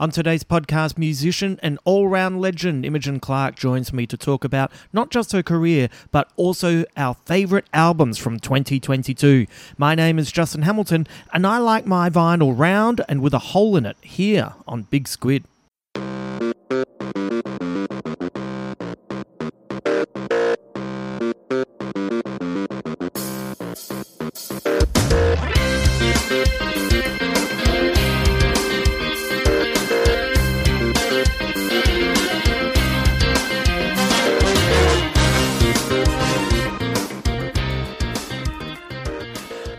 [0.00, 4.70] On today's podcast, musician and all round legend Imogen Clark joins me to talk about
[4.92, 9.46] not just her career, but also our favourite albums from 2022.
[9.76, 13.76] My name is Justin Hamilton, and I like my vinyl round and with a hole
[13.76, 15.42] in it here on Big Squid.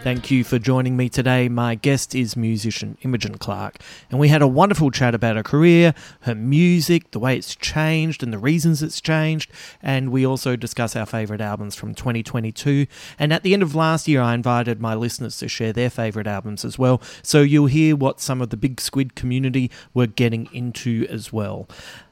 [0.09, 1.49] Thank you for joining me today.
[1.49, 3.77] My guest is musician Imogen Clark,
[4.09, 8.23] and we had a wonderful chat about her career, her music, the way it's changed,
[8.23, 9.51] and the reasons it's changed.
[9.83, 12.87] And we also discuss our favourite albums from 2022.
[13.19, 16.25] And at the end of last year, I invited my listeners to share their favourite
[16.25, 17.03] albums as well.
[17.21, 21.69] So you'll hear what some of the Big Squid community were getting into as well.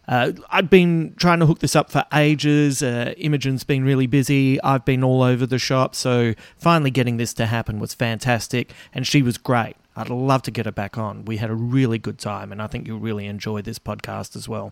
[0.07, 2.81] Uh, I've been trying to hook this up for ages.
[2.81, 4.62] Uh, Imogen's been really busy.
[4.62, 5.95] I've been all over the shop.
[5.95, 8.72] So finally getting this to happen was fantastic.
[8.94, 9.75] And she was great.
[9.95, 11.25] I'd love to get her back on.
[11.25, 12.51] We had a really good time.
[12.51, 14.72] And I think you'll really enjoy this podcast as well.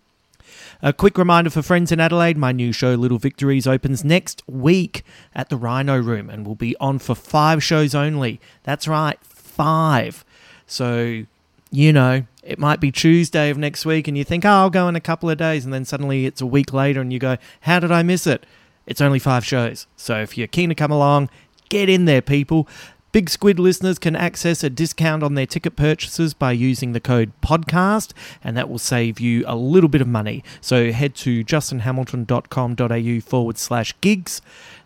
[0.81, 5.03] A quick reminder for friends in Adelaide my new show, Little Victories, opens next week
[5.34, 8.40] at the Rhino Room and will be on for five shows only.
[8.63, 10.23] That's right, five.
[10.67, 11.23] So,
[11.72, 14.88] you know, it might be Tuesday of next week and you think, oh, I'll go
[14.88, 15.66] in a couple of days.
[15.66, 18.45] And then suddenly it's a week later and you go, how did I miss it?
[18.85, 19.88] It's only five shows.
[19.97, 21.29] So if you're keen to come along,
[21.69, 22.67] get in there, people.
[23.11, 27.31] Big Squid listeners can access a discount on their ticket purchases by using the code
[27.41, 28.11] podcast,
[28.44, 30.44] and that will save you a little bit of money.
[30.59, 34.41] So head to justinhamilton.com.au forward slash gigs.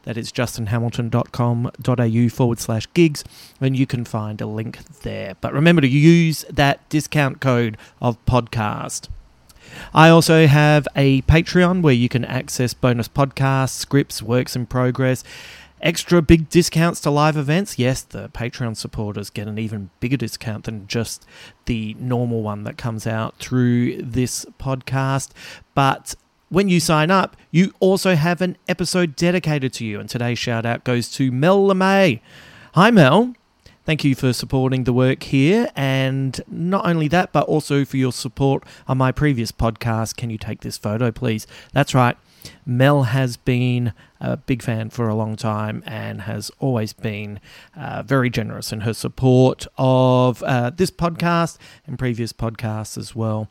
[0.10, 3.24] That is justinhamilton.com.au forward slash gigs,
[3.62, 5.36] and you can find a link there.
[5.40, 9.08] But remember to use that discount code of podcast.
[9.94, 15.24] I also have a Patreon where you can access bonus podcasts, scripts, works in progress,
[15.80, 17.78] extra big discounts to live events.
[17.78, 21.24] Yes, the Patreon supporters get an even bigger discount than just
[21.66, 25.30] the normal one that comes out through this podcast.
[25.76, 26.16] But
[26.50, 30.00] when you sign up, you also have an episode dedicated to you.
[30.00, 32.20] And today's shout out goes to Mel LeMay.
[32.74, 33.34] Hi, Mel.
[33.86, 35.70] Thank you for supporting the work here.
[35.76, 40.16] And not only that, but also for your support on my previous podcast.
[40.16, 41.48] Can you take this photo, please?
[41.74, 42.18] That's right.
[42.66, 47.40] Mel has been a big fan for a long time and has always been
[47.78, 51.58] uh, very generous in her support of uh, this podcast
[51.88, 53.50] and previous podcasts as well.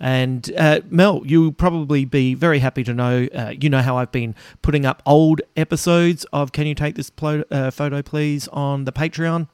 [0.00, 4.12] And uh, Mel, you'll probably be very happy to know, uh, you know how I've
[4.12, 8.84] been putting up old episodes of Can You Take This Plo- uh, Photo Please on
[8.84, 9.48] the Patreon.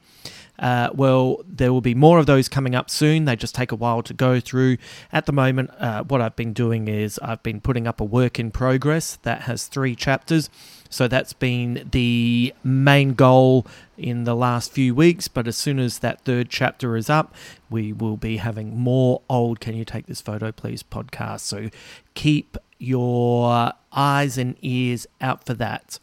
[0.61, 3.25] Uh, well, there will be more of those coming up soon.
[3.25, 4.77] They just take a while to go through.
[5.11, 8.39] At the moment, uh, what I've been doing is I've been putting up a work
[8.39, 10.51] in progress that has three chapters.
[10.91, 13.67] So that's been the main goal
[13.97, 15.29] in the last few weeks.
[15.29, 17.35] But as soon as that third chapter is up,
[17.71, 21.41] we will be having more old Can You Take This Photo Please podcast.
[21.41, 21.71] So
[22.15, 26.01] keep your eyes and ears out for that.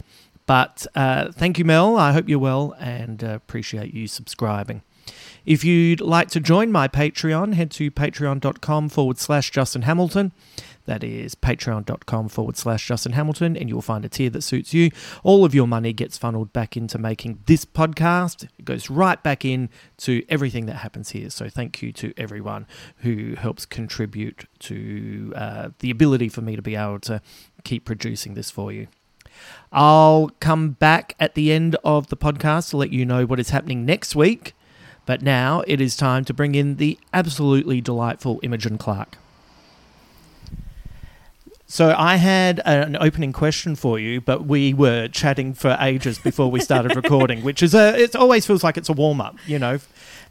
[0.47, 1.97] But uh, thank you, Mel.
[1.97, 4.81] I hope you're well and uh, appreciate you subscribing.
[5.45, 10.33] If you'd like to join my Patreon, head to patreon.com forward slash Justin Hamilton.
[10.85, 14.89] That is patreon.com forward slash Justin Hamilton, and you'll find a tier that suits you.
[15.23, 18.47] All of your money gets funneled back into making this podcast.
[18.57, 21.29] It goes right back in to everything that happens here.
[21.29, 22.67] So thank you to everyone
[22.97, 27.21] who helps contribute to uh, the ability for me to be able to
[27.65, 28.87] keep producing this for you.
[29.71, 33.49] I'll come back at the end of the podcast to let you know what is
[33.49, 34.53] happening next week.
[35.05, 39.17] But now it is time to bring in the absolutely delightful Imogen Clark.
[41.69, 46.49] So I had an opening question for you, but we were chatting for ages before
[46.49, 49.59] we started recording, which is a it always feels like it's a warm up, you
[49.59, 49.79] know.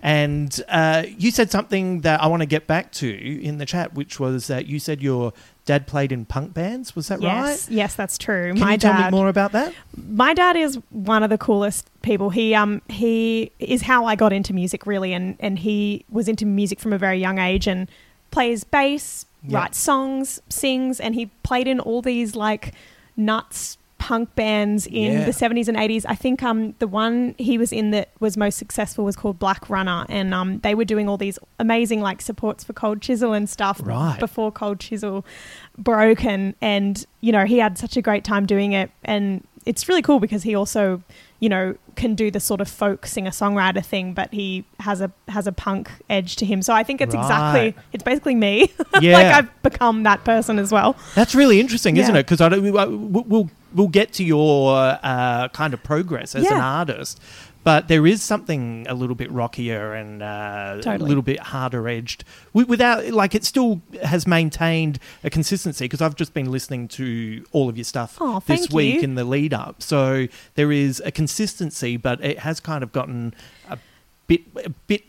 [0.02, 3.92] And uh, you said something that I want to get back to in the chat,
[3.94, 5.34] which was that you said your
[5.66, 6.96] dad played in punk bands.
[6.96, 7.74] Was that yes, right?
[7.76, 8.52] yes, that's true.
[8.54, 9.74] Can my you tell dad, me more about that?
[10.08, 12.30] my dad is one of the coolest people.
[12.30, 16.46] He um he is how I got into music really, and and he was into
[16.46, 17.88] music from a very young age and
[18.30, 19.58] plays bass, Yeah.
[19.58, 22.72] writes songs, sings, and he played in all these like
[23.16, 23.76] nuts
[24.08, 25.24] punk bands in Yeah.
[25.24, 26.04] the 70s and 80s.
[26.08, 29.68] I think um the one he was in that was most successful was called Black
[29.68, 33.48] Runner and um they were doing all these amazing like supports for Cold Chisel and
[33.50, 34.18] stuff Right.
[34.20, 35.24] before Cold Chisel
[35.78, 39.88] broke and and you know he had such a great time doing it and it's
[39.88, 41.02] really cool because he also
[41.40, 45.10] you know can do the sort of folk singer songwriter thing but he has a
[45.28, 47.22] has a punk edge to him so i think it's Right.
[47.24, 48.70] exactly it's basically me
[49.00, 49.14] Yeah.
[49.18, 52.24] like i've become that person as well That's really interesting, isn't it?
[52.26, 52.70] Because I don't, we-
[53.32, 57.20] we'll we'll get to your uh, kind of progress as an artist,
[57.62, 62.24] but there is something a little bit rockier and uh, a little bit harder edged.
[62.52, 67.68] Without like it still has maintained a consistency because I've just been listening to all
[67.68, 69.00] of your stuff Oh, this week you.
[69.02, 69.82] in the lead up.
[69.82, 73.34] So there is a consistency, but it has kind of gotten
[73.68, 73.78] a
[74.28, 75.02] bit a bit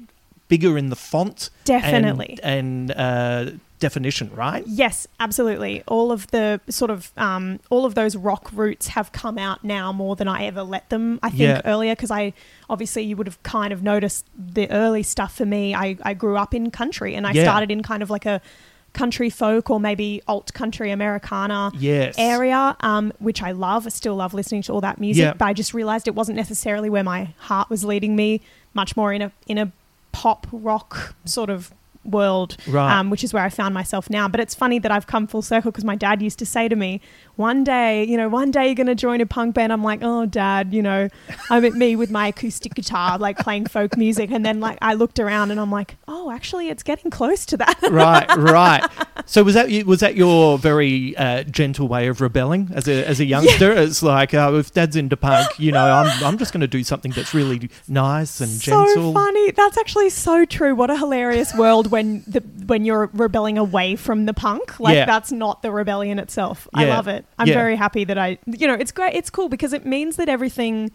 [0.47, 2.39] bigger in the font, and- Definitely.
[2.41, 4.63] and, uh, definition, right?
[4.65, 5.83] Yes, absolutely.
[5.87, 9.91] All of the sort of um, all of those rock roots have come out now
[9.91, 11.19] more than I ever let them.
[11.21, 11.61] I think Yeah.
[11.65, 12.33] earlier because I
[12.69, 15.75] obviously you would have kind of noticed the early stuff for me.
[15.75, 17.43] I, I grew up in country and I Yeah.
[17.43, 18.41] started in kind of like a
[18.93, 22.15] country folk or maybe alt country Americana Yes.
[22.17, 23.85] area, um, which I love.
[23.85, 25.33] I still love listening to all that music, Yeah.
[25.33, 28.41] but I just realized it wasn't necessarily where my heart was leading me.
[28.73, 29.71] Much more in a in a
[30.13, 31.71] pop rock sort of
[32.07, 32.97] world, Right.
[32.99, 34.27] um, which is where I found myself now.
[34.27, 36.75] But it's funny that I've come full circle because my dad used to say to
[36.75, 37.01] me,
[37.35, 39.99] "One day, you know, one day you're going to join a punk band." I'm like,
[40.01, 41.09] "Oh, dad, you know,
[41.49, 44.93] I'm at me with my acoustic guitar, like playing folk music." And then like I
[44.93, 48.83] looked around and I'm like, "Oh, actually, it's getting close to that." right, right.
[49.25, 53.19] So was that was that your very uh, gentle way of rebelling as a as
[53.19, 53.71] a youngster?
[53.73, 56.83] It's like uh, if Dad's into punk, you know, I'm I'm just going to do
[56.83, 59.13] something that's really nice and so gentle.
[59.13, 59.51] funny.
[59.51, 60.75] That's actually so true.
[60.75, 64.79] What a hilarious world when the when you're rebelling away from the punk.
[64.79, 65.05] Like Yeah.
[65.05, 66.67] that's not the rebellion itself.
[66.73, 66.95] I Yeah.
[66.95, 67.25] love it.
[67.39, 67.53] I'm Yeah.
[67.55, 70.91] very happy that I you know, it's great it's cool because it means that everything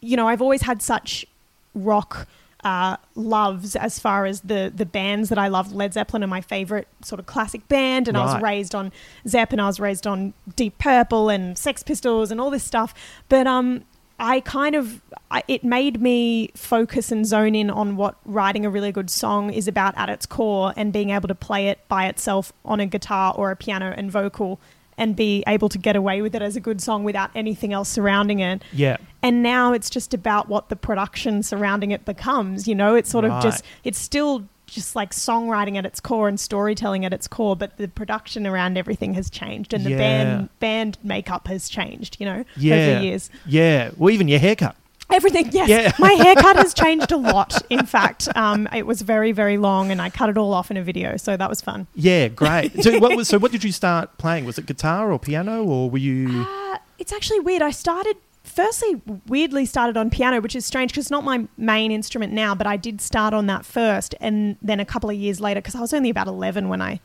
[0.00, 1.26] you know, I've always had such
[1.74, 2.26] rock
[2.64, 5.72] uh, loves as far as the the bands that I love.
[5.72, 8.32] Led Zeppelin are my favorite sort of classic band, and I Right.
[8.34, 8.92] was raised on
[9.28, 12.92] Zepp, and I was raised on Deep Purple and Sex Pistols and all this stuff.
[13.28, 13.84] But um,
[14.18, 15.00] I kind of
[15.48, 19.68] it made me focus and zone in on what writing a really good song is
[19.68, 23.34] about at its core, and being able to play it by itself on a guitar
[23.36, 24.60] or a piano and vocal.
[24.98, 27.90] And be able to get away with it as a good song without anything else
[27.90, 28.62] surrounding it.
[28.72, 32.94] Yeah, and now it's just about what the production surrounding it becomes you know?
[32.94, 37.12] It's sort of just it's still just like songwriting at its core and storytelling at
[37.12, 41.68] its core but the production around everything has changed and the band band makeup has
[41.68, 43.90] changed you know yeah, over the years yeah.
[43.96, 44.74] Well, even your haircut.
[45.10, 45.92] everything yes Yeah.
[46.00, 50.02] my haircut has changed a lot in fact um, it was very very long and
[50.02, 52.82] i cut it all off in a video so that was fun Yeah, great.
[52.82, 54.44] so what was so what did you start playing?
[54.46, 56.44] Was it guitar or piano or were you?
[56.48, 57.62] Uh, it's actually weird.
[57.62, 58.16] I started
[58.56, 62.54] firstly weirdly started on piano, which is strange because it's not my main instrument now,
[62.54, 65.74] but I did start on that first, and then a couple of years later, because
[65.76, 67.00] I was only about eleven when I,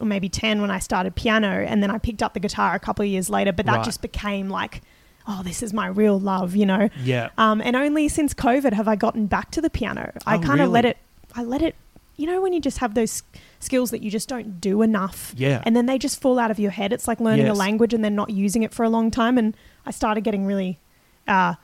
[0.00, 2.78] or maybe ten when I started piano, and then I picked up the guitar a
[2.80, 3.52] couple of years later.
[3.52, 3.84] But that Right.
[3.84, 4.80] just became like.
[5.26, 6.90] oh, this is my real love, you know.
[7.02, 7.30] Yeah.
[7.38, 10.12] Um, and only since COVID have I gotten back to the piano.
[10.26, 10.98] I Oh, kind of let it.
[11.34, 11.76] I let it.
[12.18, 13.22] You know when you just have those
[13.58, 15.32] skills that you just don't do enough.
[15.34, 15.62] Yeah.
[15.64, 16.92] And then they just fall out of your head.
[16.92, 19.38] It's like learning a language and then not using it for a long time.
[19.38, 20.78] And I started getting really
[21.28, 21.54] uh,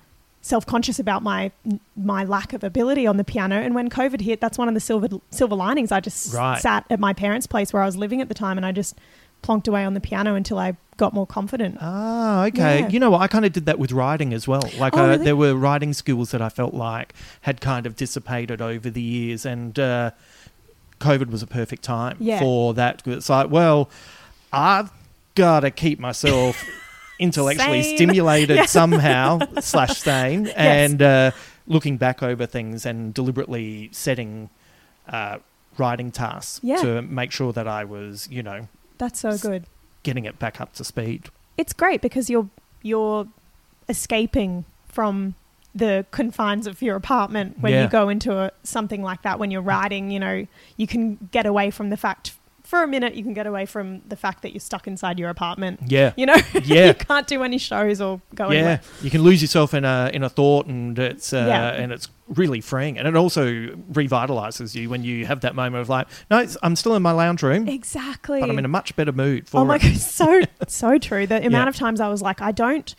[0.43, 1.51] self-conscious about my
[1.97, 3.57] my lack of ability on the piano.
[3.57, 5.93] And when COVID hit, that's one of the silver silver linings.
[5.93, 6.61] I just Right.
[6.61, 8.97] sat at my parents' place where I was living at the time, and I just
[9.43, 11.79] plonked away on the piano until I got more confident.
[11.81, 12.81] Ah, okay.
[12.81, 12.89] Yeah.
[12.89, 13.23] You know what?
[13.23, 14.63] I kind of did that with writing as well.
[14.79, 15.25] Like, Oh, uh, really?
[15.25, 19.47] there were writing skills that I felt like had kind of dissipated over the years,
[19.47, 20.11] and uh,
[21.01, 22.39] COVID was a perfect time Yeah.
[22.41, 23.03] for that.
[23.07, 23.89] It's like, well,
[24.53, 24.91] I've
[25.35, 26.63] got to keep myself
[27.21, 27.97] intellectually Sane.
[27.97, 28.65] stimulated Yeah.
[28.67, 31.31] somehow slash sane, and uh,
[31.69, 34.51] looking back over things and deliberately setting
[35.09, 35.39] uh,
[35.79, 36.77] writing tasks Yeah.
[36.83, 39.65] to make sure that I was, you know, That's so good.
[40.03, 41.29] getting it back up to speed.
[41.57, 42.49] it's great because you're
[42.83, 43.27] you're
[43.89, 45.35] escaping from
[45.75, 47.85] the confines of your apartment when Yeah.
[47.85, 50.47] you go into a, something like that when you're writing you know
[50.77, 52.33] you can get away from the fact
[52.71, 55.29] for a minute you can get away from the fact that you're stuck inside your
[55.29, 56.13] apartment Yeah.
[56.17, 56.87] you know Yeah.
[56.89, 58.55] you can't do any shows or go anywhere.
[58.63, 61.73] yeah, anywhere you can lose yourself in a in a thought, and it's uh, Yeah.
[61.83, 63.45] and it's really freeing, and it also
[63.93, 67.11] revitalizes you when you have that moment of like, no, it's, I'm still in my
[67.13, 70.43] lounge room, exactly but I'm in a much better mood for oh my god so
[70.69, 71.69] so true the amount Yeah.
[71.69, 72.95] of times i was like i don't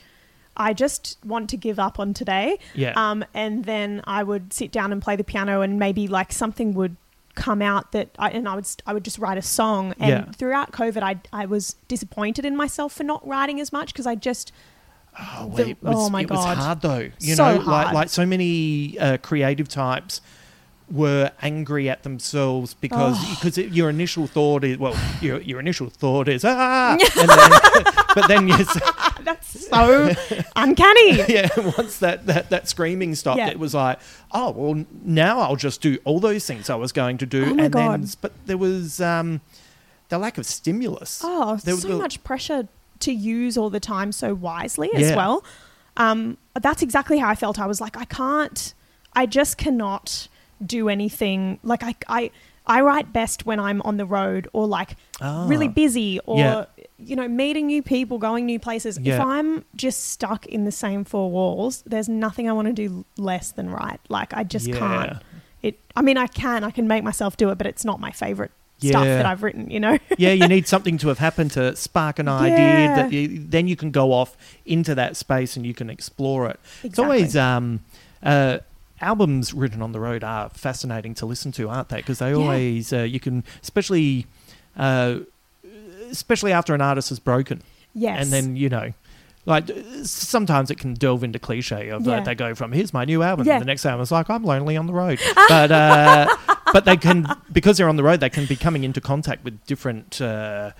[0.57, 2.59] I just want to give up on today.
[2.75, 2.91] Yeah.
[2.97, 6.73] Um, and then I would sit down and play the piano, and maybe like something
[6.73, 6.97] would
[7.35, 9.93] come out that I and I would I would just write a song.
[9.99, 10.31] And Yeah.
[10.31, 14.15] throughout COVID, I I was disappointed in myself for not writing as much because I
[14.15, 14.51] just
[15.19, 16.57] Oh, the- it was, oh my it was God.
[16.57, 17.09] hard though.
[17.19, 20.21] You So know, like like so many uh, creative types
[20.91, 23.37] were angry at themselves because Oh.
[23.39, 27.83] because it, your initial thought is well your your initial thought is ah and then,
[28.15, 28.57] but then you
[29.23, 30.11] that's so
[30.55, 31.17] uncanny.
[31.29, 33.49] yeah once that, that that screaming stopped Yeah.
[33.49, 33.99] it was like
[34.31, 37.53] oh well now I'll just do all those things I was going to do Oh
[37.53, 38.09] my and then God.
[38.21, 39.41] but there was um
[40.09, 42.67] the lack of stimulus Oh, There was so the- much pressure
[42.99, 45.15] to use all the time so wisely as Yeah.
[45.15, 45.43] well.
[45.97, 47.59] Um, that's exactly how I felt.
[47.59, 48.73] I was like, I can't,
[49.13, 50.27] I just cannot
[50.65, 51.59] do anything.
[51.63, 52.31] Like I, I,
[52.67, 55.71] I write best when I'm on the road or like really Ah.
[55.71, 56.65] busy or Yeah.
[56.99, 58.97] you know meeting new people, going new places.
[59.03, 63.05] If I'm just stuck in the same four walls, there's nothing I want to do
[63.17, 63.99] less than write.
[64.09, 64.77] Like I just Yeah.
[64.77, 65.17] can't.
[65.63, 65.79] It.
[65.95, 66.63] I mean, I can.
[66.63, 69.69] I can make myself do it, but it's not my favorite stuff that I've written.
[69.69, 69.97] You know.
[70.17, 72.95] yeah, you need something to have happened to spark an idea Yeah.
[72.95, 76.59] that you, then you can go off into that space and you can explore it.
[76.83, 77.81] It's always um,
[78.23, 78.59] uh,
[79.01, 81.97] albums written on the road are fascinating to listen to, aren't they?
[81.97, 82.35] Because they Yeah.
[82.37, 84.27] always uh, you can especially
[84.77, 85.19] uh,
[86.09, 87.61] especially after an artist is broken.
[87.93, 88.21] Yes.
[88.23, 88.93] and then you know.
[89.47, 92.17] Like uh, sometimes it can delve into cliche of Yeah.
[92.19, 93.53] uh, they go from here's my new album Yeah.
[93.53, 96.27] and the next album is like I'm lonely on the road but uh,
[96.71, 99.65] but they can because they're on the road they can be coming into contact with
[99.65, 100.71] different uh,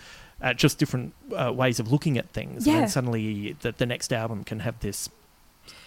[0.43, 4.43] uh, just different uh, ways of looking at things and suddenly the, the next album
[4.43, 5.09] can have this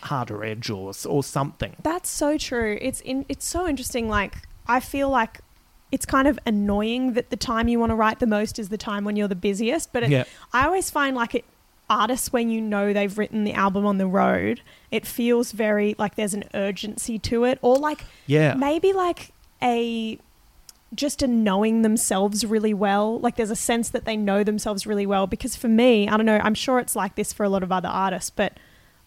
[0.05, 2.79] harder edge or or something That's so true.
[2.81, 4.09] It's in, it's so interesting.
[4.09, 4.35] Like
[4.67, 5.41] I feel like
[5.93, 8.77] it's kind of annoying that the time you want to write the most is the
[8.79, 9.93] time when you're the busiest.
[9.93, 10.25] But it, Yeah.
[10.53, 11.45] I always find like it
[11.89, 16.15] artists when you know they've written the album on the road, it feels very like
[16.17, 18.55] there's an urgency to it, or like Yeah.
[18.55, 19.33] maybe like
[19.63, 20.19] a
[20.95, 23.19] just a knowing themselves really well.
[23.19, 25.27] Like there's a sense that they know themselves really well.
[25.27, 27.73] Because for me, I don't know, I'm sure it's like this for a lot of
[27.73, 28.53] other artists, but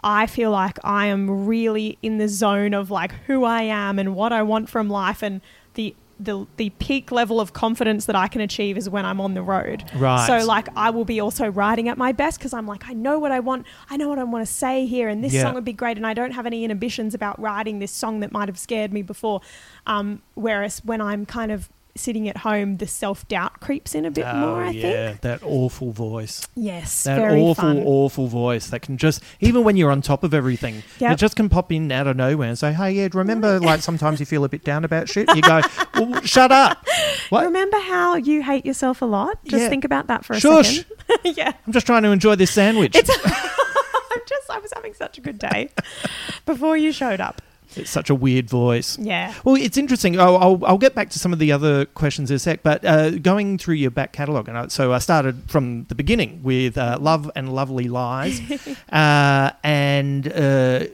[0.04, 4.16] I feel like I am really in the zone of like who I am and
[4.16, 5.42] what I want from life and
[5.74, 9.36] the the the peak level of confidence that I can achieve is when I'm on
[9.36, 9.84] the road.
[9.96, 10.25] Right.
[10.25, 13.20] So like I will be also writing at my best because I'm like I know
[13.20, 13.68] what I want.
[13.89, 15.44] I know what I want to say here and this Yeah.
[15.44, 18.32] song would be great and I don't have any inhibitions about writing this song that
[18.32, 19.42] might have scared me before.
[19.86, 24.12] Um, whereas when I'm kind of sitting at home, the self doubt creeps in a
[24.12, 24.63] bit oh more.
[24.63, 24.84] I think.
[24.84, 25.22] yeah think.
[25.22, 27.04] that awful voice Yes.
[27.04, 27.77] that awful, fun.
[27.86, 31.12] awful voice that can just, even when you're on top of everything, Yep.
[31.12, 34.20] it just can pop in out of nowhere and say, "Hey, Ed, remember like sometimes
[34.20, 35.62] you feel a bit down about shit." You go,
[35.96, 36.86] well, "Shut up!"
[37.30, 37.46] What?
[37.46, 39.44] Remember how you hate yourself a lot?
[39.46, 39.70] Just Yeah.
[39.70, 40.77] think about that for a Shush.
[40.77, 40.86] second.
[41.38, 41.51] yeah.
[41.66, 42.96] I'm just trying to enjoy this sandwich.
[42.96, 45.70] It's I'm just I was having such a good day
[46.46, 47.42] before you showed up.
[47.76, 48.98] It's such a weird voice.
[48.98, 49.34] Yeah.
[49.44, 50.20] Well, it's interesting.
[50.20, 52.84] I'll, I'll, I'll get back to some of the other questions in a sec, but
[52.86, 56.78] uh, going through your back catalogue, and I, so I started from the beginning with
[56.78, 58.42] uh, Love and Lovely Lies,
[58.92, 60.86] uh, and uh,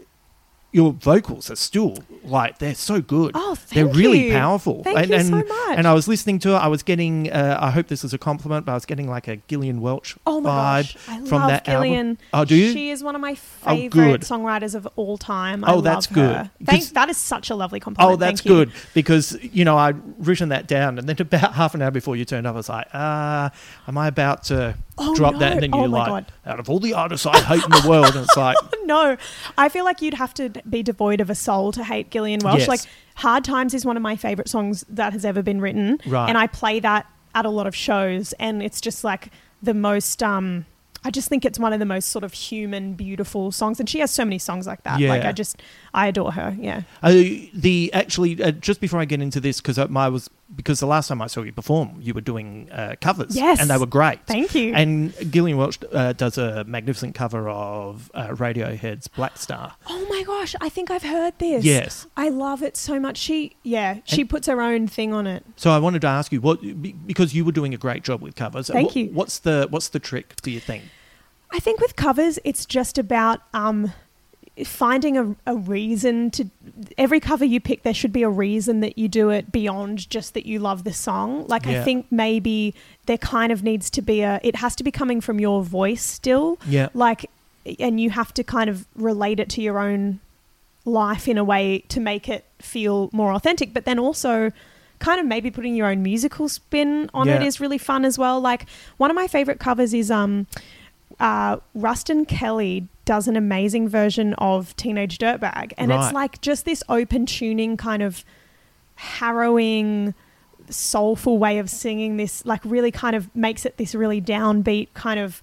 [0.74, 3.32] your vocals are still like they're so good.
[3.36, 4.34] Oh, thank they're really you.
[4.34, 4.84] powerful.
[4.84, 5.78] Thank and, you and, so much.
[5.78, 6.58] And I was listening to it.
[6.58, 7.32] I was getting.
[7.32, 10.18] Uh, I hope this is a compliment, but I was getting like a Gillian Welch
[10.26, 12.08] Oh my vibe gosh, I from love that Gillian.
[12.08, 12.18] album.
[12.34, 12.72] Oh, do you?
[12.74, 13.34] She is one of my
[13.66, 14.22] Oh, favorite good.
[14.22, 15.64] songwriters of all time.
[15.64, 16.50] I Oh, that's good.
[16.66, 18.14] Thank, that is such a lovely compliment.
[18.14, 18.66] Oh, that's Thank you.
[18.66, 22.16] good because you know I'd written that down, and then about half an hour before
[22.16, 23.52] you turned up, I was like, "Ah,
[23.88, 25.40] am I about to Oh, drop no.
[25.40, 26.26] that?" And then Oh, you're like, God.
[26.46, 29.18] "Out of all the artists I hate in the world," and it's like, no,
[29.58, 32.60] I feel like you'd have to be devoid of a soul to hate Gillian Welch.
[32.60, 32.68] Yes.
[32.68, 32.82] Like
[33.16, 36.28] Hard Times is one of my favorite songs that has ever been written, Right.
[36.30, 39.30] and I play that at a lot of shows, and it's just like
[39.62, 40.22] the most.
[40.24, 40.66] um
[41.06, 44.00] I just think it's one of the most sort of human, beautiful songs, and she
[44.00, 45.02] has so many songs like that.
[45.02, 45.62] Like I just,
[45.94, 46.56] I adore her.
[46.58, 46.84] Yeah.
[47.02, 47.12] Uh,
[47.54, 51.08] the actually uh, just before I get into this because I was because the last
[51.08, 53.60] time I saw you perform, you were doing uh, covers, Yes.
[53.60, 54.26] and they were great.
[54.28, 54.74] Thank you.
[54.74, 59.76] And Gillian Welch uh, does a magnificent cover of uh, Radiohead's Black Star.
[59.88, 61.64] Oh my gosh, I think I've heard this.
[61.64, 62.08] Yes.
[62.18, 63.18] I love it so much.
[63.18, 65.44] She, yeah, she puts her own thing on it.
[65.56, 66.60] So I wanted to ask you what
[67.08, 68.68] because you were doing a great job with covers.
[68.68, 69.06] Thank what- you.
[69.08, 70.36] What's the what's the trick?
[70.42, 70.84] Do you think?
[71.52, 73.94] I think with covers, it's just about um,
[74.66, 76.46] finding a, a reason to.
[76.98, 80.34] Every cover you pick, there should be a reason that you do it beyond just
[80.36, 81.46] that you love the song.
[81.48, 81.82] Like, Yeah.
[81.82, 82.74] I think maybe
[83.08, 84.40] there kind of needs to be a.
[84.44, 86.60] It has to be coming from your voice still.
[86.68, 86.90] Yeah.
[86.94, 87.30] Like,
[87.80, 90.20] and you have to kind of relate it to your own
[90.86, 93.74] life in a way to make it feel more authentic.
[93.74, 94.52] But then also,
[95.00, 97.48] kind of maybe putting your own musical spin on it Yeah.
[97.48, 98.40] is really fun as well.
[98.40, 98.66] Like
[98.98, 100.46] one of my favorite covers is um,
[101.20, 106.06] uh, Ruston Kelly does an amazing version of Teenage Dirtbag, and Right.
[106.06, 108.24] it's like just this open tuning kind of
[108.96, 110.14] harrowing
[110.70, 115.20] soulful way of singing this like really kind of makes it this really downbeat kind
[115.20, 115.42] of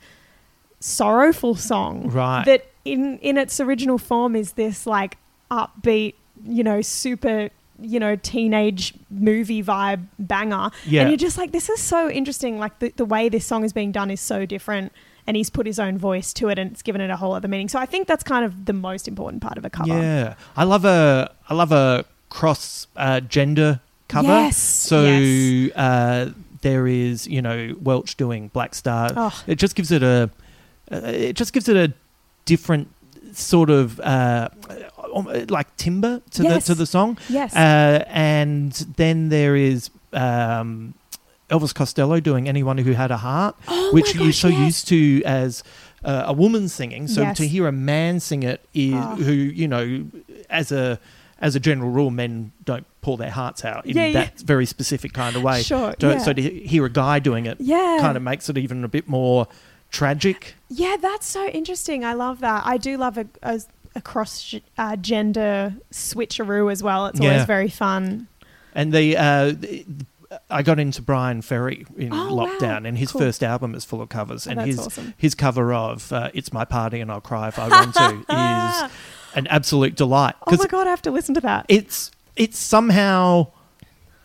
[0.80, 2.44] sorrowful song Right.
[2.46, 5.18] that in in its original form is this like
[5.50, 6.14] upbeat
[6.46, 7.50] you know super
[7.82, 11.02] you know teenage movie vibe banger Yeah.
[11.02, 13.74] and you're just like this is so interesting like the, the way this song is
[13.74, 14.90] being done is so different
[15.26, 17.48] and he's put his own voice to it and it's given it a whole other
[17.48, 20.34] meaning so i think that's kind of the most important part of a cover Yeah,
[20.56, 24.28] I love a I love a cross uh, gender cover.
[24.28, 25.72] Yes, So yes.
[25.76, 29.10] Uh, there is you know Welch doing Black Star.
[29.16, 29.42] Oh.
[29.46, 30.30] It just gives it a
[30.92, 31.92] uh, it just gives it a
[32.44, 32.88] different
[33.32, 34.48] sort of uh,
[35.14, 36.66] um, like timber to Yes.
[36.66, 37.18] the to the song.
[37.28, 37.54] Yes.
[37.54, 39.90] Uh, and then there is.
[40.12, 40.94] Um,
[41.50, 44.60] Elvis Costello doing "Anyone Who Had a Heart," Oh which my you're so yes.
[44.60, 45.62] used to as
[46.04, 47.08] uh, a woman singing.
[47.08, 47.36] So Yes.
[47.38, 49.16] to hear a man sing it is Oh.
[49.16, 50.04] who you know,
[50.48, 50.98] as a
[51.42, 54.12] as a general rule, men don't pour their hearts out in Yeah, yeah.
[54.12, 55.62] that very specific kind of way.
[55.62, 56.18] Sure, So, yeah.
[56.18, 57.96] so to hear a guy doing it, Yeah.
[58.00, 59.48] kind of makes it even a bit more
[59.90, 60.54] tragic.
[60.68, 62.04] Yeah, that's so interesting.
[62.04, 62.64] I love that.
[62.66, 63.58] I do love a, a,
[63.96, 67.06] a cross uh, gender switcheroo as well.
[67.06, 67.30] It's Yeah.
[67.30, 68.26] always very fun.
[68.74, 69.86] And the, uh, the
[70.48, 72.46] I got into Bryan Ferry in Oh, wow.
[72.46, 73.20] lockdown, and his Cool.
[73.22, 74.46] first album is full of covers.
[74.46, 75.14] Oh, and his awesome.
[75.16, 78.24] his cover of uh, "It's My Party and I'll Cry If I Want to"
[78.86, 78.90] is
[79.34, 81.66] an absolute delight Oh my god, I have to listen to that.
[81.68, 83.48] it's it's somehow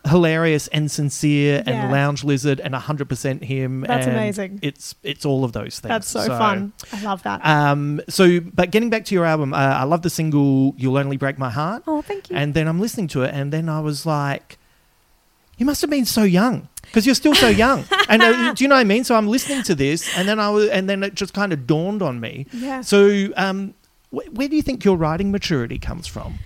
[0.08, 1.82] hilarious and sincere Yeah.
[1.82, 4.60] and lounge lizard and 100% him That's and amazing.
[4.62, 6.72] it's it's all of those things that's so, fun.
[6.92, 7.40] I love that.
[7.44, 11.16] um so but getting back to your album uh, i love the single you'll only
[11.16, 12.36] break my heart oh, thank you.
[12.36, 14.58] and then i'm listening to it and then i was like
[15.58, 18.68] you must have been so young because you're still so young and uh, do you
[18.68, 21.02] know what i mean so i'm listening to this and then i was and then
[21.02, 22.80] it just kind of dawned on me Yeah.
[22.82, 23.74] so um
[24.10, 26.38] wh- where do you think your writing maturity comes from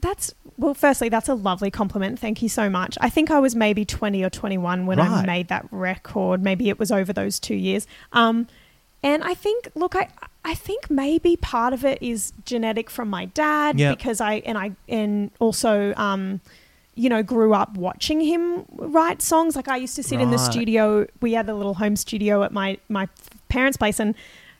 [0.00, 0.74] That's well.
[0.74, 2.18] Firstly, that's a lovely compliment.
[2.20, 2.96] Thank you so much.
[3.00, 6.42] I think I was maybe twenty or twenty-one when I made that record.
[6.42, 7.86] Maybe it was over those two years.
[8.12, 8.46] Um,
[9.02, 10.08] and I think, look, I
[10.44, 13.94] I think maybe part of it is genetic from my dad Yeah.
[13.94, 16.40] because I and I and also um,
[16.96, 19.56] you know, grew up watching him write songs.
[19.56, 21.06] Like I used to sit in the studio.
[21.20, 23.08] We had a little home studio at my my
[23.48, 24.14] parents' place, and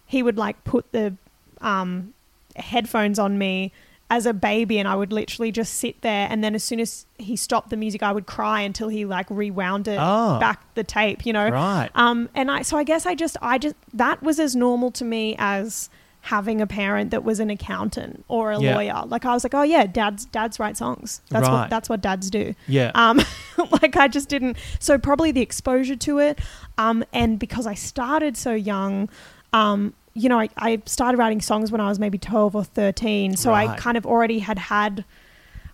[0.07, 1.14] he would like put the
[1.61, 2.12] um,
[2.57, 3.73] headphones on me
[4.11, 7.07] as a baby and I would literally just sit there and then as soon as
[7.18, 10.38] he stopped the music I would cry until he like rewound it Oh.
[10.38, 11.88] back the tape you know Right.
[11.94, 15.05] um and I so I guess I just I just that was as normal to
[15.07, 15.88] me as
[16.24, 18.74] having a parent that was an accountant or a Yeah.
[18.74, 21.52] lawyer like I was like oh yeah dads dads write songs that's Right.
[21.52, 22.90] what that's what dads do Yeah.
[22.94, 23.20] um
[23.82, 26.40] like I just didn't so probably the exposure to it
[26.78, 29.10] um and because I started so young
[29.52, 33.37] um you know I, I started writing songs when I was maybe 12 or 13
[33.37, 35.04] so I kind of already had had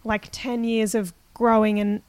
[0.02, 2.02] like 10 years of growing and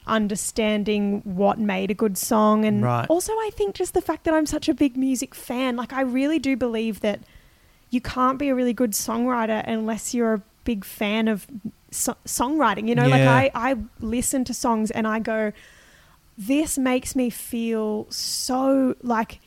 [0.46, 3.06] understanding what made a good song and Right.
[3.08, 6.02] also I think just the fact that I'm such a big music fan like I
[6.02, 7.20] really do believe that
[7.92, 11.46] you can't be a really good songwriter unless you're a big fan of
[11.92, 12.88] so- songwriting.
[12.88, 15.52] You know, like I I listen to songs and I go,
[16.38, 19.40] this makes me feel so like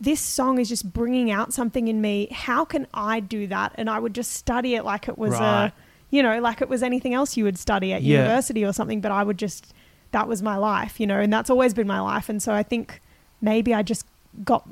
[0.00, 2.28] this song is just bringing out something in me.
[2.30, 3.72] How can I do that?
[3.74, 5.66] And I would just study it like it was Right.
[5.66, 5.72] a,
[6.10, 8.18] you know, like it was anything else you would study at Yeah.
[8.20, 9.00] university or something.
[9.00, 9.74] But I would just,
[10.12, 12.28] that was my life, you know, and that's always been my life.
[12.28, 13.00] And so I think
[13.42, 14.06] maybe I just
[14.44, 14.68] got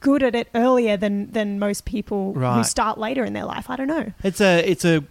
[0.00, 3.68] good at it earlier than than most people who start later in their life.
[3.70, 4.12] I don't know.
[4.22, 5.04] It's a it's a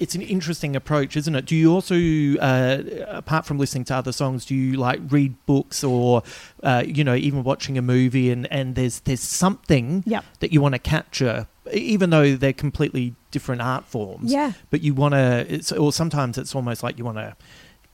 [0.00, 1.46] it's an interesting approach, isn't it?
[1.46, 5.84] Do you also, uh, apart from listening to other songs, do you like read books
[5.84, 6.24] or,
[6.64, 10.24] uh, you know, even watching a movie and, and there's there's something Yep.
[10.40, 14.32] that you want to capture, even though they're completely different art forms.
[14.32, 14.52] Yeah.
[14.70, 17.36] But you want to, it's or sometimes it's almost like you want to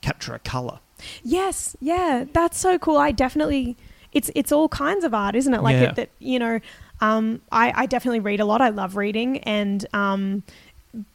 [0.00, 0.80] capture a color.
[1.22, 2.96] Yes, yeah, that's so cool.
[2.96, 3.76] I definitely,
[4.12, 5.62] it's it's all kinds of art, isn't it?
[5.62, 5.90] Like Yeah.
[5.90, 6.60] it, that, you know,
[7.00, 8.60] um, I I definitely read a lot.
[8.60, 10.42] I love reading, and um,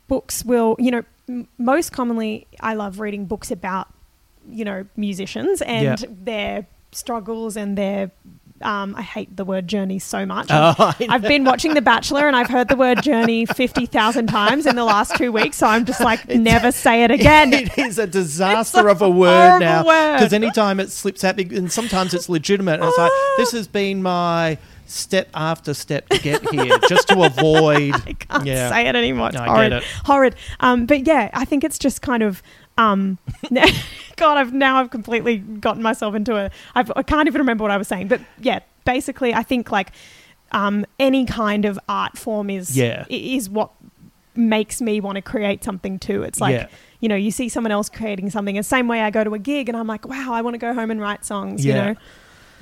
[0.08, 3.88] books will, you know, m- most commonly I love reading books about,
[4.49, 6.08] you know, musicians and Yeah.
[6.10, 8.12] their struggles and their.
[8.62, 10.48] Um, I hate the word journey so much.
[10.50, 14.78] Oh, I've been watching The Bachelor and I've heard the word journey 50,000 times in
[14.78, 15.58] the last two weeks.
[15.58, 17.52] So I'm just like, never say it again.
[17.54, 19.84] it is a disaster of a word now.
[20.13, 23.34] Because anytime it slips out, and sometimes it's legitimate, and it's like, Ah.
[23.38, 27.94] this has been my step after step to get here, just to avoid.
[28.08, 28.70] I can't yeah.
[28.70, 29.28] say it anymore.
[29.30, 29.74] It's No, I horrid.
[29.74, 29.84] it.
[30.06, 30.36] Horrid.
[30.62, 32.41] Um, but yeah, I think it's just kind of.
[32.78, 33.18] Um,
[34.15, 36.49] God, I've now I've completely gotten myself into a.
[36.75, 38.08] I've, I can't even remember what I was saying.
[38.08, 39.91] But yeah, basically, I think like
[40.51, 43.06] um, any kind of art form is Yeah.
[43.10, 43.71] is what
[44.36, 46.23] makes me want to create something too.
[46.23, 46.67] It's like Yeah.
[46.99, 48.56] you know, you see someone else creating something.
[48.56, 50.58] The same way I go to a gig and I'm like, wow, I want to
[50.60, 51.65] go home and write songs.
[51.65, 51.95] You know.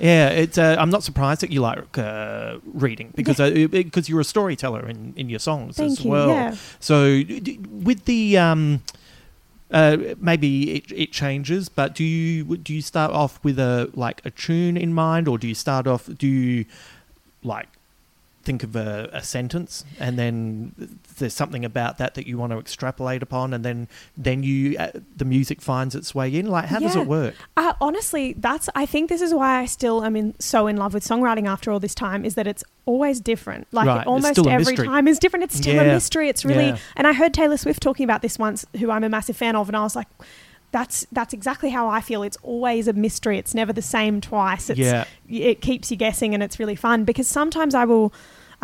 [0.00, 0.58] Yeah, it's.
[0.58, 4.88] Uh, I'm not surprised that you like uh, reading because uh, because you're a storyteller
[4.88, 6.28] in, in your songs Thank as you, well.
[6.30, 6.56] yeah.
[6.80, 8.82] So d- with the um,
[9.74, 14.24] uh, maybe it, it changes, but do you do you start off with a like
[14.24, 16.64] a tune in mind, or do you start off do you
[17.42, 17.68] like
[18.44, 22.58] think of a, a sentence and then there's something about that that you want to
[22.58, 26.46] extrapolate upon, and then then you uh, the music finds its way in.
[26.46, 27.34] Like, how does it work?
[27.56, 28.68] Uh, honestly, that's.
[28.74, 31.70] I think this is why I still am in, so in love with songwriting after
[31.70, 32.24] all this time.
[32.24, 33.66] Is that it's always different.
[33.72, 35.44] Like Right, almost every time is different.
[35.44, 36.28] It's still a mystery.
[36.28, 36.66] It's really.
[36.66, 36.78] Yeah.
[36.96, 39.68] And I heard Taylor Swift talking about this once, who I'm a massive fan of,
[39.68, 40.08] and I was like.
[40.70, 42.24] That's that's exactly how I feel.
[42.24, 43.38] It's always a mystery.
[43.38, 44.68] It's never the same twice.
[44.70, 45.04] It's, Yeah.
[45.28, 48.12] It keeps you guessing, and it's really fun because sometimes I will,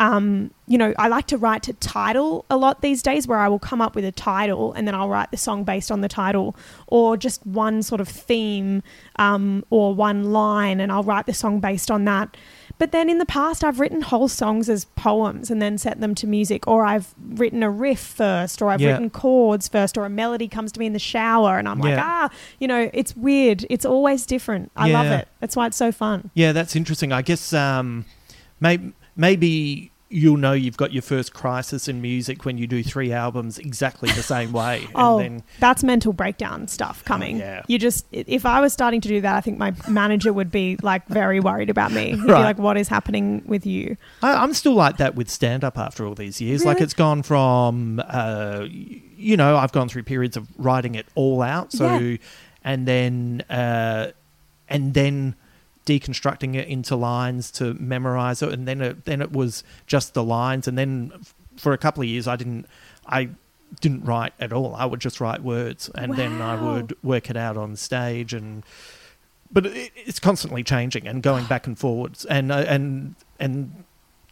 [0.01, 3.47] um, you know, I like to write to title a lot these days, where I
[3.47, 6.07] will come up with a title and then I'll write the song based on the
[6.07, 6.55] title,
[6.87, 8.81] or just one sort of theme
[9.17, 12.35] um, or one line, and I'll write the song based on that.
[12.79, 16.15] But then in the past, I've written whole songs as poems and then set them
[16.15, 18.93] to music, or I've written a riff first, or I've Yeah.
[18.93, 21.99] written chords first, or a melody comes to me in the shower, and I'm like,
[21.99, 23.67] ah, you know, it's weird.
[23.69, 24.71] It's always different.
[24.75, 25.27] I love it.
[25.41, 26.31] That's why it's so fun.
[26.33, 27.11] Yeah, that's interesting.
[27.11, 28.05] I guess um,
[28.59, 33.13] may- maybe you'll know you've got your first crisis in music when you do three
[33.13, 34.79] albums exactly the same way.
[34.91, 37.37] And oh, then, that's mental breakdown stuff coming.
[37.37, 37.63] yeah.
[37.67, 40.75] You just, if I was starting to do that, I think my manager would be
[40.81, 42.09] like very worried about me.
[42.11, 42.43] He'd be Right.
[42.43, 43.95] like, what is happening with you?
[44.21, 46.65] I, I'm still like that with stand up after all these years.
[46.65, 51.41] Like it's gone from, uh, you know, I've gone through periods of writing it all
[51.41, 51.71] out.
[51.71, 52.17] So, Yeah.
[52.65, 54.11] and then, uh,
[54.67, 55.35] and then
[55.85, 60.23] deconstructing it into lines to memorize it, and then it, then it was just the
[60.23, 61.11] lines, and then
[61.57, 62.65] for a couple of years I didn't,
[63.05, 63.29] I
[63.79, 64.75] didn't write at all.
[64.75, 68.63] I would just write words, and then I would work it out on stage and
[69.53, 73.83] but it, it's constantly changing and going back and forwards and uh, and and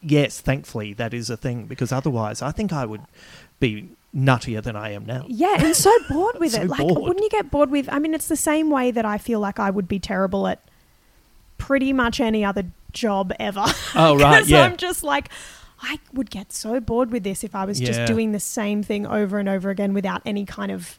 [0.01, 3.01] yes thankfully that is a thing because otherwise i think i would
[3.59, 6.69] be nuttier than i am now Yeah, and so bored with So it.
[6.69, 7.01] Like, bored.
[7.01, 7.89] wouldn't you get bored with?
[7.91, 10.61] I mean, it's the same way that I feel like I would be terrible at
[11.59, 13.63] pretty much any other job ever.
[13.95, 14.63] Oh, right, yeah.
[14.63, 15.29] I'm just like,
[15.81, 17.87] I would get so bored with this if I was Yeah.
[17.87, 20.97] just doing the same thing over and over again without any kind of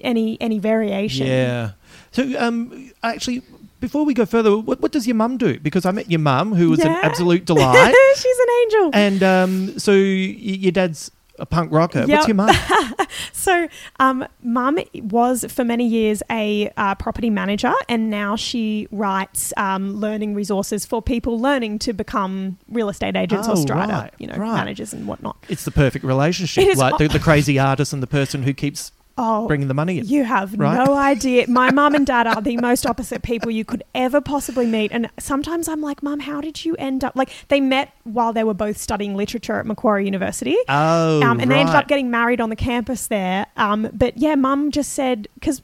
[0.00, 1.26] any any variation.
[1.26, 1.72] yeah
[2.10, 3.42] so um actually
[3.78, 6.54] before we go further what, what does your mum do because i met your mum
[6.54, 8.90] who was an absolute delight She's an angel.
[8.94, 12.50] and um so y- your dad's a punk rocker what's your mum
[13.32, 13.68] So,
[14.00, 19.94] um, mum was for many years a uh, property manager, and now she writes um,
[19.96, 24.26] learning resources for people learning to become real estate agents Oh, or strata, right, you
[24.26, 24.54] know, right.
[24.54, 25.36] managers and whatnot.
[25.48, 29.46] it's the perfect relationship like the, the crazy artist and the person who keeps Oh,
[29.46, 30.06] bringing the money in.
[30.06, 30.84] You have right?
[30.84, 31.48] no idea.
[31.48, 34.92] My mum and dad are the most opposite people you could ever possibly meet.
[34.92, 37.16] And sometimes I'm like, Mum, how did you end up?
[37.16, 40.56] Like, they met while they were both studying literature at Macquarie University.
[40.68, 43.46] Oh, um, and they ended up getting married on the campus there.
[43.56, 45.62] Um, but yeah, Mum just said, because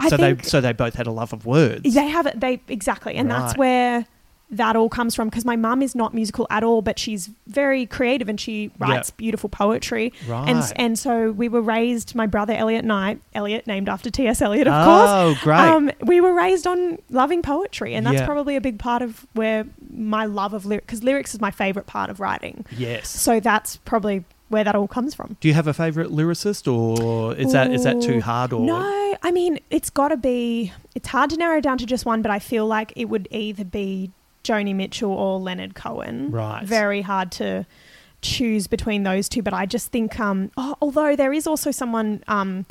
[0.00, 1.82] I so they so they both had a love of words.
[1.82, 2.40] they have it.
[2.40, 4.06] They exactly, and that's where
[4.52, 5.28] that all comes from.
[5.28, 9.10] Because my mum is not musical at all, but she's very creative and she writes
[9.10, 10.12] beautiful poetry.
[10.20, 10.48] And Right.
[10.48, 12.14] and and so we were raised.
[12.14, 14.28] My brother Elliot and I, Elliot named after T.
[14.28, 14.40] S.
[14.42, 14.84] Eliot, of Oh,
[15.34, 15.42] course.
[15.42, 15.58] great.
[15.58, 18.26] Um, we were raised on loving poetry, and that's Yeah.
[18.26, 20.86] probably a big part of where my love of lyrics.
[20.86, 22.64] Because lyrics is my favorite part of writing.
[22.76, 23.08] yes.
[23.08, 25.36] So that's probably where that all comes from.
[25.40, 28.52] Do you have a favorite lyricist, or is that is that too hard?
[28.52, 30.72] Or No, I mean it's got to be.
[30.94, 33.64] It's hard to narrow down to just one, but I feel like it would either
[33.64, 34.10] be
[34.44, 36.30] Joni Mitchell or Leonard Cohen.
[36.30, 36.64] Right.
[36.64, 37.66] Very hard to
[38.22, 40.18] choose between those two, but I just think.
[40.20, 42.22] Um, oh, although there is also someone.
[42.28, 42.66] Um,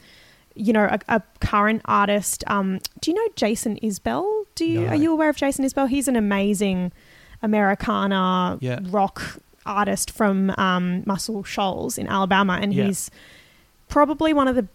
[0.53, 2.43] you know, a, a current artist.
[2.47, 4.43] Um, do you know Jason Isbell?
[4.55, 4.87] Do you No.
[4.87, 5.87] are you aware of Jason Isbell?
[5.87, 6.91] He's an amazing
[7.41, 8.79] Americana Yeah.
[8.89, 12.85] rock artist from um, Muscle Shoals in Alabama, and Yeah.
[12.87, 13.09] he's
[13.87, 14.67] probably one of the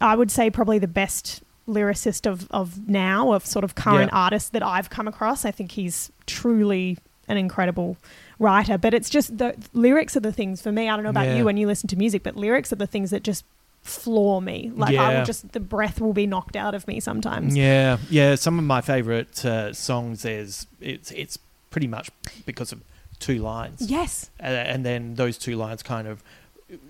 [0.00, 4.18] I would say probably the best lyricist of of now of sort of current Yeah.
[4.18, 5.44] artists that I've come across.
[5.44, 6.98] I think he's truly
[7.28, 7.96] an incredible
[8.38, 10.88] writer, but it's just the lyrics are the things for me.
[10.88, 11.36] I don't know about Yeah.
[11.38, 13.44] you when you listen to music, but lyrics are the things that just
[13.82, 14.70] floor me.
[14.74, 17.56] Like I will just the breath will be knocked out of me sometimes.
[17.56, 18.34] Yeah, yeah.
[18.36, 21.38] Some of my favorite uh, songs is it's it's
[21.70, 22.10] pretty much
[22.46, 22.80] because of
[23.18, 23.80] two lines.
[23.90, 24.30] Yes.
[24.40, 26.22] uh, and then those two lines kind of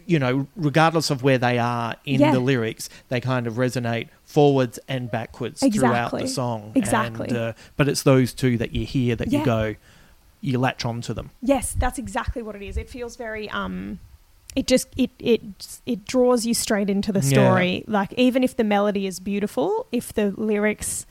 [0.06, 2.32] you know regardless of where they are in Yeah.
[2.32, 7.28] the lyrics they kind of resonate forwards and backwards throughout the song Exactly.
[7.28, 9.74] and, uh, but it's those two that you hear that you go
[10.42, 12.76] you latch onto them Yes, that's exactly what it is.
[12.76, 13.98] It feels very um
[14.54, 15.42] it just it it
[15.86, 17.28] it draws you straight into the Yeah.
[17.28, 17.84] story.
[17.86, 21.06] Like even if the melody is beautiful, if the lyrics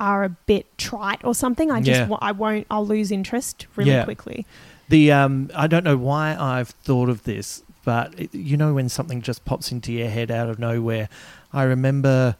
[0.00, 2.16] are a bit trite or something, I just Yeah.
[2.20, 4.04] I won't I'll lose interest really Yeah.
[4.04, 4.46] quickly.
[4.88, 8.86] the um i don't know why i've thought of this but it, you know when
[8.90, 11.08] something just pops into your head out of nowhere
[11.54, 12.36] i remember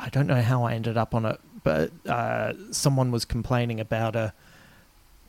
[0.00, 4.16] i don't know how i ended up on it but uh, someone was complaining about
[4.16, 4.32] a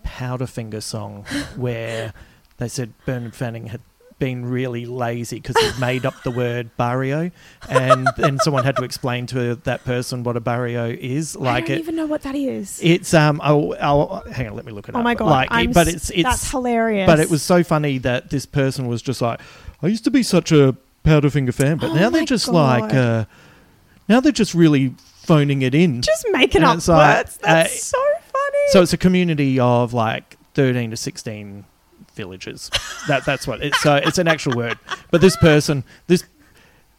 [0.05, 2.13] Powderfinger song where
[2.57, 3.81] they said Bernard Fanning had
[4.17, 7.31] been really lazy because he'd made up the word barrio,
[7.67, 11.35] and then someone had to explain to that person what a barrio is.
[11.35, 12.79] Like I don't it, even know what that is.
[12.81, 13.41] it's um.
[13.43, 15.03] Oh, oh, hang on, let me look it oh up.
[15.03, 15.25] my god!
[15.29, 17.07] Like, I'm but it's it's that's hilarious.
[17.07, 19.39] but it was so funny that this person was just like,
[19.81, 22.53] I used to be such a Powderfinger fan, but Oh now they're just God.
[22.83, 23.25] like, uh,
[24.09, 26.01] now they're just really phoning it in.
[26.01, 27.37] just making and up like, words.
[27.37, 28.57] That's uh, so funny.
[28.69, 31.65] So it's a community of like 13 to 16
[32.15, 32.69] villages.
[33.07, 34.77] that that's what it's so it's an actual word.
[35.11, 36.23] But this person, this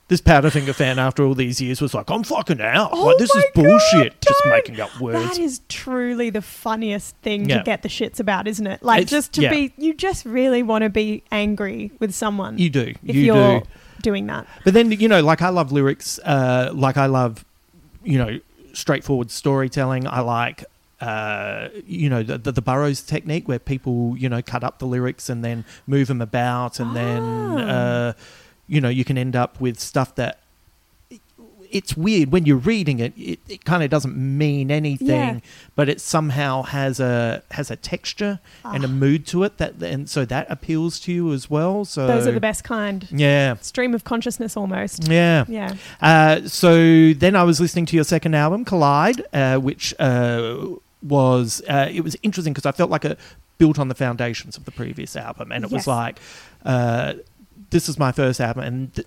[0.08, 2.90] this Powderfinger fan after all these years was like, I'm fucking out.
[2.92, 4.20] Oh like this is my God, bullshit.
[4.20, 5.24] just making up words.
[5.36, 7.58] That is truly the funniest thing Yeah.
[7.58, 8.82] to get the shits about, isn't it?
[8.82, 9.50] Like It's- just to yeah.
[9.50, 12.58] be, you just really want to be angry with someone.
[12.58, 12.92] you do.
[13.06, 13.66] if you are do.
[14.02, 14.46] Doing that.
[14.64, 16.18] But then you know, like I love lyrics.
[16.24, 17.44] Uh, like I love,
[18.04, 18.40] you know,
[18.72, 20.06] straightforward storytelling.
[20.06, 20.64] I like,
[21.00, 24.86] uh, you know, the, the the Burroughs technique where people you know cut up the
[24.86, 27.58] lyrics and then move them about, and then Ah.
[28.08, 28.12] uh,
[28.68, 30.38] you know you can end up with stuff that.
[31.72, 33.12] It's weird when you're reading it.
[33.16, 35.38] It, it kind of doesn't mean anything, Yeah.
[35.74, 38.90] but it somehow has a has a texture and a Ah.
[38.90, 41.84] mood to it that, and so that appeals to you as well.
[41.84, 43.08] So Those are the best kind.
[43.10, 45.08] Yeah, Stream of consciousness almost.
[45.08, 45.44] yeah.
[45.48, 45.74] Yeah.
[46.00, 50.56] Uh, so then I was listening to your second album, Collide, uh, which uh,
[51.02, 53.18] was uh, it was interesting because I felt like it
[53.58, 55.78] built on the foundations of the previous album, and it Yes.
[55.78, 56.18] was like
[56.64, 57.14] uh,
[57.70, 59.06] this is my first album, and th-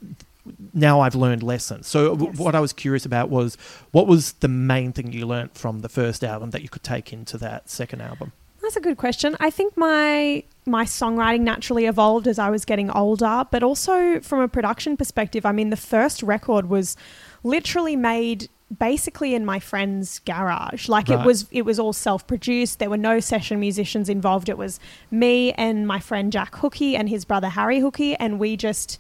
[0.74, 1.88] now I've learned lessons.
[1.88, 2.40] So w- Yes.
[2.40, 3.58] what I was curious about was
[3.92, 7.12] what was the main thing you learnt from the first album that you could take
[7.14, 8.32] into that second album?
[8.62, 9.36] That's a good question.
[9.40, 14.40] I think my my songwriting naturally evolved as I was getting older, but also from
[14.40, 16.96] a production perspective, I mean the first record was
[17.44, 20.90] literally made basically in my friend's garage.
[20.90, 22.80] Like it was it was all self-produced.
[22.80, 24.50] There were no session musicians involved.
[24.50, 24.80] It was
[25.12, 29.00] me and my friend Jack Hookie and his brother Harry Hookie and we just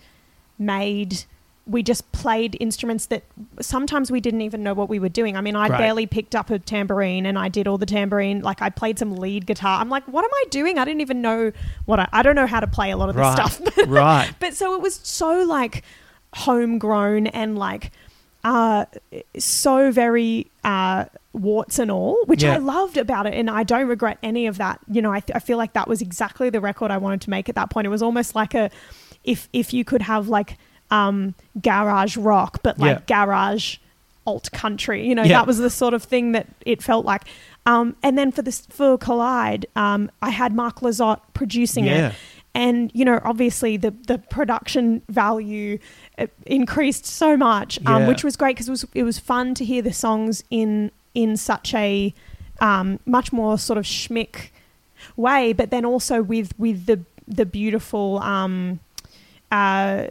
[0.59, 1.23] made
[1.67, 3.23] we just played instruments that
[3.59, 5.35] sometimes we didn't even know what we were doing.
[5.35, 5.79] I mean, I Right.
[5.79, 8.41] barely picked up a tambourine and I did all the tambourine.
[8.41, 9.81] Like I played some lead guitar.
[9.81, 10.77] I'm like, what am I doing?
[10.77, 11.51] I didn't even know
[11.85, 13.49] what I, I don't know how to play a lot of this Right.
[13.51, 13.77] stuff.
[13.87, 14.31] right.
[14.39, 15.83] but so it was so like
[16.33, 17.91] homegrown and like
[18.43, 18.85] uh,
[19.39, 22.53] so very uh, warts and all, which Yeah.
[22.53, 24.79] I loved about it, and I don't regret any of that.
[24.87, 27.31] You know, I, th- I feel like that was exactly the record I wanted to
[27.31, 27.87] make at that point.
[27.87, 28.69] It was almost like a
[29.23, 30.59] if if you could have like
[30.91, 33.25] um, garage rock, but like Yeah.
[33.25, 33.77] garage
[34.27, 35.07] alt country.
[35.07, 35.39] You know, Yeah.
[35.39, 37.23] that was the sort of thing that it felt like.
[37.65, 42.09] Um, and then for this for Collide, um, I had Mark Lizotte producing Yeah.
[42.09, 42.15] it,
[42.53, 45.79] and you know, obviously the the production value
[46.17, 49.65] uh, increased so much, um, which was great because it was it was fun to
[49.65, 52.13] hear the songs in in such a
[52.61, 54.49] um, much more sort of schmick
[55.17, 58.79] way, but then also with with the the beautiful um,
[59.51, 60.03] uh,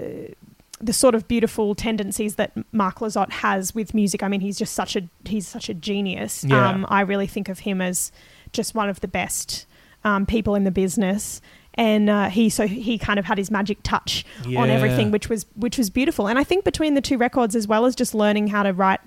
[0.84, 4.22] the sort of beautiful tendencies that Mark Lizotte has with music.
[4.22, 6.44] I mean, he's just such a he's such a genius.
[6.44, 6.68] Yeah.
[6.68, 8.12] Um, I really think of him as
[8.52, 9.66] just one of the best
[10.04, 11.40] um, people in the business.
[11.76, 14.24] And uh, he so he kind of had his magic touch
[14.56, 16.28] on everything, which was which was beautiful.
[16.28, 19.00] And I think between the two records, as well as just learning how to write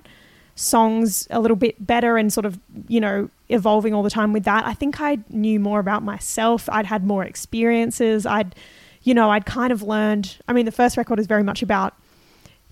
[0.56, 4.44] songs a little bit better and sort of you know evolving all the time with
[4.44, 6.68] that, I think I knew more about myself.
[6.70, 8.26] I'd had more experiences.
[8.26, 8.54] I'd
[9.08, 10.38] you know I'd kind of learned.
[10.48, 11.96] I mean, the first record is very much about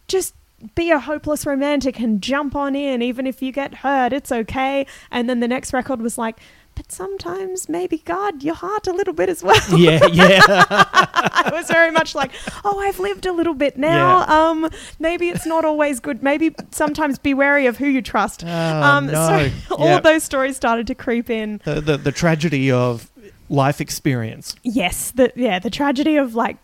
[0.07, 0.35] just
[0.75, 4.87] be a hopeless romantic and jump on in even if you get hurt it's okay
[5.11, 6.39] and then the next record was like
[6.75, 10.41] but sometimes maybe guard your heart a little bit as well Yeah, yeah.
[10.49, 12.31] I was very much like,
[12.63, 14.25] oh, I've lived a little bit now.
[14.27, 14.49] Yeah.
[14.49, 14.69] Um,
[14.99, 16.23] maybe it's not always good.
[16.23, 18.43] Maybe sometimes be wary of who you trust.
[18.45, 19.13] Oh, um, no.
[19.13, 21.61] So all those stories started to creep in.
[21.65, 23.11] the, the the tragedy of
[23.47, 24.55] life experience.
[24.63, 26.57] Yes, the yeah, the tragedy of like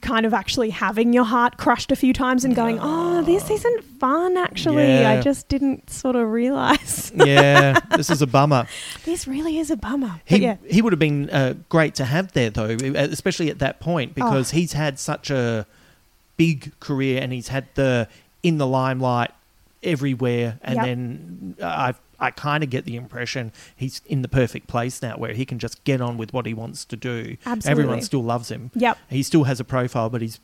[0.00, 3.84] kind of actually having your heart crushed a few times and going, oh, this isn't
[3.98, 4.36] fun.
[4.36, 8.66] Actually, I just didn't sort of realize Yeah, this is a bummer.
[9.04, 10.20] this really is a bummer.
[10.24, 13.80] He yeah, he would have been uh, great to have there though, especially at that
[13.80, 14.56] point because Oh.
[14.56, 15.66] he's had such a
[16.36, 18.08] big career and he's had the
[18.42, 19.30] in the limelight
[19.82, 20.84] everywhere, and Yep.
[20.84, 25.32] then I I kind of get the impression he's in the perfect place now where
[25.32, 27.36] he can just get on with what he wants to do.
[27.44, 27.70] Absolutely.
[27.70, 28.70] Everyone still loves him.
[28.74, 28.96] Yep.
[29.10, 30.38] he still has a profile, but he's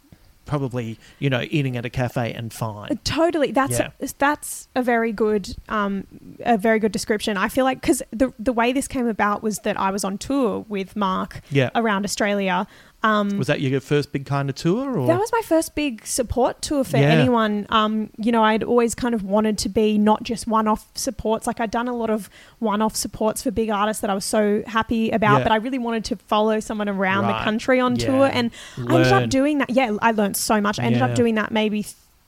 [0.44, 2.98] probably you know eating at a cafe and fine.
[3.05, 3.90] Totally, that's Yeah.
[4.18, 6.07] that's a very good um,
[6.40, 7.37] a very good description.
[7.37, 10.16] I feel like because the the way this came about was that I was on
[10.18, 11.68] tour with Mark Yeah.
[11.74, 12.66] around Australia.
[13.05, 14.99] Um, Was that your first big kind of tour?
[14.99, 15.07] Or?
[15.07, 17.05] that was my first big support tour for Yeah.
[17.13, 17.65] anyone.
[17.71, 21.47] Um, you know, I'd always kind of wanted to be not just one-off supports.
[21.47, 24.65] Like I'd done a lot of one-off supports for big artists that I was so
[24.67, 25.43] happy about, Yeah.
[25.45, 27.39] but I really wanted to follow someone around Right.
[27.39, 28.07] the country on Yeah.
[28.07, 29.71] tour, and I ended up doing that.
[29.71, 30.81] Yeah, I learned so much.
[30.81, 31.87] I ended up doing that maybe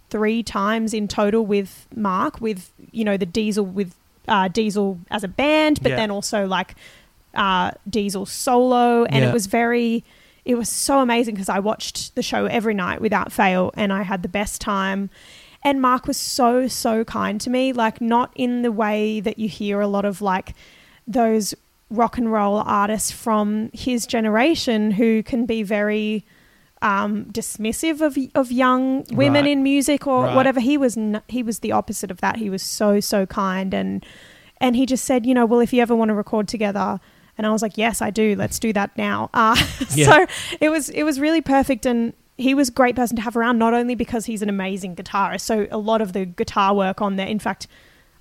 [0.09, 3.95] three times in total with Mark, with you know the Diesel with
[4.29, 6.77] uh, Diesel as a band, but then also like
[7.35, 10.05] uh, Diesel solo, and it was very,
[10.51, 14.03] it was so amazing because I watched the show every night without fail, and I
[14.03, 15.09] had the best time.
[15.63, 19.49] And Mark was so so kind to me, like not in the way that you
[19.49, 20.55] hear a lot of like
[21.07, 21.55] those
[21.91, 26.25] rock and roll artists from his generation who can be very
[26.83, 29.53] um, dismissive of of young women Right.
[29.53, 30.35] in music or Right.
[30.35, 30.61] whatever.
[30.61, 32.37] He was n- he was the opposite of that.
[32.37, 34.05] He was so so kind and
[34.63, 36.99] and he just said, you know, well, if you ever want to record together.
[37.40, 38.37] And I was like, yes, I do.
[38.37, 39.31] Let's do that now.
[39.33, 39.57] Uh,
[39.94, 40.05] Yeah.
[40.07, 40.26] So
[40.61, 43.59] it was it was really perfect, and he was a great person to have around.
[43.59, 47.16] Not only because he's an amazing guitarist, so a lot of the guitar work on
[47.16, 47.26] there.
[47.26, 47.66] In fact,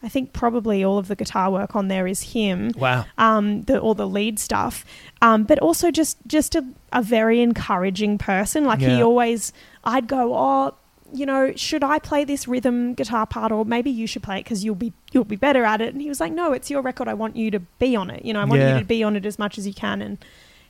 [0.01, 3.05] I think probably all of the guitar work on there is him Wow.
[3.17, 4.85] um, the all the lead stuff,
[5.21, 8.63] um, but also just just a, a very encouraging person.
[8.63, 9.51] Like he always,
[9.83, 10.75] I'd go, oh,
[11.13, 14.43] you know, should I play this rhythm guitar part, or maybe you should play it
[14.43, 15.93] because you'll be you'll be better at it.
[15.93, 17.07] And he was like, no, it's your record.
[17.07, 18.23] I want you to be on it.
[18.25, 18.73] You know, I want Yeah.
[18.75, 20.01] you to be on it as much as you can.
[20.01, 20.17] And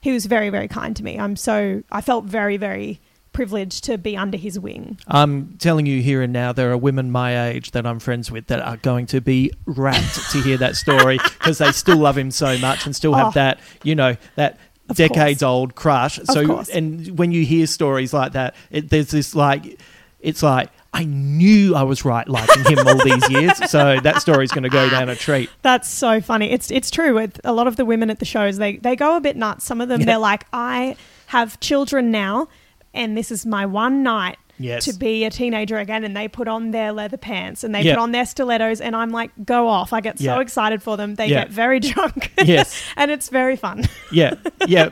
[0.02, 1.20] he was very very kind to me.
[1.20, 3.00] I'm so I felt very very
[3.32, 4.98] privileged to be under his wing.
[5.08, 8.48] I'm telling you here and now, there are women my age that I'm friends with
[8.48, 12.32] that are going to be rapt to hear that story because they still love him
[12.32, 13.32] so much and still have Oh.
[13.36, 14.58] that, you know, that
[14.90, 15.48] Of decades course.
[15.48, 16.20] old crush.
[16.24, 19.80] so, and when you hear stories like that, it, there's this like,
[20.20, 23.70] it's like, I knew I was right liking him all these years.
[23.70, 25.50] So that story's going to go down a treat.
[25.62, 26.50] That's so funny.
[26.52, 28.58] It's it's true with a lot of the women at the shows.
[28.58, 29.66] They they go a bit nuts.
[29.66, 30.06] Some of them Yeah.
[30.08, 30.96] they're like, I
[31.28, 32.48] have children now,
[32.94, 34.86] and this is my one night Yes.
[34.86, 36.04] to be a teenager again.
[36.04, 37.96] And they put on their leather pants and they Yeah.
[37.96, 39.94] put on their stilettos, and I'm like, go off.
[39.94, 41.16] I get so excited for them.
[41.16, 41.46] They Yeah.
[41.46, 42.32] get very drunk.
[42.44, 42.80] Yes.
[42.98, 43.86] and it's very fun.
[44.12, 44.34] Yeah,
[44.68, 44.90] yeah.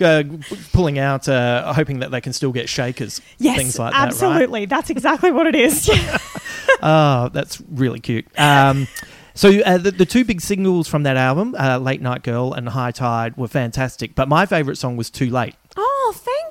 [0.00, 0.22] Uh,
[0.72, 4.06] pulling out, uh, hoping that they can still get shakers, Yes, things like that, right?
[4.06, 4.66] absolutely.
[4.66, 5.90] That's exactly what it is.
[6.80, 8.26] Oh, that's really cute.
[8.38, 8.86] Um,
[9.34, 12.68] so uh, the, the two big singles from that album, uh, "Late Night Girl" and
[12.68, 14.14] "High Tide," were fantastic.
[14.14, 15.91] But my favorite song was "Too Late." oh,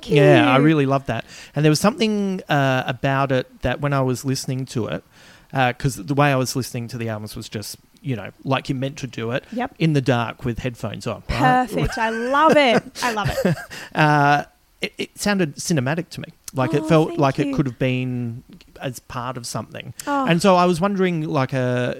[0.08, 0.16] you.
[0.16, 1.24] Yeah, I really loved that.
[1.54, 5.04] And there was something uh, about it that when I was listening to it,
[5.50, 8.74] because the way I was listening to the albums was just, you know, like you
[8.74, 9.74] meant to do it Yep.
[9.78, 11.22] in the dark with headphones on.
[11.28, 11.68] right?
[11.68, 11.98] Perfect.
[11.98, 12.82] I love it.
[13.04, 13.56] I love it.
[13.94, 14.44] Uh,
[14.80, 16.28] it, it sounded cinematic to me.
[16.54, 18.42] Like it Oh, felt thank like it could have been
[18.80, 19.94] as part of something.
[20.06, 20.26] Oh.
[20.26, 21.94] And so I was wondering, like, uh,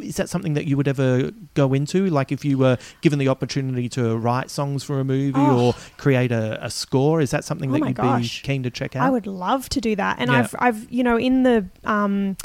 [0.00, 2.06] is that something that you would ever go into?
[2.08, 5.66] Like, if you were given the opportunity to write songs for a movie Oh.
[5.68, 8.42] or create a, a score, is that something Oh that you'd gosh.
[8.42, 9.06] be keen to check out?
[9.06, 10.16] I would love to do that.
[10.18, 10.38] And Yeah.
[10.38, 12.36] I've, I've, you know, in the um,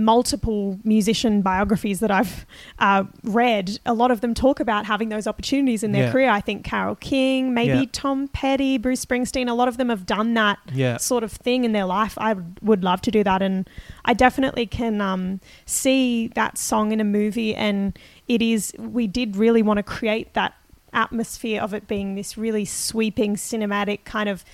[0.00, 2.46] multiple musician biographies that I've
[2.78, 6.12] uh, read, a lot of them talk about having those opportunities in their Yeah.
[6.12, 6.30] career.
[6.30, 7.84] I think Carole King, maybe Yeah.
[7.92, 10.96] Tom Petty, Bruce Springsteen, a lot of them have done that Yeah.
[10.96, 12.14] sort of thing in their life.
[12.18, 13.42] I would- would love to do that.
[13.42, 13.68] And
[14.04, 17.54] I definitely can um, see that song in a movie.
[17.54, 17.98] And
[18.28, 20.54] it is, we did really want to create that
[20.92, 24.44] atmosphere of it being this really sweeping, cinematic kind of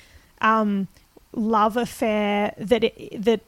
[0.43, 0.89] um,
[1.33, 3.41] love affair that it, that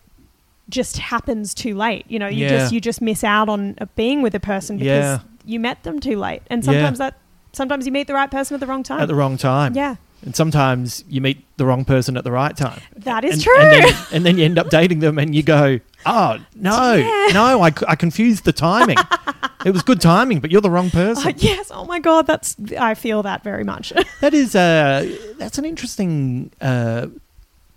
[0.68, 2.04] just happens too late.
[2.08, 2.58] You know, you Yeah.
[2.58, 5.18] just you just miss out on uh, being with a person because Yeah.
[5.44, 6.42] you met them too late.
[6.50, 6.72] And Yeah.
[6.72, 7.14] sometimes that
[7.52, 9.00] sometimes you meet the right person at the wrong time.
[9.00, 9.74] at the wrong time.
[9.74, 9.96] Yeah.
[10.24, 12.80] And sometimes you meet the wrong person at the right time.
[12.96, 13.56] That is and, true.
[13.58, 17.32] And then, and then you end up dating them and you go, oh, no, Yeah.
[17.32, 18.96] no, I, I confused the timing.
[19.64, 21.28] it was good timing, but you're the wrong person.
[21.32, 21.70] Oh, yes.
[21.72, 22.26] Oh my God.
[22.26, 23.92] That's I feel that very much.
[24.20, 25.08] That is uh
[25.38, 27.06] that's an interesting uh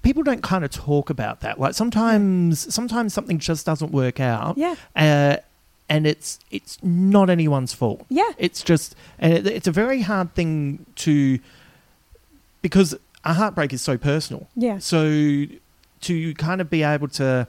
[0.01, 1.59] people don't kind of talk about that.
[1.59, 4.57] Like sometimes sometimes something just doesn't work out.
[4.57, 4.75] Yeah.
[4.95, 5.37] Uh
[5.89, 8.05] and it's it's not anyone's fault.
[8.09, 8.31] Yeah.
[8.37, 11.39] It's just and it, it's a very hard thing to
[12.61, 12.95] because
[13.25, 14.47] a heartbreak is so personal.
[14.55, 14.79] Yeah.
[14.79, 15.45] So
[16.01, 17.47] to kind of be able to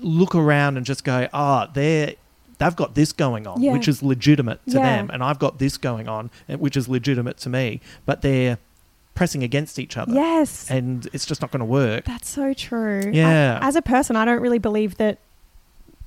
[0.00, 2.14] look around and just go, "Ah, they're
[2.58, 3.72] they've got this going on, Yeah.
[3.72, 4.82] which is legitimate to Yeah.
[4.96, 8.58] them, and I've got this going on, which is legitimate to me, but they're
[9.18, 10.12] pressing against each other.
[10.14, 10.70] yes.
[10.70, 12.04] And it's just not going to work.
[12.04, 13.10] That's so true.
[13.12, 13.58] Yeah.
[13.60, 15.18] I- as a person, I don't really believe that.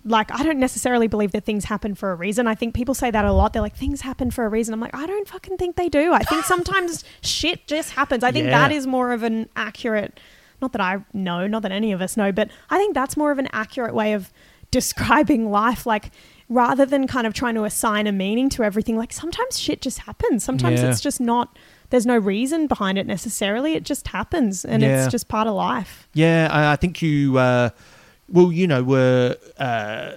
[0.04, 2.48] Like, I don't necessarily believe that things happen for a reason.
[2.48, 3.54] I think people say that a lot.
[3.54, 4.74] They're like, things happen for a reason.
[4.74, 6.12] I'm like, I don't fucking think they do.
[6.12, 8.24] I think sometimes shit just happens.
[8.24, 8.58] I think Yeah.
[8.68, 10.20] that is more of an accurate,
[10.60, 13.32] not that I know, not that any of us know, but I think that's more
[13.32, 14.32] of an accurate way of
[14.72, 15.86] describing life.
[15.86, 16.10] Like,
[16.50, 20.00] rather than kind of trying to assign a meaning to everything, like sometimes shit just
[20.00, 20.44] happens.
[20.44, 20.90] Sometimes Yeah.
[20.90, 21.56] it's just not,
[21.92, 23.74] there's no reason behind it necessarily.
[23.76, 25.04] It just happens and Yeah.
[25.04, 26.08] it's just part of life.
[26.14, 27.70] Yeah, I, I think you, uh,
[28.28, 30.14] well, you know, we're, uh,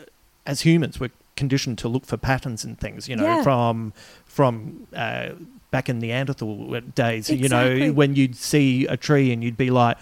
[0.47, 3.43] as humans, we're conditioned to look for patterns and things, you know, Yeah.
[3.43, 3.93] from,
[4.25, 5.31] from, uh,
[5.70, 9.97] back in Neanderthal days, you know, when you'd see a tree and you'd be like,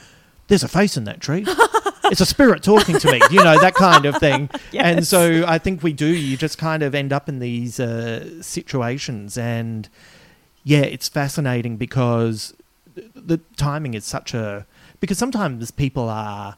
[0.49, 1.47] there's a face in that tree.
[2.05, 4.51] it's a spirit talking to me, you know, that kind of thing.
[4.75, 8.43] And so I think we do, you just kind of end up in these uh,
[8.43, 9.39] situations.
[9.39, 9.89] And
[10.65, 12.55] yeah, it's fascinating because
[12.95, 14.67] th- the timing is such a.
[15.01, 16.57] Because sometimes people are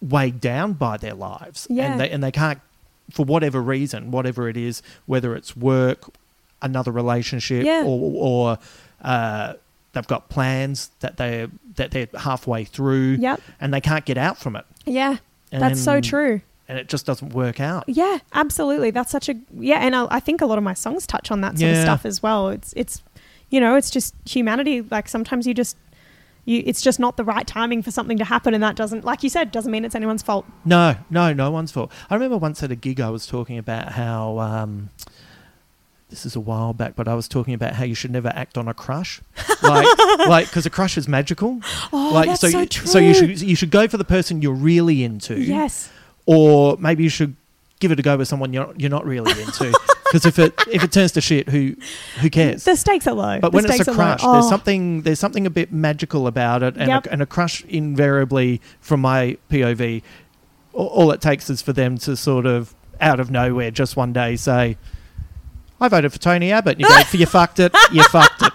[0.00, 1.90] weighed down by their lives Yeah.
[1.92, 2.60] and, they, and they can't,
[3.10, 6.10] for whatever reason, whatever it is, whether it's work,
[6.62, 7.82] another relationship, Yeah.
[7.84, 8.12] or,
[8.50, 8.58] or
[9.02, 9.54] uh,
[9.92, 13.40] they've got plans that they're, that they're halfway through Yep.
[13.60, 14.66] and they can't get out from it.
[14.84, 15.16] Yeah.
[15.50, 16.42] That's so true.
[16.68, 17.84] And it just doesn't work out.
[17.86, 18.90] Yeah, absolutely.
[18.90, 21.40] That's such a yeah, and I, I think a lot of my songs touch on
[21.40, 22.48] that sort of stuff as well.
[22.50, 23.02] It's it's
[23.50, 24.82] you know, it's just humanity.
[24.82, 25.76] Like sometimes you just
[26.44, 29.22] you it's just not the right timing for something to happen, and that doesn't, like
[29.22, 30.46] you said, doesn't mean it's anyone's fault.
[30.64, 31.92] No, no, no one's fault.
[32.10, 34.90] I remember once at a gig I was talking about how um,
[36.08, 38.56] this is a while back, but I was talking about how you should never act
[38.56, 39.20] on a crush,
[39.62, 39.86] like,
[40.26, 41.60] like because a crush is magical.
[41.92, 42.86] Oh, like, that's so, so you, true.
[42.86, 45.38] so you should you should go for the person you're really into.
[45.40, 45.90] Yes.
[46.30, 47.34] Or maybe you should
[47.80, 49.72] give it a go with someone you're you're not really into.
[50.10, 51.74] Because if it if it turns to shit, who
[52.20, 52.64] who cares?
[52.64, 53.40] The stakes are low.
[53.40, 56.62] But The when it's a crush, there's Oh, something there's something a bit magical about
[56.62, 57.06] it, and, Yep.
[57.06, 60.00] a, and a crush invariably, from my POV,
[60.72, 64.14] all, all it takes is for them to sort of out of nowhere, just one
[64.14, 64.78] day say,
[65.78, 67.74] "I voted for Tony Abbott." And you go, for "You fucked it.
[67.92, 68.52] You fucked it."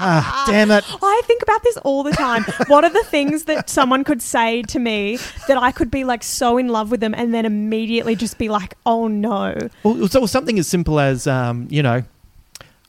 [0.00, 0.84] Ah, damn it.
[1.02, 2.44] I think about this all the time.
[2.68, 5.18] what are the things that someone could say to me
[5.48, 8.48] that I could be like so in love with them and then immediately just be
[8.48, 9.56] like, oh no.
[9.84, 12.02] Or, or something as simple as, um, you know,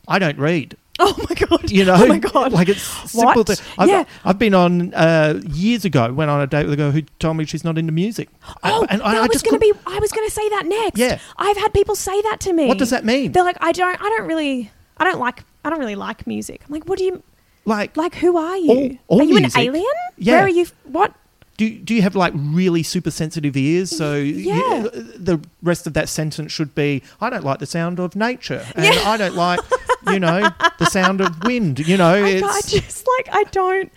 [0.07, 0.75] I don't read.
[1.01, 1.71] Oh my god.
[1.71, 2.51] You know, Oh my god.
[2.51, 3.45] like it's simple.
[3.45, 4.03] To, I've, Yeah.
[4.25, 6.11] I've been on uh, years ago.
[6.11, 8.27] Went on a date with a girl who told me she's not into music.
[8.63, 9.71] I- Oh, and I, I was going to be.
[9.87, 10.97] I was going to say that next.
[10.99, 11.19] Yeah.
[11.37, 12.67] I've had people say that to me.
[12.67, 13.31] What does that mean?
[13.31, 13.95] They're like, I don't.
[14.01, 14.71] I don't really.
[14.97, 15.45] I don't like.
[15.63, 16.61] I don't really like music.
[16.67, 17.21] I'm like, what do you
[17.65, 17.95] like.
[17.97, 18.15] like?
[18.15, 18.99] Who are you?
[19.07, 19.55] All- all are you music.
[19.55, 19.85] an alien?
[20.17, 20.33] Yeah.
[20.35, 20.65] Where are you?
[20.85, 21.13] What?
[21.57, 23.89] do do you have like really super sensitive ears?
[23.95, 28.15] So you- the rest of that sentence should be, I don't like the sound of
[28.15, 29.01] nature, and Yeah.
[29.05, 29.59] I don't like,
[30.07, 30.49] you know,
[30.79, 31.79] the sound of wind.
[31.79, 33.29] You know, I, I just like.
[33.35, 33.91] I don't.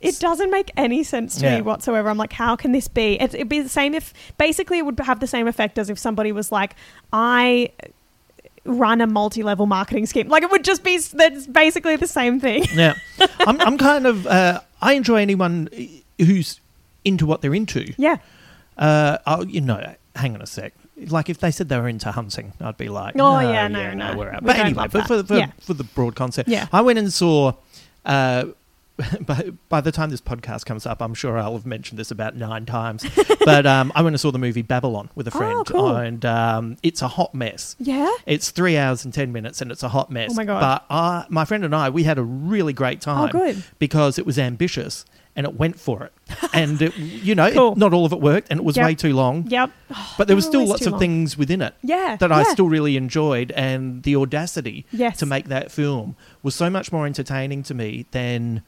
[0.00, 1.56] It doesn't make any sense to Yeah.
[1.58, 2.08] me whatsoever.
[2.08, 3.14] I'm like, how can this be?
[3.20, 5.96] It, it'd be the same if basically it would have the same effect as if
[6.00, 6.74] somebody was like,
[7.12, 7.70] I
[8.64, 10.28] run a multi-level marketing scheme.
[10.28, 12.64] Like it would just be that's basically the same thing.
[12.74, 12.94] yeah.
[13.40, 15.68] I'm I'm kind of uh, I enjoy anyone
[16.18, 16.60] who's
[17.04, 17.92] into what they're into.
[17.96, 18.16] Yeah.
[18.78, 20.72] Uh, you know, hang on a sec.
[20.96, 23.92] Like if they said they were into hunting, I'd be like, Oh, no, yeah, no,
[23.92, 24.16] no.
[24.16, 24.42] we're out.
[24.42, 25.50] We But anyway, for, for, for, Yeah.
[25.60, 26.68] for the broad concept, Yeah.
[26.72, 27.54] I went and saw.
[28.04, 28.44] Uh,
[29.22, 32.36] by, by the time this podcast comes up, I'm sure I'll have mentioned this about
[32.36, 33.04] nine times.
[33.44, 35.96] but um, I went and saw the movie Babylon with a friend, Oh, cool.
[35.96, 37.74] and um, it's a hot mess.
[37.78, 38.12] Yeah.
[38.26, 40.30] It's three hours and ten minutes, and it's a hot mess.
[40.32, 40.60] Oh my God.
[40.88, 43.28] But uh, my friend and I, we had a really great time.
[43.28, 43.64] Oh, good.
[43.78, 46.12] Because it was ambitious and it went for it,
[46.52, 48.84] and it, you know, it- not all of it worked, and it was Yep.
[48.84, 49.46] way too long.
[49.48, 49.70] Yep.
[50.18, 51.00] But there was still lots of long.
[51.00, 51.74] things within it.
[51.82, 55.16] Yeah, That I still really enjoyed, and the audacity Yes.
[55.20, 58.62] to make that film was so much more entertaining to me than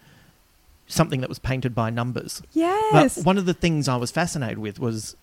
[0.87, 2.43] something that was painted by numbers.
[2.53, 3.16] Yes.
[3.16, 5.16] But one of the things I was fascinated with was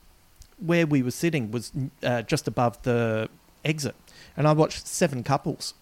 [0.59, 1.71] where we were sitting was
[2.03, 3.29] uh, just above the
[3.65, 3.95] exit,
[4.37, 5.73] and I watched seven couples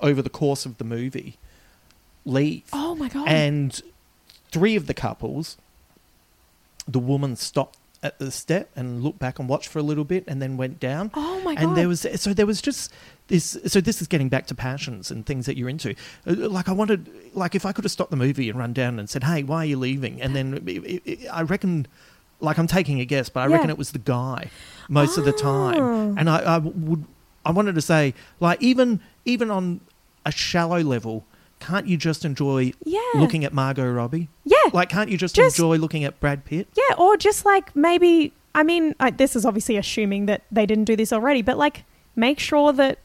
[0.00, 1.38] over the course of the movie
[2.24, 2.64] leave.
[2.72, 3.28] oh my god.
[3.28, 3.80] And
[4.50, 5.56] three of the couples,
[6.86, 10.24] the woman stopped at the step and looked back and watched for a little bit
[10.26, 11.10] and then went down.
[11.14, 11.62] Oh my god.
[11.64, 12.92] And there was so there was just
[13.28, 13.56] this.
[13.66, 15.94] So this is getting back to passions and things that you're into.
[16.26, 18.98] Uh, Like I wanted, like if I could have stopped the movie and run down
[18.98, 21.86] and said, "Hey, why are you leaving?" And then it, it, it- I reckon.
[22.40, 23.54] Like I'm taking a guess, but I Yeah.
[23.54, 24.50] reckon it was the guy
[24.88, 25.36] most of the Oh.
[25.36, 27.04] time, and I, I would
[27.46, 29.80] I wanted to say like even even on
[30.26, 31.24] a shallow level,
[31.62, 33.00] can't you just enjoy Yeah.
[33.14, 34.28] looking at Margot Robbie?
[34.44, 34.56] Yeah.
[34.72, 36.68] Like, can't you just, Just- enjoy looking at Brad Pitt?
[36.76, 40.84] Yeah, or just like maybe, I mean, I, this is obviously assuming that they didn't
[40.84, 41.84] do this already, but like
[42.16, 42.98] make sure that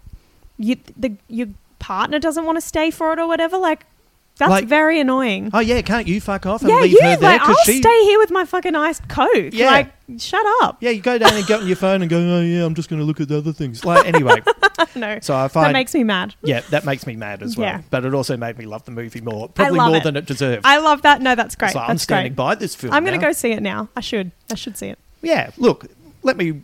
[0.57, 1.47] you the your
[1.79, 3.57] partner doesn't want to stay for it or whatever.
[3.57, 3.85] Like
[4.37, 5.49] that's Like- very annoying.
[5.53, 7.31] Oh yeah, can't you fuck off and yeah, leave you her there?
[7.31, 9.53] like I'll she, stay here with my fucking iced coke.
[9.53, 9.71] Yeah.
[9.71, 10.77] Like shut up.
[10.79, 12.89] Yeah, you go down and get on your phone and go, oh yeah, I'm just
[12.89, 13.83] going to look at the other things.
[13.83, 14.41] Like anyway,
[14.95, 16.35] no, so I find that makes me mad.
[16.43, 17.67] yeah, that makes me mad as well.
[17.67, 17.81] Yeah.
[17.89, 20.03] But it also made me love the movie more, probably love more it.
[20.03, 20.65] than it deserved.
[20.65, 21.21] I love that.
[21.21, 21.71] No, that's great.
[21.71, 22.35] so I'm standing great.
[22.37, 22.93] by this film.
[22.93, 23.89] I'm going to go see it now.
[23.95, 24.31] I should.
[24.51, 24.99] I should see it.
[25.21, 25.87] Yeah, look,
[26.23, 26.61] let me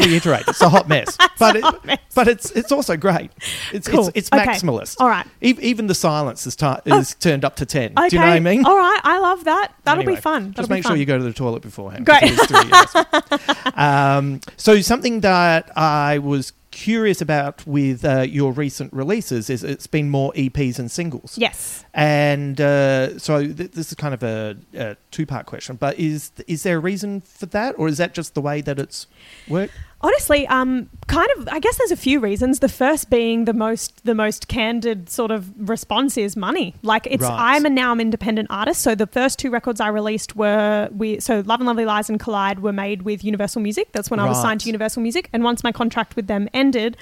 [0.00, 1.98] reiterate, it's a hot mess, but it, hot mess.
[2.14, 3.30] but it's it's also great.
[3.72, 4.08] It's Cool.
[4.08, 4.44] it's, it's Okay.
[4.44, 4.96] maximalist.
[5.00, 5.26] All right.
[5.42, 7.20] E- even the silence is, ti is oh.
[7.20, 7.92] turned up to ten.
[7.96, 8.08] Okay.
[8.08, 8.64] Do you know what I mean?
[8.64, 9.00] All right.
[9.04, 9.72] I love that.
[9.84, 10.42] That'll Anyway, be fun.
[10.50, 12.06] That'll Just be make sure you go to the toilet beforehand.
[12.06, 12.22] Great.
[12.22, 13.74] it is three years.
[13.74, 19.86] um, so something that I was curious about with uh, your recent releases is it's
[19.86, 21.36] been more EPs and singles.
[21.36, 21.84] Yes.
[21.94, 26.62] And uh, so th- this is kind of a, a two-part question, but is is
[26.62, 29.06] there a reason for that, or is that just the way that it's
[29.48, 29.74] worked?
[30.02, 31.48] Honestly, um, kind of.
[31.50, 32.58] I guess there's a few reasons.
[32.58, 36.74] The first being the most, the most candid sort of response is money.
[36.82, 37.56] Like it's, Right.
[37.56, 38.82] I'm a now an independent artist.
[38.82, 41.20] So the first two records I released were we.
[41.20, 43.92] So Love and Lovely Lies and Collide were made with Universal Music.
[43.92, 45.28] That's when I was signed to Universal Music.
[45.32, 46.96] And once my contract with them ended.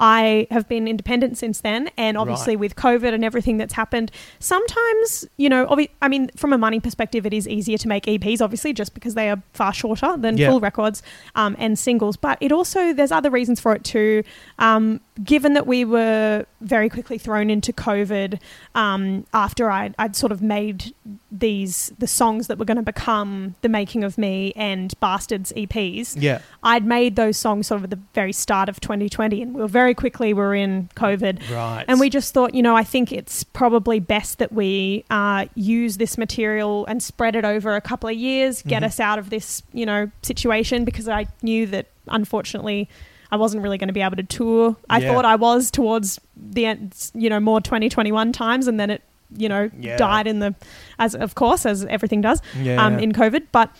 [0.00, 2.60] I have been independent since then, and obviously Right.
[2.60, 6.80] with COVID and everything that's happened, sometimes you know, obvi- I mean, from a money
[6.80, 10.36] perspective, it is easier to make EPs, obviously, just because they are far shorter than
[10.36, 10.48] Yeah.
[10.50, 11.02] full records
[11.34, 12.16] um, and singles.
[12.16, 14.22] But it also there's other reasons for it too.
[14.58, 18.40] Um, given that we were very quickly thrown into COVID
[18.74, 20.94] um, after I'd, I'd sort of made
[21.30, 26.16] these the songs that were going to become the making of me and Bastards EPs.
[26.20, 26.40] Yeah.
[26.62, 29.68] I'd made those songs sort of at the very start of 2020, and we were
[29.68, 31.50] very quickly we were in COVID.
[31.50, 31.84] Right.
[31.88, 35.96] And we just thought, you know, I think it's probably best that we uh, use
[35.98, 38.86] this material and spread it over a couple of years, get Mhm.
[38.86, 42.88] us out of this, you know, situation because I knew that unfortunately
[43.32, 44.76] I wasn't really going to be able to tour.
[44.88, 45.12] I Yeah.
[45.12, 49.02] thought I was towards the end, you know, more 2021 times, and then it,
[49.36, 49.96] you know, Yeah.
[49.96, 50.54] died in the,
[50.98, 52.84] as of course, as everything does Yeah.
[52.84, 53.44] um, in COVID.
[53.52, 53.70] But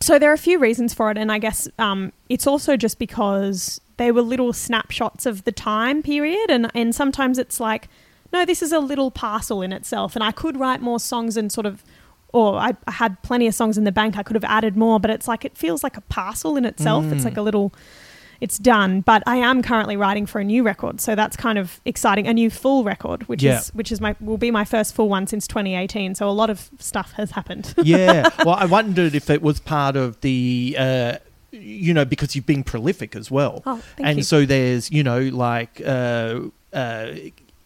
[0.00, 2.98] so there are a few reasons for it, and I guess um, it's also just
[2.98, 7.88] because they were little snapshots of the time period, and and sometimes it's like,
[8.32, 11.52] no, this is a little parcel in itself, and I could write more songs and
[11.52, 11.82] sort of.
[12.32, 14.16] Or I, had plenty of songs in the bank.
[14.16, 17.04] I could have added more, but it's like it feels like a parcel in itself.
[17.06, 17.24] It's Mm.
[17.24, 17.72] like a little,
[18.40, 19.00] it's done.
[19.02, 22.26] But I am currently writing for a new record, so that's kind of exciting.
[22.26, 23.58] A new full record, which Yeah.
[23.58, 26.14] is which is my will be my first full one since 2018.
[26.14, 27.74] So a lot of stuff has happened.
[27.82, 28.28] yeah.
[28.44, 31.16] Well, I wondered if it was part of the, uh,
[31.52, 33.62] you know, because you've been prolific as well.
[33.66, 34.22] Oh, thank and you.
[34.22, 36.40] so there's, you know, like, uh,
[36.72, 37.06] uh,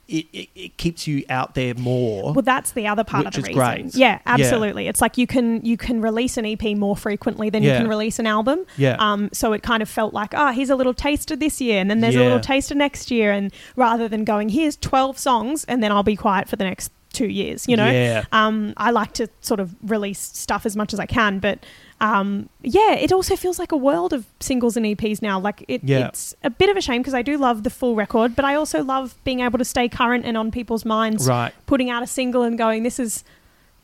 [0.09, 2.32] it, it, it keeps you out there more.
[2.34, 3.55] Well, that's the other part of the reason.
[3.55, 3.94] great.
[3.94, 4.18] Yeah, Yeah.
[4.26, 4.86] absolutely.
[4.88, 8.18] It's like you can you can release an EP more frequently than you can release
[8.18, 8.66] an album.
[8.76, 8.96] Yeah.
[8.98, 9.30] Um.
[9.32, 12.00] So it kind of felt like, ah, here's a little taster this year, and then
[12.00, 12.24] there's a Yeah.
[12.24, 16.16] little taster next year, and rather than going, here's twelve songs, and then I'll be
[16.16, 17.66] quiet for the next two years.
[17.68, 17.90] You know.
[17.90, 18.24] Yeah.
[18.32, 18.74] Um.
[18.76, 21.64] I like to sort of release stuff as much as I can, but.
[22.01, 25.38] Um, yeah, it also feels like a world of singles and EPs now.
[25.40, 26.09] Like it, Yeah.
[26.09, 28.55] it's a bit of a shame because I do love the full record, but I
[28.57, 31.53] also love being able to stay current and on people's minds Right.
[31.66, 33.24] putting out a single and going, this is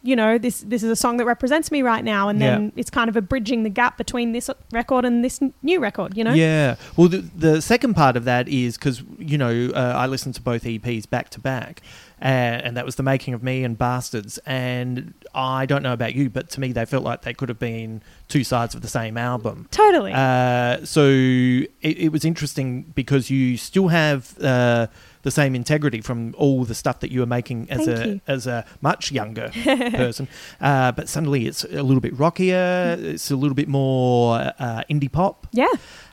[0.03, 2.71] you know, this this is a song that represents me right now, and then Yeah.
[2.77, 6.17] it's kind of a bridging the gap between this record and this n- new record.
[6.17, 6.77] You know, Yeah.
[6.97, 10.43] Well, the, the second part of that is because, you know, uh, I listened to
[10.43, 11.83] both EPs back to back,
[12.23, 14.39] uh, and that was The Making of Me and Bastards.
[14.47, 17.59] And I don't know about you, but to me, they felt like they could have
[17.59, 19.69] been two sides of the same album.
[19.71, 20.13] totally.
[20.15, 24.87] Uh, so it, it was interesting because you still have uh,
[25.23, 28.21] the same integrity from all the stuff that you were making as Thank a you.
[28.27, 30.29] as a much younger person,
[30.61, 32.97] uh, but suddenly it's a little bit rockier.
[32.99, 35.47] It's a little bit more uh, indie pop.
[35.53, 35.68] yeah.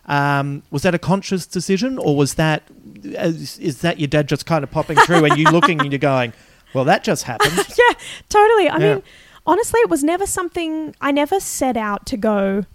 [0.09, 2.63] Um, was that a conscious decision, or was that
[3.03, 5.99] is, is that your dad just kind of popping through and you looking and you're
[5.99, 6.31] going,
[6.73, 7.57] well, that just happened?
[7.57, 7.95] yeah,
[8.29, 8.69] totally.
[8.69, 8.93] I Yeah.
[8.95, 9.03] mean,
[9.45, 12.65] honestly, it was never something I never set out to go.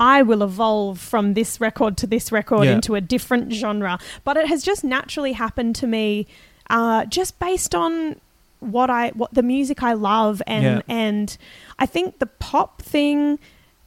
[0.00, 2.74] I will evolve from this record to this record Yeah.
[2.74, 6.26] into a different genre, but it has just naturally happened to me,
[6.70, 8.16] uh, just based on
[8.60, 10.80] what I what the music I love and Yeah.
[10.88, 11.36] and
[11.78, 13.38] I think the pop thing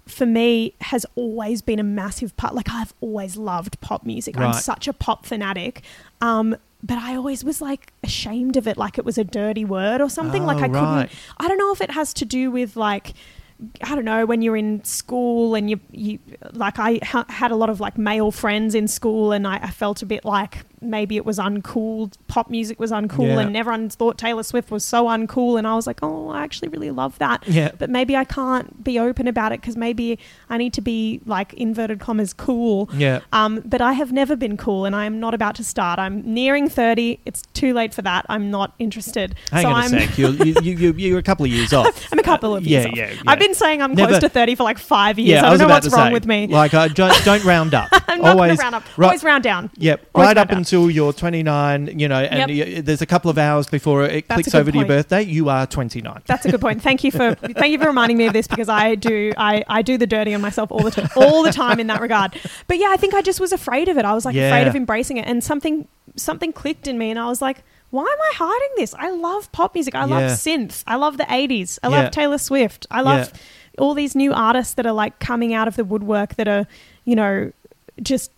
[0.08, 2.56] for me has always been a massive part.
[2.56, 4.38] Like I've always loved pop music.
[4.38, 5.82] I'm such a pop fanatic.
[6.22, 10.02] Um, but I always was like ashamed of it, like it was a dirty word
[10.02, 10.44] or something.
[10.46, 11.10] like Oh, I couldn't.
[11.38, 13.14] I don't know if it has to do with like.
[13.84, 16.20] I don't know when you're in school and you you
[16.54, 19.70] like I ha- had a lot of like male friends in school and I, I
[19.70, 23.40] felt a bit like maybe it was uncool pop music was uncool Yeah.
[23.40, 26.70] and everyone thought Taylor Swift was so uncool and I was like oh I actually
[26.70, 27.72] really love that Yeah.
[27.78, 30.18] but maybe I can't be open about it because maybe
[30.50, 32.90] I need to be like inverted commas cool.
[32.94, 33.20] Yeah.
[33.32, 36.00] Um, but I have never been cool, and I am not about to start.
[36.00, 37.20] I'm nearing thirty.
[37.26, 38.26] It's too late for that.
[38.30, 39.36] I'm not interested.
[39.52, 40.18] Hang so on a I'm, sec.
[40.18, 42.08] You're, you, you, you- you're a couple of years off.
[42.12, 42.86] I'm a couple of Uh, years.
[42.86, 42.98] yeah, off.
[42.98, 43.22] yeah, yeah.
[43.28, 45.42] I've been saying I'm Never- close to thirty for like five years.
[45.42, 46.48] Yeah, I was don't know about what's wrong say, with me.
[46.48, 47.90] Like, uh, don't, don't round up.
[48.08, 48.84] I'm not always round up.
[48.98, 49.70] Right, Always round down.
[49.78, 50.58] Yep, Always right up up.
[50.72, 52.68] Until you're 29, you know, and Yep.
[52.68, 55.22] you, there's a couple of hours before it That's clicks over to your birthday.
[55.22, 56.22] You are 29.
[56.26, 56.82] That's a good point.
[56.82, 59.82] Thank you for thank you for reminding me of this because I do I, I
[59.82, 62.40] do the dirty on myself all the time all the time in that regard.
[62.68, 64.06] But yeah, I think I just was afraid of it.
[64.06, 64.48] I was like Yeah.
[64.48, 68.04] afraid of embracing it, and something something clicked in me, and I was like, why
[68.04, 68.94] am I hiding this?
[68.98, 69.94] I love pop music.
[69.96, 70.28] I love Yeah.
[70.30, 70.84] synth.
[70.88, 71.80] I love the '80s.
[71.84, 72.02] I Yeah.
[72.04, 72.88] love Taylor Swift.
[72.90, 73.34] I love
[73.78, 76.66] all these new artists that are like coming out of the woodwork that are
[77.04, 77.52] you know
[78.02, 78.32] just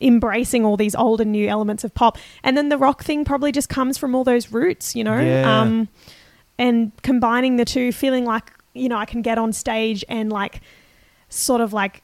[0.00, 2.18] embracing all these old and new elements of pop.
[2.42, 5.18] And then the rock thing probably just comes from all those roots, you know?
[5.18, 5.60] Yeah.
[5.60, 5.88] Um,
[6.58, 10.60] and combining the two, feeling like, you know, I can get on stage and like
[11.28, 12.02] sort of like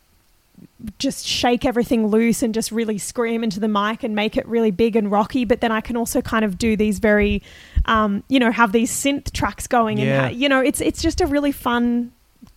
[0.98, 4.70] just shake everything loose and just really scream into the mic and make it really
[4.70, 5.44] big and rocky.
[5.44, 7.42] But then I can also kind of do these very,
[7.84, 9.98] um, you know, have these synth tracks going.
[9.98, 10.26] Yeah.
[10.26, 12.12] And, you know, it's, it's just a really fun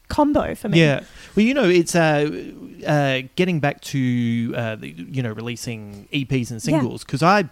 [0.08, 0.80] combo for me.
[0.80, 1.04] Yeah.
[1.36, 2.54] Well, you know, it's uh,
[2.86, 7.50] uh, getting back to uh, the, you know releasing EPs and singles because I.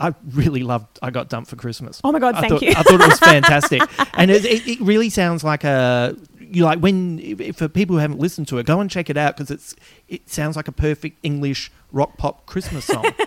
[0.00, 2.00] I really loved I Got Dumped for Christmas.
[2.04, 2.70] Oh my God, I thank thought, you.
[2.70, 3.82] I thought it was fantastic.
[4.14, 8.20] and it, it, it really sounds like a you like when for people who haven't
[8.20, 9.74] listened to it, go and check it out because it's
[10.08, 13.02] it sounds like a perfect English rock pop Christmas song.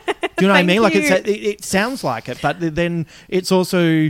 [0.42, 0.82] Do you know what I Thank mean?
[0.82, 4.10] Like it's it, it sounds like it, but then it's also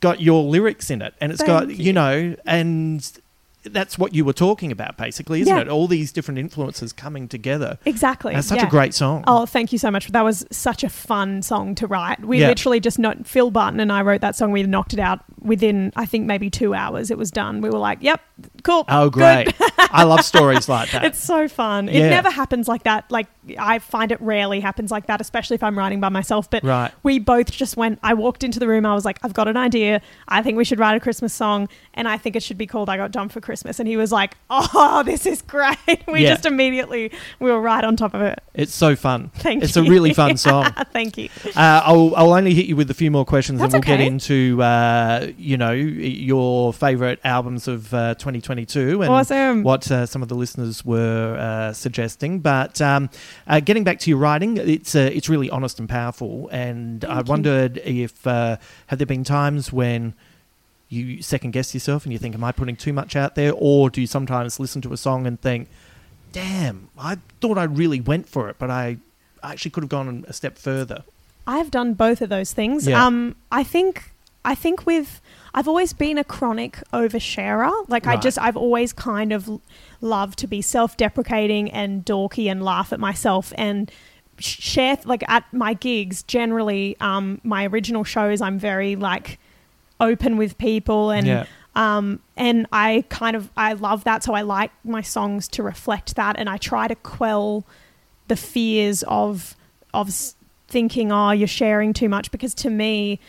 [0.00, 1.92] got your lyrics in it, and it's got you you.
[1.92, 3.10] know, and
[3.64, 5.62] that's what you were talking about, basically, isn't Yeah.
[5.62, 5.68] it?
[5.68, 7.78] All these different influences coming together.
[7.84, 8.34] Exactly.
[8.34, 8.66] That's such yeah.
[8.66, 9.24] a great song.
[9.26, 10.08] Oh, thank you so much.
[10.08, 12.24] That was such a fun song to write.
[12.24, 12.48] We Yeah.
[12.48, 14.52] literally just not Phil Barton and I wrote that song.
[14.52, 17.10] We knocked it out within I think maybe two hours.
[17.10, 17.60] It was done.
[17.60, 18.20] We were like, "Yep,
[18.62, 19.52] cool." Oh, great!
[19.90, 21.04] I love stories like that.
[21.04, 21.88] It's so fun.
[21.88, 23.10] It never happens like that.
[23.10, 23.26] Like
[23.58, 26.48] I find it rarely happens like that, especially if I'm writing by myself.
[26.50, 26.90] But Right.
[27.02, 27.98] we both just went.
[28.02, 28.84] I walked into the room.
[28.86, 30.00] I was like, "I've got an idea.
[30.28, 32.88] I think we should write a Christmas song, and I think it should be called
[32.90, 35.76] "I Got Dumped for Christmas." And he was like, "Oh, this is great."
[36.08, 36.30] We Yeah.
[36.34, 38.40] just immediately we were right on top of it.
[38.54, 39.30] It's so fun.
[39.34, 39.82] Thank it's you.
[39.82, 40.72] It's a really fun song.
[40.92, 41.28] Thank you.
[41.56, 44.04] Uh, I'll, I'll only hit you with a few more questions, That's and we'll get
[44.06, 49.62] into uh, you know your favourite albums of uh, 2022 and Awesome.
[49.62, 52.40] what uh, some of the listeners were uh, suggesting.
[52.40, 53.10] But um,
[53.46, 56.48] uh, getting back to your writing, it's uh, it's really honest and powerful.
[56.52, 57.24] And I you.
[57.26, 58.56] wondered if uh,
[58.88, 60.14] have there been times when
[60.88, 63.90] you second guess yourself and you think, "Am I putting too much out there?" Or
[63.90, 65.68] do you sometimes listen to a song and think,
[66.32, 68.98] "Damn, I thought I really went for it, but I."
[69.42, 71.04] Actually could have gone a step further.
[71.46, 72.86] I've done both of those things.
[72.86, 73.04] Yeah.
[73.04, 74.14] Um, I think
[74.44, 75.20] I think with
[75.54, 77.70] I've always been a chronic oversharer.
[77.88, 79.60] Like I just I've always kind of
[80.00, 83.90] loved to be self-deprecating and dorky and laugh at myself and
[84.38, 89.38] share like at my gigs generally um my original shows I'm very like
[90.00, 91.44] open with people and Yeah.
[91.76, 96.16] um, and I kind of I love that, so I like my songs to reflect
[96.16, 97.64] that, and I try to quell
[98.28, 99.56] the fears of
[99.92, 100.10] of
[100.68, 103.20] thinking, oh, you're sharing too much, because to me,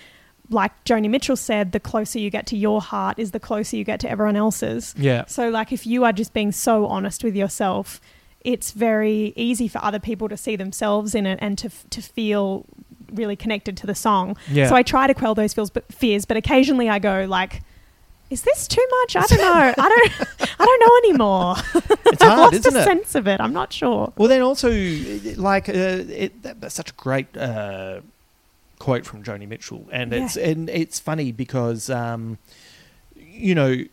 [0.49, 3.83] like Joni Mitchell said, the closer you get to your heart is the closer you
[3.83, 4.95] get to everyone else's.
[4.97, 5.25] Yeah.
[5.27, 7.99] So, like, if you are just being so honest with yourself,
[8.41, 12.65] it's very easy for other people to see themselves in it and to to feel
[13.13, 14.35] really connected to the song.
[14.51, 14.67] Yeah.
[14.69, 17.61] So I try to quell those feels, but fears, but occasionally I go like,
[18.29, 19.15] "Is this too much?
[19.15, 19.73] I don't know.
[19.83, 20.11] I don't.
[20.59, 21.55] I don't know anymore.
[22.07, 22.83] It's I've hard, lost isn't the it?
[22.83, 23.41] sense of it.
[23.41, 24.13] I'm not sure.
[24.15, 24.69] Well, then also,
[25.35, 28.01] like, uh, it, that, that's such a great uh,
[28.79, 30.25] quote from Joni Mitchell, and Yeah.
[30.25, 32.37] it's and it's funny because, um,
[33.15, 33.83] you know,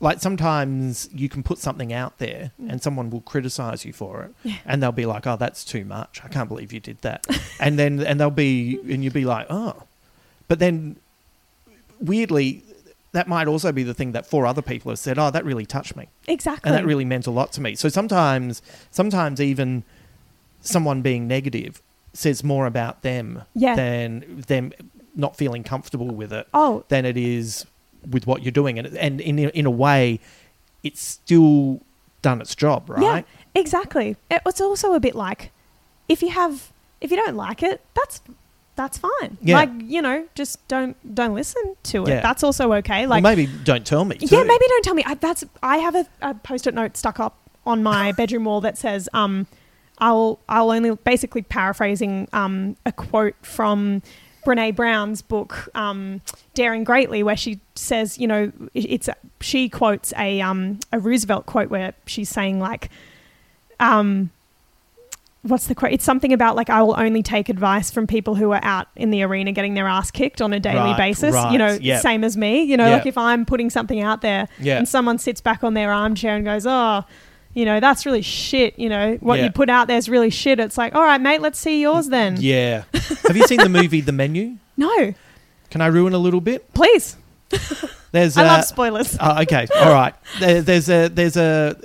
[0.00, 2.70] like sometimes you can put something out there, Mm.
[2.70, 6.20] and someone will criticize you for it, and they'll be like, "Oh, that's too much.
[6.24, 7.26] I can't believe you did that,"
[7.60, 9.82] and then and they'll be and you'll be like, "Oh,"
[10.46, 10.96] but then
[12.00, 12.62] weirdly.
[13.12, 15.18] That might also be the thing that four other people have said.
[15.18, 16.68] Oh, that really touched me Exactly.
[16.68, 17.74] and that really meant a lot to me.
[17.74, 19.82] So sometimes, sometimes even
[20.60, 21.80] someone being negative
[22.12, 23.74] says more about them Yeah.
[23.76, 24.72] than them
[25.16, 26.84] not feeling comfortable with it Oh.
[26.88, 27.64] than it is
[28.10, 30.20] with what you're doing, and and in a- in a way,
[30.82, 31.80] it's still
[32.22, 33.02] done its job, right?
[33.02, 34.16] Yeah, exactly.
[34.30, 35.50] It's also a bit like
[36.08, 38.20] if you have if you don't like it, that's
[38.76, 39.36] that's fine.
[39.42, 39.56] Yeah.
[39.56, 42.08] Like you know, just don't don't listen to it.
[42.08, 42.20] Yeah.
[42.20, 43.00] That's also okay.
[43.02, 44.16] Well, Like maybe don't tell me.
[44.20, 45.02] yeah, maybe don't tell me.
[45.06, 47.36] I, that's I have a, a post-it note stuck up
[47.66, 49.46] on my bedroom wall that says um,
[49.98, 54.02] I'll I'll only basically paraphrasing um, a quote from
[54.44, 56.20] Brene Brown's book um,
[56.54, 59.08] Daring Greatly, where she says, you know, it's
[59.40, 62.88] she quotes a um, a Roosevelt quote where she's saying like,
[63.80, 64.30] um,
[65.42, 65.92] what's the quote?
[65.92, 69.10] It's something about like I will only take advice from people who are out in
[69.10, 71.34] the arena getting their ass kicked on a daily Right, basis.
[71.34, 72.00] right, You know, yeah.
[72.00, 72.62] same as me.
[72.62, 72.96] You know, Yeah.
[72.96, 74.78] like if I'm putting something out there Yeah.
[74.78, 77.04] and someone sits back on their armchair and goes, "Oh,
[77.58, 79.46] you know, that's really shit." You know, what Yeah.
[79.46, 80.58] you put out there is really shit.
[80.60, 82.36] It's like, all right, mate, let's see yours then.
[82.38, 82.84] Yeah.
[83.26, 84.56] Have you seen the movie The Menu?
[84.76, 85.12] No,
[85.70, 86.72] Can I ruin a little bit?
[86.72, 87.16] please.
[88.12, 89.16] There's I uh, love spoilers.
[89.20, 90.14] Oh, okay, all right.
[90.40, 91.76] There, there's a there's a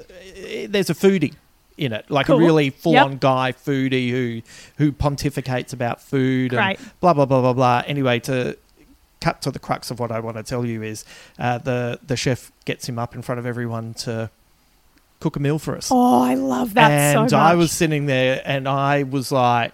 [0.70, 1.34] there's a foodie
[1.78, 2.36] in it, like Cool.
[2.38, 3.20] a really full on Yep.
[3.22, 4.42] guy foodie who
[4.78, 6.78] who pontificates about food Great.
[6.80, 7.82] and blah blah blah blah blah.
[7.88, 8.58] Anyway, to
[9.22, 11.04] cut to the crux of what I want to tell you is
[11.40, 14.30] uh, the the chef gets him up in front of everyone to
[15.24, 15.88] cook a meal for us.
[15.92, 17.34] Oh, I love that and so much.
[17.34, 19.74] And I was sitting there and I was like,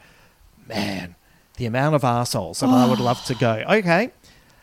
[0.68, 1.16] man,
[1.58, 3.76] the amount of assholes that I would love to go, oh.
[3.78, 4.12] okay,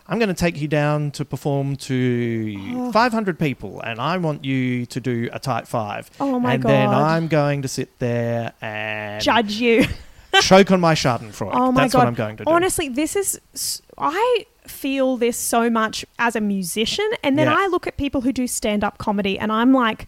[0.07, 2.93] I'm going to take you down to perform to Oh.
[2.93, 6.09] 500 people and I want you to do a tight five.
[6.21, 6.71] Oh my God.
[6.71, 9.85] and then I'm going to sit there and judge you.
[10.41, 11.51] choke on my Schadenfreude.
[11.53, 11.99] Oh my That's god!
[12.01, 12.51] what I'm going to do.
[12.51, 17.57] Honestly, this is I feel this so much as a musician, and then Yeah.
[17.57, 20.07] I look at people who do stand-up comedy, and I'm like,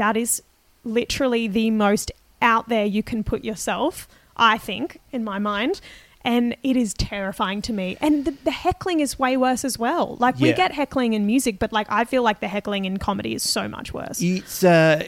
[0.00, 0.42] that is
[0.82, 2.10] literally the most
[2.42, 4.08] out there you can put yourself.
[4.36, 5.82] I think, in my mind.
[6.24, 7.98] And it is terrifying to me.
[8.00, 10.16] And the, the heckling is way worse as well.
[10.18, 10.56] Like, we Yeah.
[10.56, 13.68] get heckling in music, but like, I feel like the heckling in comedy is so
[13.68, 14.18] much worse.
[14.22, 15.04] It's uh,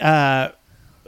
[0.00, 0.48] uh,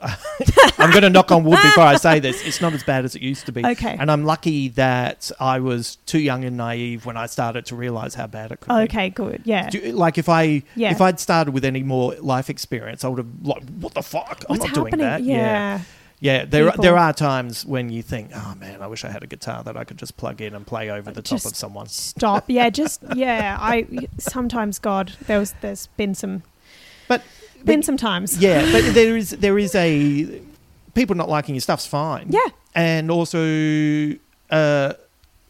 [0.78, 2.44] I'm going to knock on wood before I say this.
[2.46, 3.64] It's not as bad as it used to be.
[3.64, 3.96] Okay.
[3.98, 8.14] And I'm lucky that I was too young and naive when I started to realize
[8.14, 8.74] how bad it could be.
[8.84, 9.42] Okay, good.
[9.44, 9.70] Yeah.
[9.70, 10.90] Do, like if I Yeah.
[10.90, 14.44] if I'd started with any more life experience, I would have like, what the fuck?
[14.48, 15.06] I'm What's not doing happening?
[15.06, 15.22] that.
[15.22, 15.80] Yeah.
[16.20, 16.82] Yeah, there People.
[16.82, 19.76] there are times when you think, oh man, I wish I had a guitar that
[19.76, 21.86] I could just plug in and play over the Just top of someone.
[21.86, 22.46] Stop.
[22.48, 23.56] Yeah, just yeah.
[23.60, 23.86] I
[24.18, 26.42] sometimes God, there was there's been some
[27.06, 27.22] But
[27.64, 28.38] been but- some times.
[28.38, 30.40] Yeah, but there is there is a
[30.94, 32.26] people not liking your stuff's fine.
[32.30, 32.40] Yeah.
[32.74, 34.12] and also
[34.50, 34.92] uh,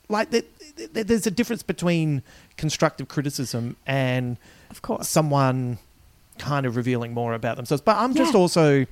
[0.08, 0.44] like th-
[0.76, 2.22] th- there's a difference between
[2.56, 4.36] constructive criticism and
[4.70, 5.08] Of course.
[5.08, 5.78] someone
[6.38, 7.82] kind of revealing more about themselves.
[7.82, 8.40] But I'm just Yeah.
[8.40, 8.86] also,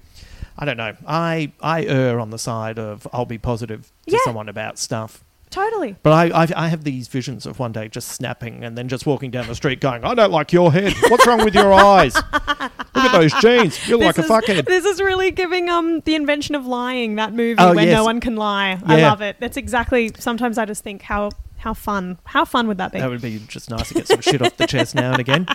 [0.59, 4.19] I don't know, I I err on the side of I'll be positive to Yeah.
[4.25, 5.23] someone about stuff.
[5.51, 5.97] Totally.
[6.03, 9.07] But I, I I have these visions of one day just snapping and then just
[9.07, 10.93] walking down the street going, I don't like your head.
[11.09, 12.15] What's wrong with your eyes?
[12.17, 13.89] Look at those jeans.
[13.89, 14.67] You're like a is, fuckhead.
[14.67, 17.95] This is really giving um the invention of lying that movie Oh, where yes.
[17.95, 18.81] no one can lie.
[18.85, 19.37] I love it.
[19.39, 20.13] That's exactly.
[20.19, 22.99] Sometimes I just think how how fun how fun would that be?
[23.01, 25.47] That would be just nice to get some shit off the chest now and again.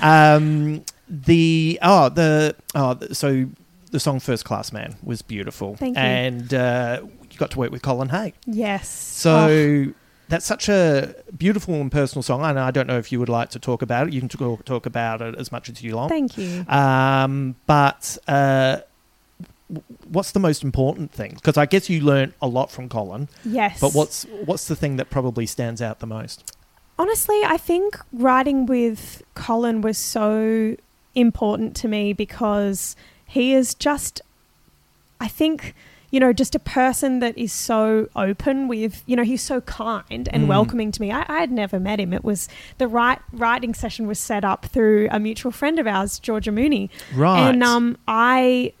[0.00, 3.46] Um, the oh the oh so
[3.90, 5.76] the song First Class Man was beautiful.
[5.76, 6.02] Thank you.
[6.02, 7.02] And uh,
[7.40, 8.34] got to work with Colin Hay.
[8.46, 8.88] yes.
[8.88, 9.92] So Oh,
[10.28, 12.44] that's such a beautiful and personal song.
[12.44, 14.12] And I don't know if you would like to talk about it.
[14.12, 16.08] You can talk, talk about it as much as you like.
[16.08, 16.64] thank you.
[16.68, 18.78] Um, but uh,
[20.08, 21.32] what's the most important thing?
[21.34, 23.28] Because I guess you learned a lot from Colin.
[23.44, 23.80] Yes.
[23.80, 26.54] But what's what's the thing that probably stands out the most?
[26.98, 30.76] Honestly, I think writing with Colin was so
[31.14, 32.94] important to me because
[33.26, 34.20] he is just,
[35.18, 35.74] I think,
[36.10, 40.28] you know, just a person that is so open with, you know, he's so kind
[40.32, 40.46] and Mm.
[40.48, 41.12] welcoming to me.
[41.12, 42.12] I, I had never met him.
[42.12, 42.48] It was
[42.78, 46.90] the right writing session was set up through a mutual friend of ours, Georgia Mooney.
[47.14, 47.48] Right.
[47.48, 48.72] And um, I.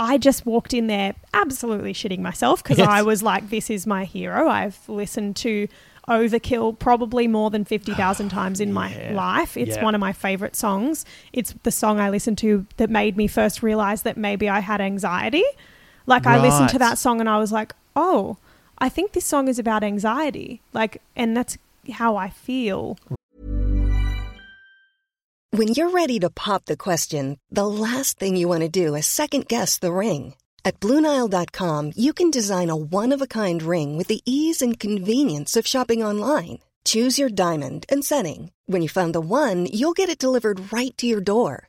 [0.00, 2.86] I just walked in there absolutely shitting myself because Yes.
[2.88, 4.48] I was like, this is my hero.
[4.48, 5.66] I've listened to
[6.08, 9.56] Overkill probably more than 50,000 times in my life.
[9.56, 9.82] It's Yeah.
[9.82, 11.04] one of my favorite songs.
[11.32, 14.80] It's the song I listened to that made me first realize that maybe I had
[14.80, 15.42] anxiety.
[16.08, 18.38] Like I listened to that song and I was like, "Oh,
[18.78, 21.58] I think this song is about anxiety." Like and that's
[21.92, 22.96] how I feel.
[25.50, 29.06] When you're ready to pop the question, the last thing you want to do is
[29.06, 30.34] second guess the ring.
[30.64, 34.80] At Bluenile.com, you can design a one of a kind ring with the ease and
[34.80, 36.58] convenience of shopping online.
[36.84, 38.50] Choose your diamond and setting.
[38.66, 41.68] When you find the one, you'll get it delivered right to your door.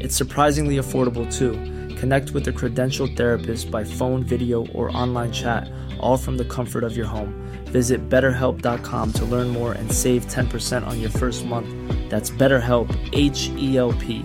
[0.00, 1.52] It's surprisingly affordable too.
[1.96, 5.70] Connect with a credentialed therapist by phone, video, or online chat,
[6.00, 7.34] all from the comfort of your home.
[7.66, 11.68] Visit betterhelp.com to learn more and save 10% on your first month.
[12.10, 14.24] That's BetterHelp, H E L P.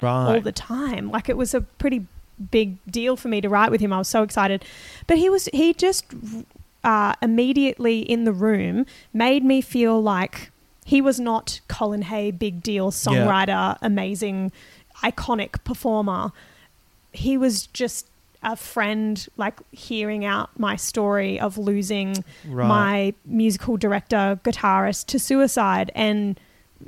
[0.00, 0.34] Right.
[0.34, 1.10] all the time.
[1.10, 2.06] Like it was a pretty
[2.50, 3.92] big deal for me to write with him.
[3.92, 4.64] I was so excited,
[5.06, 6.06] but he was he just
[6.84, 10.51] uh, immediately in the room made me feel like
[10.84, 14.50] he was not Colin Hay, big deal songwriter, amazing,
[15.02, 16.32] iconic performer.
[17.12, 18.06] He was just
[18.42, 22.66] a friend, like hearing out my story of losing Right.
[22.68, 26.38] my musical director, guitarist to suicide, and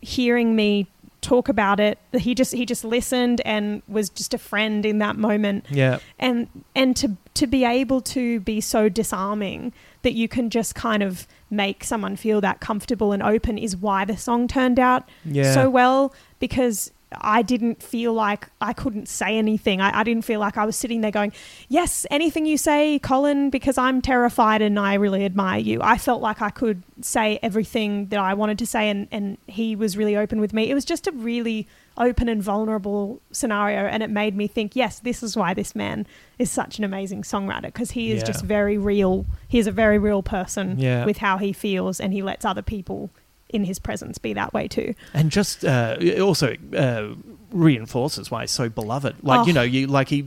[0.03, 0.89] hearing me
[1.21, 1.99] talk about it.
[2.13, 5.99] He just he just listened and was just a friend in that moment Yeah.
[6.19, 9.73] and and to to be able to be so disarming
[10.03, 14.05] that you can just kind of make someone feel that comfortable and open is why
[14.05, 15.53] the song turned out Yeah.
[15.55, 19.81] so well because I didn't feel like I couldn't say anything.
[19.81, 21.33] I, I didn't feel like I was sitting there going,
[21.69, 25.81] Yes, anything you say, Colin, because I'm terrified and I really admire you.
[25.83, 29.77] I felt like I could say everything that I wanted to say, and, and he
[29.77, 30.71] was really open with me.
[30.71, 34.99] It was just a really open and vulnerable scenario, and it made me think, Yes,
[34.99, 36.07] this is why this man
[36.39, 38.27] is such an amazing songwriter because he is Yeah.
[38.27, 39.27] just very real.
[39.47, 41.05] He is a very real person Yeah.
[41.05, 43.11] with how he feels, and he lets other people
[43.55, 44.95] in his presence be that way too.
[45.15, 47.15] and just uh, also uh,
[47.53, 49.17] reinforces why he's so beloved.
[49.23, 49.57] Like you Oh.
[49.57, 50.21] know, you like he,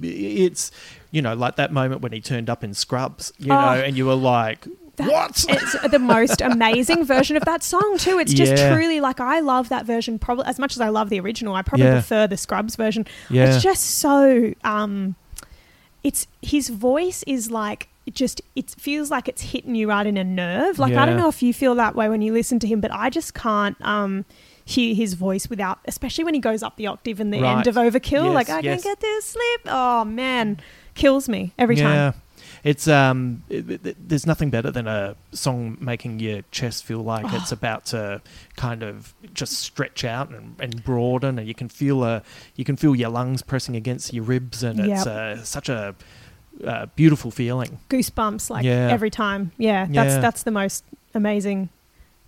[0.45, 0.71] it's
[1.11, 3.55] you know, like that moment when he turned up in Scrubs, you Oh.
[3.61, 4.65] know, and you were like,
[4.97, 5.45] That- what?
[5.47, 8.17] It's the most amazing version of that song too.
[8.19, 8.73] It's just Yeah.
[8.73, 11.53] truly like I love that version probably as much as I love the original.
[11.53, 11.93] I probably Yeah.
[11.93, 13.05] prefer the Scrubs version.
[13.30, 13.53] Yeah.
[13.53, 15.15] It's just so um
[16.03, 20.18] it's his voice is like it just it feels like it's hitting you right in
[20.18, 20.80] a nerve.
[20.80, 22.91] Like I don't know if you feel that way when you listen to him, but
[22.91, 24.26] I just can't um
[24.66, 27.58] hear his voice without especially when he goes up the octave in the Right.
[27.58, 28.26] end of Overkill.
[28.26, 28.84] Yes, like I yes.
[28.84, 29.62] can't get this sleep.
[29.68, 30.60] Oh man.
[30.95, 31.84] Kills me every yeah.
[32.12, 32.22] time.
[32.64, 37.26] It's um, it, it- there's nothing better than a song making your chest feel like
[37.32, 37.38] Oh.
[37.38, 38.22] it's about to
[38.55, 42.22] kind of just stretch out and, and broaden, and you can feel uh,
[42.55, 45.08] you can feel your lungs pressing against your ribs, and it's Yep.
[45.08, 45.93] uh, such a
[46.66, 47.80] uh, beautiful feeling.
[47.89, 48.89] goosebumps like Yeah.
[48.91, 49.51] every time.
[49.58, 50.20] Yeah, that's Yeah.
[50.20, 50.84] that's the most
[51.14, 51.70] amazing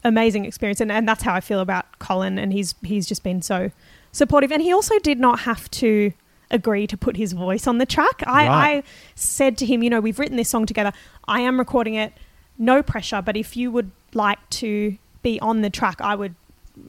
[0.03, 3.41] amazing experience and, and that's how I feel about Colin and he's he's just been
[3.41, 3.69] so
[4.13, 6.13] supportive and he also did not have to
[6.51, 8.23] agree to put his voice on the track.
[8.25, 8.77] I, Right.
[8.77, 8.83] I
[9.15, 10.93] said to him, you know, we've written this song together.
[11.27, 12.13] I am recording it,
[12.57, 16.33] no pressure, but if you would like to be on the track, I would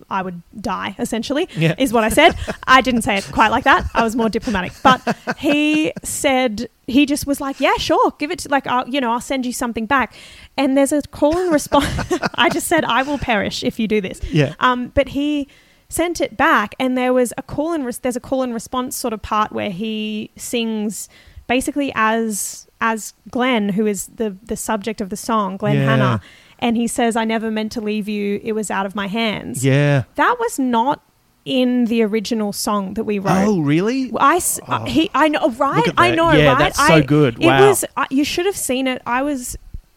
[0.09, 1.75] I would die essentially Yeah.
[1.79, 2.35] is what I said.
[2.67, 3.85] I didn't say it quite like that.
[3.95, 4.73] I was more diplomatic.
[4.83, 9.01] But he said he just was like, "Yeah, sure, give it to like I'll, you
[9.01, 10.15] know, I'll send you something back."
[10.57, 11.87] And there's a call and response.
[12.35, 14.55] I just said, "I will perish if you do this." Yeah.
[14.61, 15.47] Um, but he
[15.89, 18.97] sent it back, and there was a call and res- there's a call and response
[18.97, 21.09] sort of part where he sings
[21.47, 25.85] basically as as Glenn, who is the the subject of the song, Glenn Yeah.
[25.85, 26.21] Hannah,
[26.61, 28.41] and he says, "I never meant to leave you.
[28.43, 30.05] It was out of my hands." Yeah.
[30.15, 31.03] That was not
[31.45, 33.45] in the original song that we wrote.
[33.47, 34.13] Oh, really?
[34.21, 34.85] I, uh, Oh.
[34.85, 35.89] he, I know, right?
[35.97, 36.59] I know, Yeah, right?
[36.59, 37.37] that's so I- good.
[37.43, 37.85] It was.
[37.97, 39.01] I you should have seen it.
[39.07, 39.57] I was.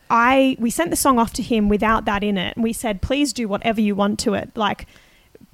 [0.09, 3.01] I we sent the song off to him without that in it, and we said,
[3.01, 4.51] "Please do whatever you want to it.
[4.55, 4.85] Like,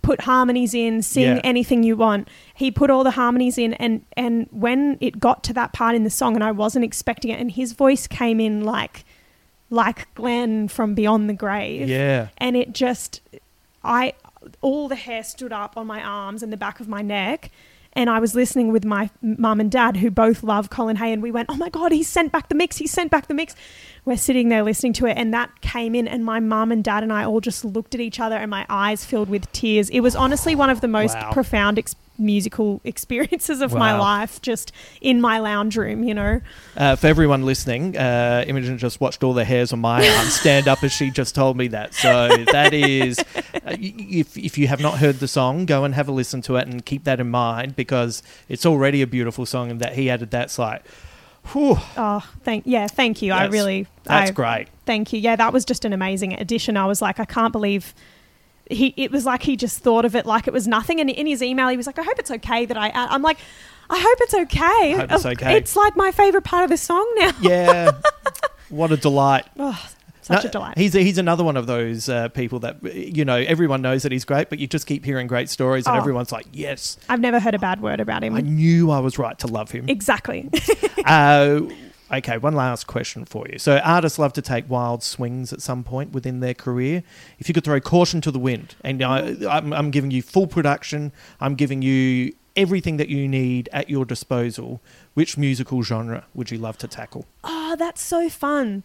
[0.01, 1.41] put put harmonies in, sing Yeah.
[1.43, 2.29] anything you want.
[2.55, 6.03] He put all the harmonies in, and and when it got to that part in
[6.03, 9.05] the song, and I wasn't expecting it, and his voice came in like
[9.69, 11.87] like Glenn from Beyond the Grave.
[11.89, 12.29] Yeah.
[12.37, 13.21] and it just
[13.83, 14.13] I
[14.61, 17.51] all the hair stood up on my arms and the back of my neck.
[17.93, 21.23] And I was listening with my mum and dad, who both love Colin Hay, and
[21.23, 22.77] we went, "Oh my god, he sent back the mix!
[22.77, 23.55] He sent back the mix!"
[24.05, 27.01] We're sitting there listening to it, and that came in, and my mum and dad
[27.01, 29.89] and I all just looked at each other, and my eyes filled with tears.
[29.89, 31.31] It was honestly one of the most Wow.
[31.33, 36.03] profound ex- musical experiences of my life, just in my lounge room.
[36.03, 36.41] You know,
[36.77, 40.67] Uh, for everyone listening, uh, Imogen just watched all the hairs on my arm stand
[40.67, 41.93] up as she just told me that.
[41.93, 43.23] So that is, uh,
[43.79, 46.67] if, if you have not heard the song, go and have a listen to it
[46.67, 50.31] and keep that in mind because it's already a beautiful song and that he added
[50.31, 50.83] that's like,
[51.53, 53.31] whew, oh, thank yeah, thank you.
[53.33, 54.67] I really, that's I- great.
[54.85, 55.19] Thank you.
[55.19, 56.75] Yeah, that was just an amazing addition.
[56.75, 57.93] I was like, I can't believe
[58.69, 58.93] he.
[58.97, 60.99] It was like he just thought of it like it was nothing.
[60.99, 62.89] And in his email, he was like, I hope it's okay that I.
[62.89, 63.09] Add.
[63.11, 63.37] I'm like,
[63.89, 64.91] I hope it's okay.
[64.97, 65.57] hope it's okay.
[65.57, 67.31] It's like my favorite part of the song now.
[67.41, 67.91] yeah,
[68.69, 69.45] what a delight.
[69.57, 69.87] Oh,
[70.21, 70.77] such No, a delight.
[70.77, 74.25] He's he's another one of those uh, people that you know everyone knows that he's
[74.25, 75.99] great, but you just keep hearing great stories, and Oh.
[75.99, 78.35] everyone's like, "Yes, I've never heard a bad word about him.
[78.35, 80.49] I knew I was right to love him." exactly.
[81.05, 81.61] uh,
[82.11, 83.59] okay, one last question for you.
[83.59, 87.03] So, artists love to take wild swings at some point within their career.
[87.37, 90.47] If you could throw caution to the wind, and I, I'm, I'm giving you full
[90.47, 94.81] production, I'm giving you everything that you need at your disposal,
[95.13, 97.25] which musical genre would you love to tackle?
[97.43, 98.83] Oh, that's so fun.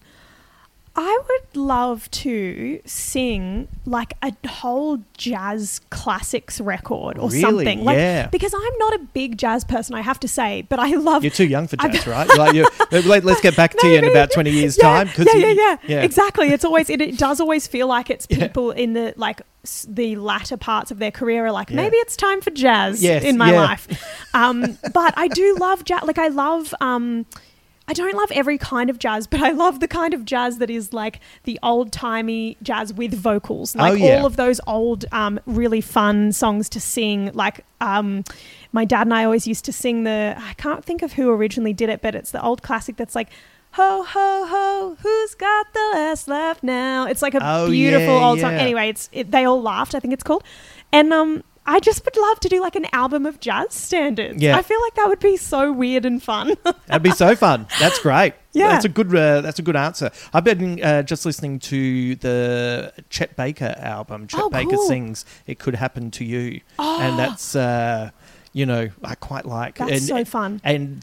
[0.96, 7.40] I would love to sing like a whole jazz classics record or Really?
[7.40, 7.84] something.
[7.84, 8.28] Like, Yeah.
[8.28, 11.24] Because I'm not a big jazz person, I have to say, but I love.
[11.24, 12.28] You're too young for jazz, right?
[12.38, 12.54] Like
[12.92, 15.10] let, us get back to you in about 20 years' yeah, time.
[15.18, 16.02] Yeah, yeah, yeah, yeah.
[16.02, 16.48] Exactly.
[16.50, 18.46] It's always it, it does always feel like it's Yeah.
[18.46, 19.42] people in the like
[19.88, 21.76] the latter parts of their career are like Yeah.
[21.76, 23.62] maybe it's time for jazz Yes, in my yeah.
[23.62, 23.88] life.
[24.32, 26.02] Um, but I do love jazz.
[26.04, 26.72] Like I love.
[26.80, 27.26] Um,
[27.86, 30.70] I don't love every kind of jazz, but I love the kind of jazz that
[30.70, 34.18] is like the old timey jazz with vocals, like Oh, yeah.
[34.20, 37.30] all of those old, um, really fun songs to sing.
[37.34, 38.24] Like um,
[38.72, 40.34] my dad and I always used to sing the.
[40.38, 43.28] I can't think of who originally did it, but it's the old classic that's like.
[43.72, 44.96] Ho ho ho!
[45.00, 47.08] Who's got the last laugh now?
[47.08, 48.54] It's like a Oh, beautiful yeah, old song.
[48.54, 49.96] Anyway, it's it, they all laughed.
[49.96, 50.44] I think it's called,
[50.92, 54.42] and um, I just would love to do like an album of jazz standards.
[54.42, 54.56] Yeah.
[54.56, 56.54] I feel like that would be so weird and fun.
[56.86, 57.66] That'd be so fun.
[57.80, 58.34] That's great.
[58.52, 58.68] Yeah.
[58.68, 59.08] that's a good.
[59.14, 60.10] Uh, that's a good answer.
[60.32, 64.26] I've been uh, just listening to the Chet Baker album.
[64.28, 64.86] Chet Oh, Baker cool.
[64.86, 68.10] sings "It Could Happen to You," and that's uh,
[68.52, 69.78] you know I quite like.
[69.78, 70.60] That's and, so fun.
[70.62, 71.02] And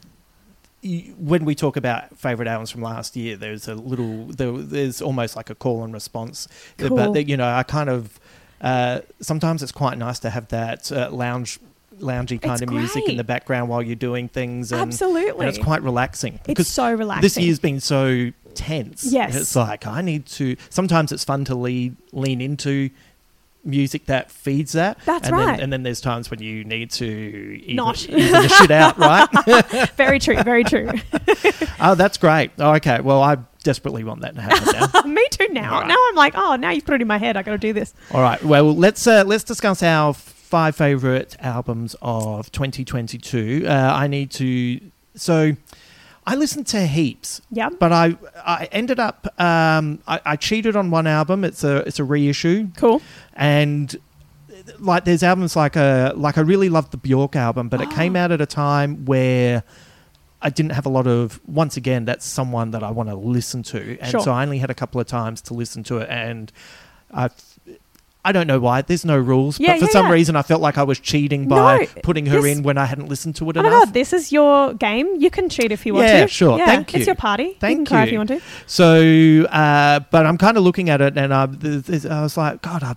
[0.84, 4.28] when we talk about favorite albums from last year, there's a little.
[4.28, 6.48] There, there's almost like a call and response.
[6.78, 6.96] Cool.
[6.96, 8.18] But you know, I kind of
[8.62, 11.60] uh, sometimes it's quite nice to have that uh, lounge.
[12.00, 15.46] Loungy kind It's of music in the background while you're doing things, and, Absolutely.
[15.46, 16.40] and it's quite relaxing.
[16.48, 17.22] It's so relaxing.
[17.22, 19.04] This year's been so tense.
[19.04, 19.36] Yes.
[19.36, 20.56] it's like I need to.
[20.72, 22.90] Sometimes it's fun to lean lean into
[23.64, 25.00] music that feeds that.
[25.06, 25.46] That's and right.
[25.46, 28.08] Then, and then there's times when you need to even, Not.
[28.10, 29.90] even the shit out, right?
[29.96, 30.92] very true, very true.
[31.80, 32.52] oh, that's great.
[32.58, 35.02] Oh, okay, well, I desperately want that to happen now.
[35.12, 35.48] Me too.
[35.50, 35.88] Now, right.
[35.88, 37.38] now I'm like, oh, now you've put it in my head.
[37.38, 37.94] I got to do this.
[38.14, 38.44] All right.
[38.44, 43.66] Well, let's uh, let's discuss our five favorite albums of 2022.
[43.68, 44.80] Uh, I need to.
[45.16, 45.56] So,
[46.26, 47.42] I listened to heaps.
[47.52, 47.74] Yep.
[47.80, 51.44] But I I ended up um, I, I cheated on one album.
[51.44, 52.68] It's a it's a reissue.
[52.78, 53.02] Cool.
[53.34, 53.96] And
[54.80, 57.96] like there's albums like a like I really loved the Bjork album, but it Oh.
[57.96, 59.64] came out at a time where.
[60.42, 61.40] I didn't have a lot of.
[61.48, 64.22] Once again, that's someone that I want to listen to, and Sure.
[64.22, 66.52] so I only had a couple of times to listen to it, and
[67.14, 67.30] I,
[68.26, 68.82] I don't know why.
[68.82, 70.12] There's no rules, Yeah, but for yeah, some yeah.
[70.14, 72.86] reason, I felt like I was cheating by No, putting her this- in when I
[72.86, 73.86] hadn't listened to it Oh my enough.
[73.86, 75.08] god, this is your game.
[75.20, 76.28] You can cheat if you want Yeah, to.
[76.28, 76.58] sure.
[76.58, 76.74] Yeah, sure.
[76.76, 76.98] Thank you.
[77.00, 77.58] It's your party.
[77.60, 78.06] Thank you can cry you.
[78.08, 78.42] if you want to.
[78.68, 82.84] So, uh, but I'm kind of looking at it, and I, I was like, God,
[82.84, 82.96] I,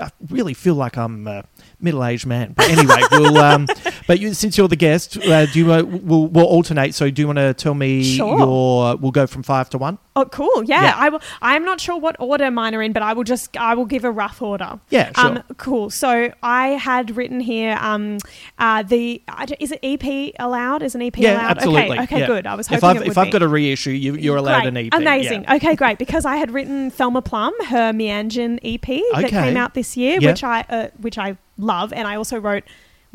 [0.00, 1.44] I really feel like I'm a
[1.80, 2.52] middle-aged man.
[2.52, 3.38] But anyway, we'll.
[3.38, 3.66] Um,
[4.06, 5.72] but you, since you're the guest, uh, do you?
[5.72, 6.94] Uh, we'll, we'll alternate.
[6.94, 8.38] So, do you want to tell me Sure.
[8.38, 8.96] your?
[8.96, 9.98] We'll go from five to one.
[10.16, 10.62] Oh, cool.
[10.64, 10.92] Yeah, Yeah.
[10.96, 11.20] I will.
[11.42, 14.04] I'm not sure what order mine are in, but I will just I will give
[14.04, 14.78] a rough order.
[14.90, 15.30] Yeah, sure.
[15.38, 15.90] Um, cool.
[15.90, 17.76] So I had written here.
[17.80, 18.18] Um,
[18.58, 19.22] uh, the
[19.58, 20.82] is it EP allowed?
[20.82, 21.50] Is an EP Yeah, allowed?
[21.56, 21.92] absolutely.
[21.98, 22.02] Okay.
[22.04, 22.20] Okay.
[22.20, 22.26] yeah.
[22.26, 22.46] Good.
[22.46, 24.68] I was hoping If I've if I've got a reissue, you, you're allowed Great.
[24.68, 24.92] an EP.
[24.92, 24.98] yeah.
[24.98, 25.44] Amazing.
[25.50, 25.98] Okay, great.
[25.98, 30.30] Because I had written Thelma Plum, her Meanjin EP that came out this year, Yeah.
[30.30, 32.62] which I uh, which I love, and I also wrote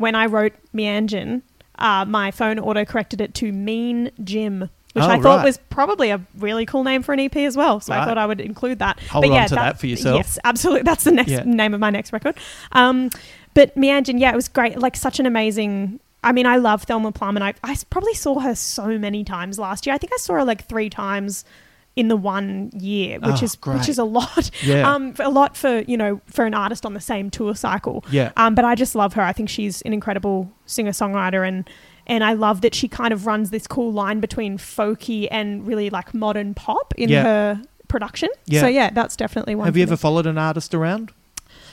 [0.00, 1.42] when I wrote Meanjin,
[1.78, 4.68] uh, my phone auto corrected it to Mean Jim.
[4.92, 5.44] which Oh, I thought right.
[5.44, 7.78] was probably a really cool name for an EP as well.
[7.80, 8.98] So I thought I would include that.
[9.04, 10.16] Hold on to that for yourself.
[10.16, 10.82] Yes, absolutely.
[10.82, 11.42] That's the next Yeah.
[11.44, 12.36] name of my next record.
[12.72, 13.10] Um,
[13.54, 14.78] but Meanjin, yeah, it was great.
[14.78, 16.00] Like such an amazing.
[16.24, 19.58] I mean, I love Thelma Plum, and I, I probably saw her so many times
[19.58, 19.94] last year.
[19.94, 21.44] I think I saw her like three times
[21.96, 23.78] in the one year, which Oh, is great.
[23.78, 24.50] which is a lot.
[24.62, 24.90] Yeah.
[24.94, 28.04] Um, a lot for you know for an artist on the same tour cycle.
[28.10, 28.30] Yeah.
[28.36, 29.22] Um, but I just love her.
[29.22, 31.68] I think she's an incredible singer songwriter, and
[32.06, 35.90] and I love that she kind of runs this cool line between folky and really
[35.90, 37.22] like modern pop in Yeah.
[37.22, 38.28] her production.
[38.46, 38.60] Yeah.
[38.62, 39.66] So yeah, that's definitely one.
[39.66, 39.90] Have you me.
[39.90, 41.12] ever followed an artist around?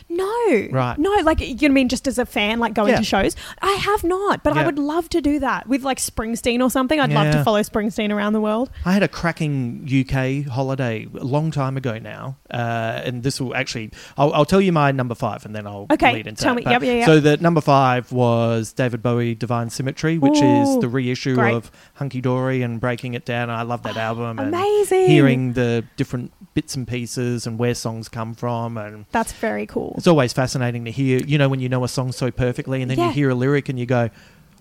[0.09, 0.67] No.
[0.71, 0.97] Right.
[0.97, 2.97] No, like you know what I mean, just as a fan, like going Yeah.
[2.99, 3.35] to shows.
[3.61, 4.65] I have not, but I Yeah.
[4.67, 6.99] would love to do that with like Springsteen or something.
[6.99, 7.31] I'd love Yeah.
[7.39, 8.69] to follow Springsteen around the world.
[8.85, 13.53] I had a cracking UK holiday a long time ago now, uh, and this will
[13.53, 13.91] actually.
[14.17, 16.59] I'll, I'll tell you my number five, and then I'll Okay, lead into tell that.
[16.59, 16.63] me.
[16.63, 17.05] But- Yep, yeah, yeah.
[17.05, 21.53] So the number five was David Bowie, Divine Symmetry, which is Ooh, the reissue great.
[21.53, 23.49] of Hunky Dory and Breaking It Down.
[23.49, 24.39] I love that album.
[24.39, 25.07] and amazing.
[25.07, 29.96] hearing the different bits and pieces and where songs come from, and That's very cool.
[29.97, 31.19] It's always fascinating to hear.
[31.19, 33.07] You know, when you know a song so perfectly, and then Yeah.
[33.07, 34.09] you hear a lyric and you go,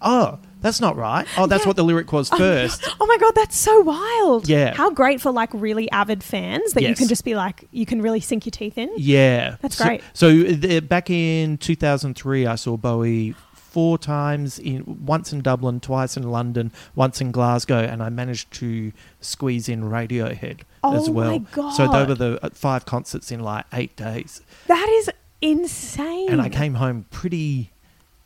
[0.03, 1.27] "Oh, that's not right.
[1.39, 1.69] Oh, that's Yeah.
[1.69, 2.83] what the lyric was first.
[3.01, 4.49] Oh my god, that's so wild.
[4.49, 4.75] Yeah.
[4.75, 8.03] How great for like really avid fans that you can just be like you can
[8.03, 8.91] really sink your teeth in.
[8.97, 10.03] Yeah, That's great.
[10.13, 16.17] So, the, back in 2003, I saw Bowie four times in once in Dublin, twice
[16.17, 21.31] in London, once in Glasgow, and I managed to squeeze in Radiohead as well.
[21.31, 21.67] Oh well.
[21.67, 25.11] my So they were the uh, five concerts in like eight days, That is
[25.41, 26.31] insane.
[26.31, 27.71] and I came home pretty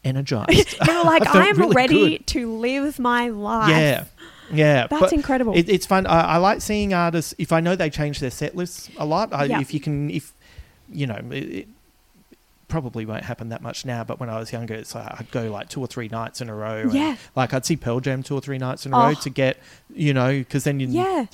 [0.04, 0.76] energized.
[0.86, 2.26] you were like, I I'm really ready good.
[2.28, 3.70] to live my life.
[3.70, 4.04] Yeah.
[4.52, 5.54] Yeah, That's but incredible.
[5.56, 6.06] It, it's fun.
[6.06, 7.34] I, I like seeing artists.
[7.38, 9.60] If I know they change their set lists a lot, I, Yeah.
[9.60, 10.32] if you can, if
[10.92, 11.68] you know, it, it
[12.66, 14.02] probably won't happen that much now.
[14.02, 16.48] But when I was younger, it's like I'd go like two or three nights in
[16.48, 16.90] a row.
[16.92, 17.16] Yeah.
[17.36, 19.06] like I'd see Pearl Jam two or three nights in a Oh.
[19.08, 19.56] row to get,
[19.94, 21.26] you know, because then you, Yeah.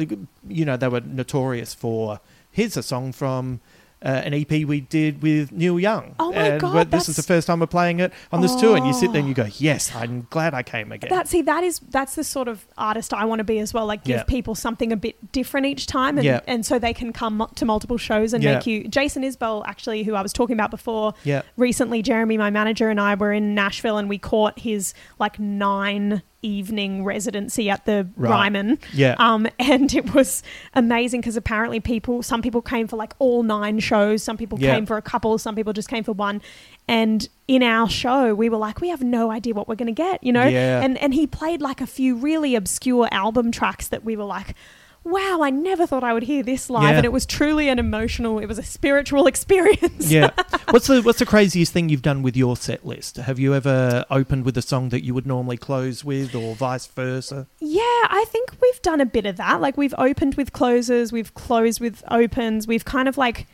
[0.46, 2.20] you know, they were notorious for.
[2.52, 3.60] Here's a song from.
[4.04, 6.14] Uh, an EP we did with Neil Young.
[6.20, 8.76] Oh my and God, this is the first time we're playing it on this tour,
[8.76, 11.40] and you sit there and you go, "Yes, I'm glad I came again." That see
[11.42, 13.86] that is that's the sort of artist I want to be as well.
[13.86, 14.22] Like give Yeah.
[14.24, 16.40] people something a bit different each time, and Yeah.
[16.46, 18.56] and so they can come to multiple shows and Yeah.
[18.56, 18.86] make you.
[18.86, 21.40] Jason Isbell, actually, who I was talking about before, Yeah.
[21.56, 26.20] recently, Jeremy, my manager, and I were in Nashville, and we caught his like nine
[26.46, 28.30] evening residency at the Right.
[28.30, 28.78] Ryman.
[28.92, 29.14] Yeah.
[29.18, 30.42] Um, and it was
[30.74, 34.74] amazing because apparently people, some people came for like all nine shows, some people Yeah.
[34.74, 36.40] came for a couple, some people just came for one.
[36.88, 40.02] And in our show, we were like, we have no idea what we're going to
[40.02, 40.46] get, you know?
[40.46, 40.80] Yeah.
[40.82, 44.54] And and he played like a few really obscure album tracks that we were like,
[45.06, 46.82] wow, I never thought I would hear this live.
[46.82, 46.96] Yeah.
[46.96, 50.10] And it was truly an emotional, it was a spiritual experience.
[50.10, 50.30] yeah.
[50.70, 53.16] What's the what's the craziest thing you've done with your set list?
[53.18, 56.88] Have you ever opened with a song that you would normally close with, or vice
[56.88, 57.46] versa?
[57.60, 59.60] Yeah, I think we've done a bit of that.
[59.60, 63.46] Like we've opened with closes, we've closed with opens, we've kind of like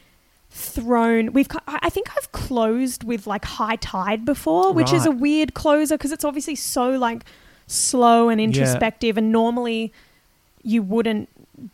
[0.49, 5.11] thrown we've I I think I've closed with like high tide before, which is a
[5.11, 7.25] weird closer because it's obviously so like
[7.67, 9.93] slow and introspective and normally
[10.63, 11.29] you wouldn't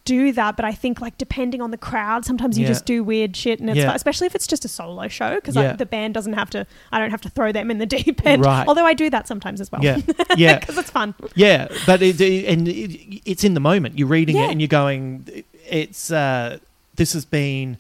[0.05, 2.69] do that but I think like depending on the crowd sometimes you Yeah.
[2.69, 3.87] just do weird shit and it's Yeah.
[3.87, 5.73] fun, especially if it's just a solo show because Yeah.
[5.77, 8.45] the band doesn't have to I don't have to throw them in the deep end
[8.45, 8.67] Right.
[8.69, 9.99] although I do that sometimes as well Yeah,
[10.37, 11.69] yeah, because it's fun yeah.
[11.87, 13.99] But it, it- and it, it's in the moment.
[13.99, 14.47] You're reading Yeah.
[14.47, 15.27] it and you're going,
[15.69, 16.59] it's uh,
[16.97, 17.79] this has been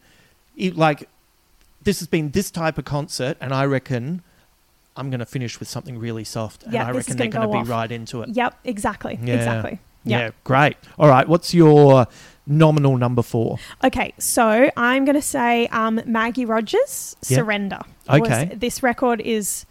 [0.56, 1.09] it, like
[1.82, 4.22] this has been this type of concert, and I reckon.
[4.96, 7.28] I'm going to finish with something really soft, and Yeah, I this is reckon they're
[7.28, 7.78] gonna going go to be off.
[7.80, 8.30] right into it.
[8.30, 9.16] Yep, exactly.
[9.22, 9.34] Yeah.
[9.34, 9.78] Exactly.
[10.09, 10.18] Yeah.
[10.18, 10.30] Yeah.
[10.44, 10.76] great.
[10.98, 12.06] All right, what's your
[12.46, 13.59] nominal number four?
[13.84, 17.36] Okay, so I'm going to say um, Maggie Rogers, Yeah.
[17.38, 17.80] Surrender.
[18.09, 18.54] was- Okay.
[18.54, 19.66] this record is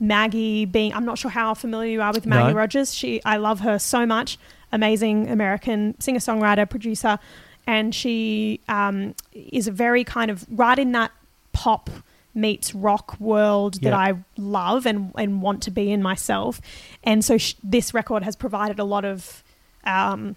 [0.00, 2.58] Maggie being, I'm not sure how familiar you are with Maggie No.
[2.58, 2.94] Rogers.
[2.94, 4.38] She, I love her so much.
[4.72, 7.18] Amazing American singer, songwriter, producer.
[7.66, 11.12] And she um, is a very kind of right in that
[11.52, 11.90] pop
[12.34, 13.98] meets rock world that Yeah.
[13.98, 16.60] I love and, and want to be in myself.
[17.04, 19.44] And so sh- this record has provided a lot of
[19.84, 20.36] um,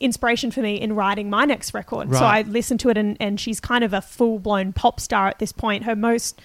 [0.00, 2.12] inspiration for me in writing my next record.
[2.12, 5.28] So I listened to it, and, and she's kind of a full blown pop star
[5.28, 5.84] at this point.
[5.84, 6.40] Her most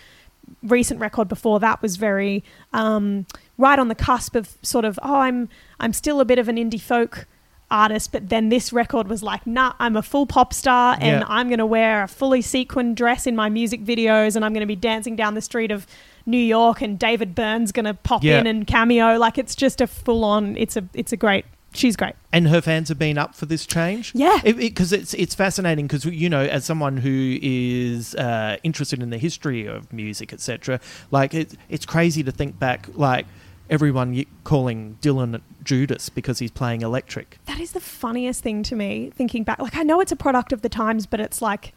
[0.64, 2.44] recent record before that was very
[2.74, 3.26] um,
[3.58, 5.48] right on the cusp of sort of oh I'm
[5.80, 7.26] I'm still a bit of an indie folk
[7.70, 11.26] artist but then this record was like nah I'm a full pop star and Yeah.
[11.28, 14.62] I'm going to wear a fully sequined dress in my music videos and I'm going
[14.62, 15.88] to be dancing down the street of
[16.26, 18.40] New York and David Byrne's going to pop Yeah.
[18.40, 21.96] in and cameo like it's just a full on it's a it's a great she's
[21.96, 24.12] great And her fans have been up for this change.
[24.16, 24.40] Yeah.
[24.44, 29.18] because it's it's fascinating because you know as someone who is uh, interested in the
[29.18, 30.80] history of music, etc.
[31.12, 33.26] Like it, it's crazy to think back like.
[33.70, 37.38] everyone calling Dylan Judas because he's playing electric.
[37.46, 39.60] That is the funniest thing to me, thinking back.
[39.60, 41.72] Like, I know it's a product of the times, but it's like,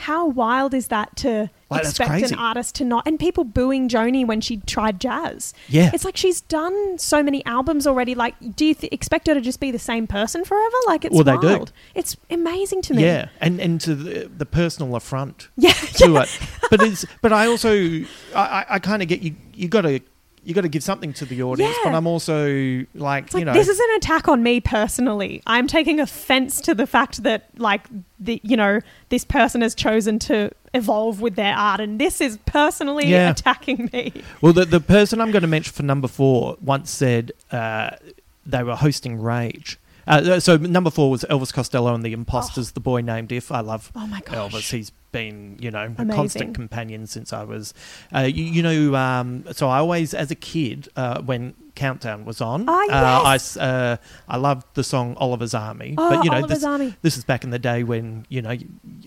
[0.00, 3.06] how wild is that to Like, expect an artist to not.
[3.06, 5.52] And people booing Joni when she tried jazz.
[5.68, 5.90] Yeah.
[5.92, 8.14] It's like she's done so many albums already.
[8.14, 10.76] Like, do you th- expect her to just be the same person forever?
[10.86, 11.66] Like, it's Well, they do.
[11.94, 13.04] It's amazing to me.
[13.04, 15.72] Yeah, and and to the, the personal affront Yeah.
[15.72, 16.38] to it.
[16.70, 18.04] But it's but I also I,
[18.34, 19.34] I, I kind of get you.
[19.54, 20.00] You got to
[20.44, 21.76] you got to give something to the audience.
[21.84, 25.42] But I'm also like It's like you know this is an attack on me personally.
[25.46, 27.86] I'm taking offense to the fact that like
[28.18, 28.80] the you know
[29.10, 33.30] this person has chosen to evolve with their art, and this is personally Yeah.
[33.30, 34.12] attacking me.
[34.40, 37.90] Well, the the person I'm going to mention for number four once said uh,
[38.46, 39.78] they were hosting Rage.
[40.06, 43.52] Uh, so number four was Elvis Costello and the Imposters, the boy named If.
[43.52, 44.52] I love Oh my gosh.
[44.52, 44.70] Elvis.
[44.72, 47.74] He's been, you know, a constant companion since I was,
[48.14, 48.94] uh, you, you know.
[48.94, 53.32] Um, so I always, as a kid, uh, when Countdown was on, Ah, uh, I
[53.34, 53.56] yes.
[53.56, 53.96] uh,
[54.28, 55.94] I loved the song Oliver's Army.
[55.96, 56.94] Oh, but you know, Oliver's this, Army.
[57.02, 58.56] this is back in the day when you know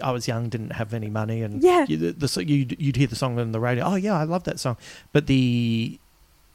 [0.01, 1.85] I was young, didn't have any money, and Yeah.
[1.87, 3.83] you, the, the, you'd, you'd hear the song on the radio.
[3.85, 4.77] Oh yeah, I love that song.
[5.11, 5.99] But the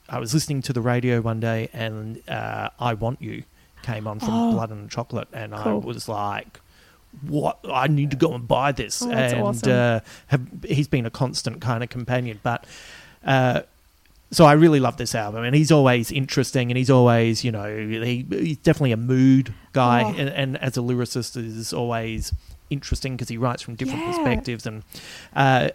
[0.08, 3.44] I was listening to the radio one day, and uh, "I Want You"
[3.82, 4.52] came on from Oh.
[4.52, 6.60] Blood and Chocolate, and I was like.
[7.26, 9.72] What I need to go and buy this, Oh, and awesome.
[9.72, 12.38] uh, have, he's been a constant kind of companion.
[12.42, 12.64] But
[13.24, 13.62] uh,
[14.30, 17.66] so I really love this album, and he's always interesting, and he's always, you know,
[17.76, 20.14] he, he's definitely a mood guy, Oh.
[20.18, 22.32] and, and as a lyricist is always
[22.70, 24.12] interesting because he writes from different Yeah.
[24.12, 24.82] perspectives, and
[25.34, 25.70] uh,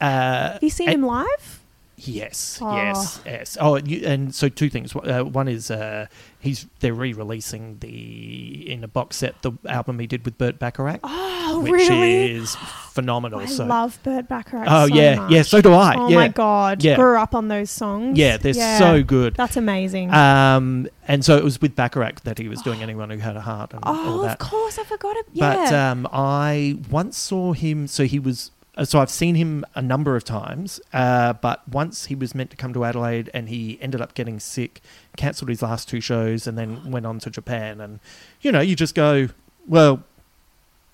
[0.00, 1.60] uh, Have you seen and- him live?
[1.98, 2.76] Yes, Oh.
[2.76, 3.56] yes, yes.
[3.58, 4.94] Oh, and, you, and so two things.
[4.94, 6.06] Uh, one is uh,
[6.38, 11.00] he's they're re-releasing the in a box set the album he did with Burt Bacharach,
[11.02, 12.32] Oh, which really?
[12.36, 12.54] is
[12.90, 13.40] phenomenal.
[13.40, 14.66] I so love Burt Bacharach.
[14.68, 15.30] Oh, so yeah, much.
[15.30, 16.16] yeah, so do I, Oh yeah.
[16.16, 16.96] my god, Yeah.
[16.96, 18.18] grew up on those songs.
[18.18, 19.34] yeah, they're so good.
[19.34, 20.12] That's amazing.
[20.12, 23.40] Um, and so it was with Bacharach that he was doing anyone who had a
[23.40, 24.32] heart and all oh, that.
[24.32, 25.26] of course, I forgot it.
[25.32, 25.54] Yeah.
[25.56, 27.86] But um, I once saw him.
[27.86, 28.50] So he was.
[28.76, 30.80] Uh, So I've seen him a number of times.
[30.92, 34.38] Uh, but once he was meant to come to Adelaide, and he ended up getting
[34.40, 34.80] sick,
[35.16, 37.80] cancelled his last two shows, and then went on to Japan.
[37.80, 38.00] And
[38.40, 39.28] you know, you just go,
[39.66, 40.02] well,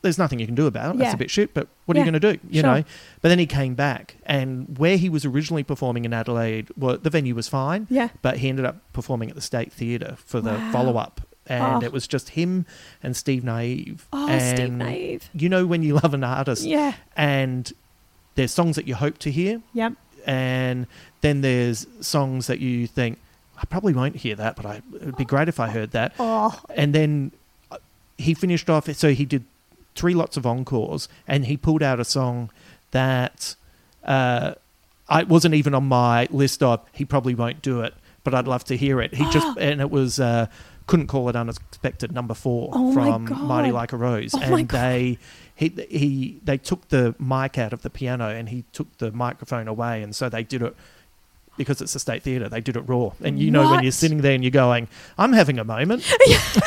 [0.03, 0.99] there's nothing you can do about it.
[0.99, 1.15] That's Yeah.
[1.15, 1.55] a bit shit.
[1.55, 2.41] But what are you going to do?
[2.51, 2.75] You sure.
[2.75, 2.85] know.
[3.21, 7.09] But then he came back, and where he was originally performing in Adelaide, well, the
[7.11, 7.87] venue was fine.
[7.89, 8.09] Yeah.
[8.21, 10.73] But he ended up performing at the State Theatre for the Wow.
[10.73, 11.21] follow up.
[11.47, 11.86] And Oh.
[11.86, 12.66] it was just him
[13.02, 14.06] and Steve Nieve.
[14.12, 15.28] Oh, and Steve Nieve.
[15.35, 16.94] You know when you love an artist, Yeah.
[17.16, 17.73] and
[18.36, 19.94] there's songs that you hope to hear, Yep.
[20.27, 20.86] and
[21.20, 23.19] then there's songs that you think
[23.59, 26.14] I probably won't hear that, but I, it would be great if I heard that.
[26.19, 26.59] Oh.
[26.74, 27.31] And then
[27.70, 27.77] uh,
[28.19, 28.93] he finished off.
[28.97, 29.44] So he did
[29.94, 32.51] three lots of encores, and he pulled out a song
[32.90, 33.55] that
[34.05, 34.55] uh,
[35.09, 36.81] I wasn't even on my list of.
[36.93, 37.94] He probably won't do it,
[38.24, 39.14] but I'd love to hear it.
[39.14, 40.19] He just and it was.
[40.19, 40.47] Uh,
[40.93, 45.16] couldn't call it unexpected number four Oh from Mighty Like a Rose, Oh and they
[45.55, 49.69] he he they took the mic out of the piano and he took the microphone
[49.69, 50.77] away, and so they did it
[51.57, 52.49] because it's a state theatre.
[52.49, 54.89] They did it raw, and you know when you're sitting there and you're going,
[55.19, 56.05] "I'm having a moment."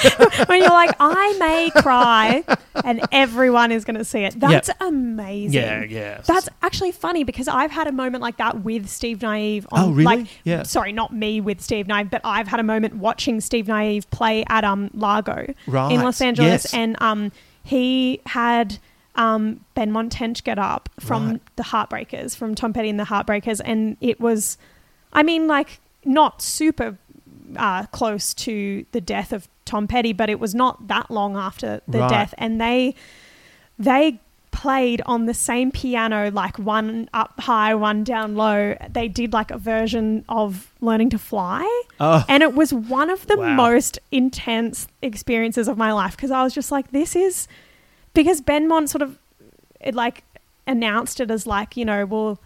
[0.48, 2.44] when you're like, I may cry,
[2.84, 4.40] and everyone is going to see it.
[4.40, 5.54] That's amazing.
[5.54, 6.22] Yeah, yeah.
[6.26, 9.68] That's actually funny because I've had a moment like that with Steve Nieve.
[9.72, 10.04] On, Oh, really?
[10.04, 10.64] Like, Yeah.
[10.64, 14.44] Sorry, not me with Steve Nieve, but I've had a moment watching Steve Nieve play
[14.50, 16.74] at um Largo Right, in Los Angeles, yes.
[16.74, 17.32] and um
[17.64, 18.78] he had.
[19.18, 21.42] Um, Benmont Tench get up from Right.
[21.56, 24.58] the Heartbreakers, from Tom Petty and the Heartbreakers, and it was,
[25.14, 26.98] I mean, like not super
[27.56, 31.82] uh, close to the death of Tom Petty, but it was not that long after
[31.88, 32.10] the Right.
[32.10, 32.96] death, and they
[33.80, 34.20] they
[34.52, 38.76] played on the same piano, like one up high, one down low.
[38.90, 41.66] They did like a version of Learning to Fly,
[42.00, 42.24] Oh.
[42.30, 43.54] and it was one of the Wow.
[43.56, 47.48] most intense experiences of my life because I was just like, this is
[48.14, 49.18] because Benmont sort of
[49.82, 50.24] it like
[50.66, 52.40] announced it as like you know well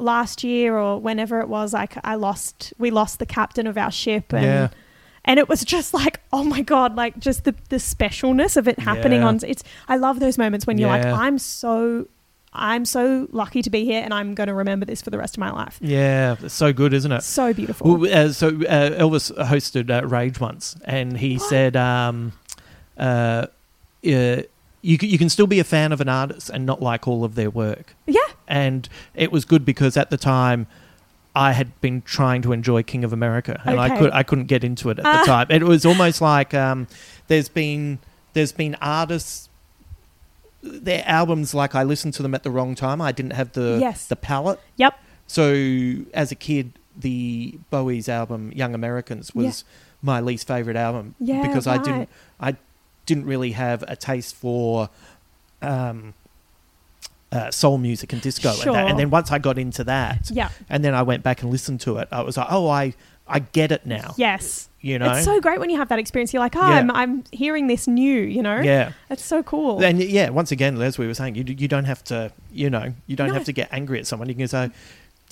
[0.00, 3.90] last year or whenever it was like I lost we lost the captain of our
[3.90, 4.68] ship and Yeah.
[5.24, 8.78] and it was just like oh my god like just the the specialness of it
[8.78, 9.28] happening Yeah.
[9.28, 12.08] on it's I love those moments when you're like I'm so
[12.52, 15.36] I'm so lucky to be here and I'm going to remember this for the rest
[15.36, 15.78] of my life.
[15.80, 17.22] Yeah, it's so good, isn't it?
[17.22, 17.96] So beautiful.
[17.96, 22.32] Well, uh, so uh, Elvis hosted uh, Rage once, and he said, um,
[22.98, 23.46] uh,
[24.02, 24.44] "You
[24.82, 27.50] you can still be a fan of an artist and not like all of their
[27.50, 28.18] work." yeah.
[28.50, 30.66] And it was good because at the time.
[31.32, 34.64] I had been trying to enjoy King of America, and I could I couldn't get
[34.64, 35.20] into it at Ah.
[35.20, 35.46] the time.
[35.48, 36.88] It was almost like um,
[37.28, 38.00] there's been
[38.32, 39.48] there's been artists
[40.60, 43.00] their albums like I listened to them at the wrong time.
[43.00, 44.06] I didn't have the Yes.
[44.08, 44.98] the palette Yep.
[45.28, 45.52] so
[46.12, 49.62] as a kid, the Bowie's album Young Americans was
[50.02, 52.08] my least favorite album Yeah, because I didn't.
[52.40, 52.56] I
[53.06, 54.90] didn't really have a taste for
[55.62, 56.14] um,
[57.32, 58.88] uh, soul music and disco and, that.
[58.88, 60.48] And then once I got into that Yeah.
[60.68, 62.94] and then I went back and listened to it I was like oh I
[63.28, 64.68] I get it now Yes.
[64.80, 66.32] you know It's so great when you have that experience.
[66.34, 66.78] You're like, oh, Yeah.
[66.78, 68.60] I'm, I'm hearing this new, you know?
[68.60, 69.80] yeah It's so cool.
[69.84, 72.92] and yeah once again as we were saying you you don't have to you know
[73.06, 73.34] you don't No.
[73.34, 74.70] have to get angry at someone you can say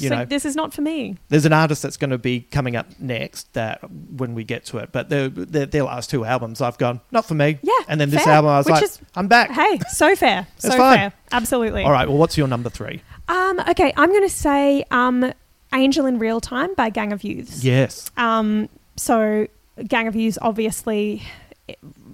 [0.00, 1.16] you It's know like, this is not for me.
[1.28, 4.78] there's an artist that's going to be coming up next that when we get to
[4.78, 7.72] it but the, the, their last two albums i've gone not for me Yeah.
[7.88, 10.46] and then this album i was which like is- i'm back Hey, so fair.
[10.58, 10.96] so fine.
[10.98, 11.12] fair.
[11.32, 11.84] Absolutely.
[11.84, 15.32] all right well what's your number three Um, okay, I'm going to say um,
[15.74, 17.62] Angel in Real Time by Gang of Youths.
[17.62, 19.46] yes Um, so
[19.86, 21.22] Gang of Youths, obviously,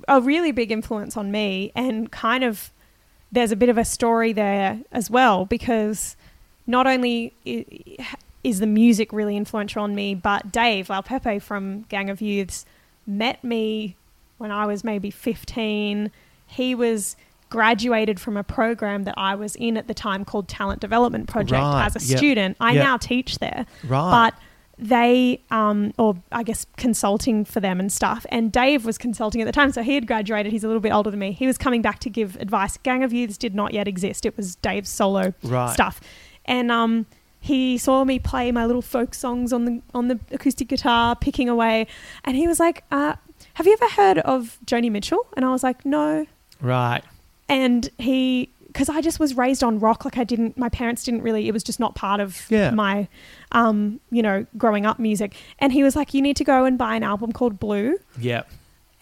[0.08, 2.70] a really big influence on me, and kind of
[3.32, 6.16] there's a bit of a story there as well because
[6.66, 7.32] not only
[8.42, 12.66] is the music really influential on me, but Dave Le'aupepe from Gang of Youths
[13.06, 13.96] met me
[14.38, 16.10] when I was maybe 15.
[16.46, 17.16] He was
[17.48, 21.62] graduated from a program that I was in at the time called Talent Development Project
[21.62, 22.56] Right, as a yep, student.
[22.60, 22.82] I yep.
[22.82, 23.66] now teach there.
[23.86, 24.10] Right.
[24.10, 24.34] But
[24.76, 28.26] they um or I guess consulting for them and stuff.
[28.30, 30.50] And Dave was consulting at the time, so he had graduated.
[30.52, 31.30] He's a little bit older than me.
[31.30, 32.76] He was coming back to give advice.
[32.78, 34.26] Gang of Youths did not yet exist.
[34.26, 35.72] It was Dave's solo Right.
[35.72, 36.00] stuff.
[36.46, 37.06] And um
[37.40, 41.48] he saw me play my little folk songs on the on the acoustic guitar, picking
[41.48, 41.86] away,
[42.24, 43.14] and he was like, uh,
[43.54, 46.26] "Have you ever heard of Joni Mitchell?" And I was like, "No."
[46.60, 47.02] right
[47.48, 51.20] and he because I just was raised on rock like I didn't my parents didn't
[51.22, 52.70] really it was just not part of Yeah.
[52.70, 53.06] my
[53.52, 56.78] um you know growing up music and he was like you need to go and
[56.78, 58.44] buy an album called Blue yeah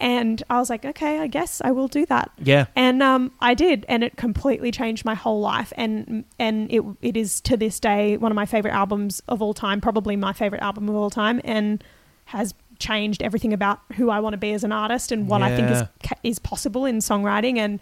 [0.03, 2.29] and I was like okay I guess I will do that.
[2.37, 2.65] Yeah.
[2.75, 5.71] And um I did and it completely changed my whole life.
[5.77, 9.53] And and it it is to this day one of my favorite albums of all
[9.53, 11.83] time probably my favorite album of all time and
[12.25, 15.55] has changed everything about who I want to be as an artist and what I
[15.55, 15.83] think is
[16.23, 17.57] is possible in songwriting.
[17.57, 17.79] And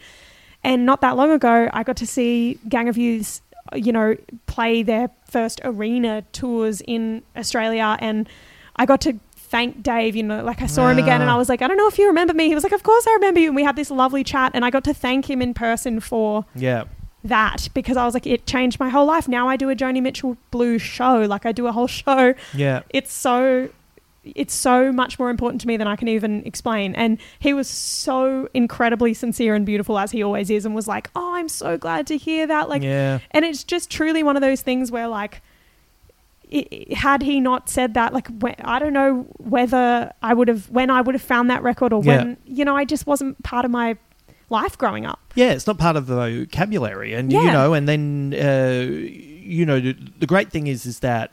[0.64, 3.42] and not that long ago I got to see Gang of Youths
[3.74, 4.16] you know
[4.46, 8.30] play their first arena tours in Australia and
[8.76, 9.20] I got to
[9.52, 11.38] thank Dave you know like I saw him again and I Ah.
[11.38, 12.48] was like I don't know if you remember me.
[12.48, 13.48] He was like of course I remember you.
[13.48, 16.46] And we had this lovely chat and I got to thank him in person for
[16.56, 16.86] yeah.
[17.26, 19.28] that because I was like it changed my whole life.
[19.28, 21.22] Now I do a Joni Mitchell Blue show.
[21.22, 22.34] Like I do a whole show.
[22.54, 22.82] Yeah.
[22.90, 23.70] It's so
[24.24, 26.94] it's so much more important to me than I can even explain.
[26.94, 31.10] And he was so incredibly sincere and beautiful as he always is, and was like,
[31.16, 33.18] "Oh, I'm so glad to hear that." Like, yeah.
[33.32, 35.42] and it's just truly one of those things where, like,
[36.96, 38.28] had he not said that, like,
[38.64, 42.04] I don't know whether I would have when I would have found that record or
[42.04, 42.18] Yeah.
[42.18, 43.98] when you know I just wasn't part of my
[44.50, 45.20] life growing up.
[45.36, 49.80] yeah it's not part of the vocabulary and you know and then uh, you know
[49.80, 51.32] the, the great thing is is that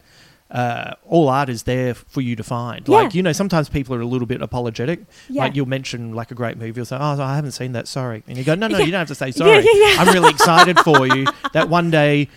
[0.50, 2.88] uh, all art is there for you to find.
[2.88, 2.96] Yeah.
[3.02, 5.00] Like, you know, sometimes people are a little bit apologetic.
[5.28, 5.42] Yeah.
[5.42, 6.72] Like, you'll mention, like, a great movie.
[6.78, 7.86] You'll say, oh, I haven't seen that.
[7.86, 8.22] Sorry.
[8.26, 8.86] And you go, no, no, Yeah.
[8.86, 9.56] you don't have to say Yeah, sorry.
[9.62, 9.96] yeah, yeah.
[9.98, 12.30] I'm really excited for you that one day,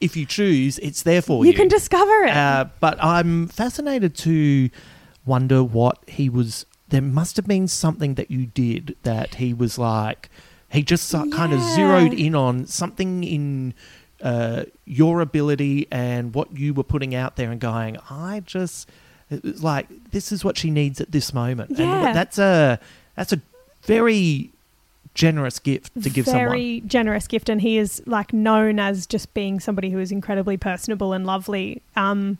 [0.00, 1.50] if you choose, it's there for you.
[1.50, 2.30] You can discover it.
[2.36, 4.70] Uh, but I'm fascinated to
[5.24, 6.66] wonder what he was.
[6.88, 10.30] There must have been something that you did that he was like.
[10.70, 13.74] He just so- kind of zeroed in on something in
[14.22, 17.96] uh, your ability and what you were putting out there and going.
[18.10, 18.88] I just
[19.30, 21.72] it was like this is what she needs at this moment.
[21.78, 22.06] Yeah.
[22.08, 22.80] And that's a
[23.14, 23.40] that's a
[23.82, 24.50] very
[25.18, 26.48] generous gift to give someone.
[26.48, 30.56] very generous gift and he is like known as just being somebody who is incredibly
[30.56, 32.38] personable and lovely um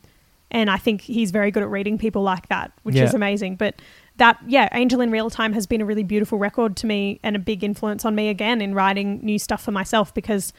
[0.52, 3.04] and i think he's very good at reading people like that which Yeah.
[3.04, 3.74] is amazing but
[4.18, 7.34] that yeah angel in real time has been a really beautiful record to me and
[7.34, 10.52] a big influence on me again in writing new stuff for myself because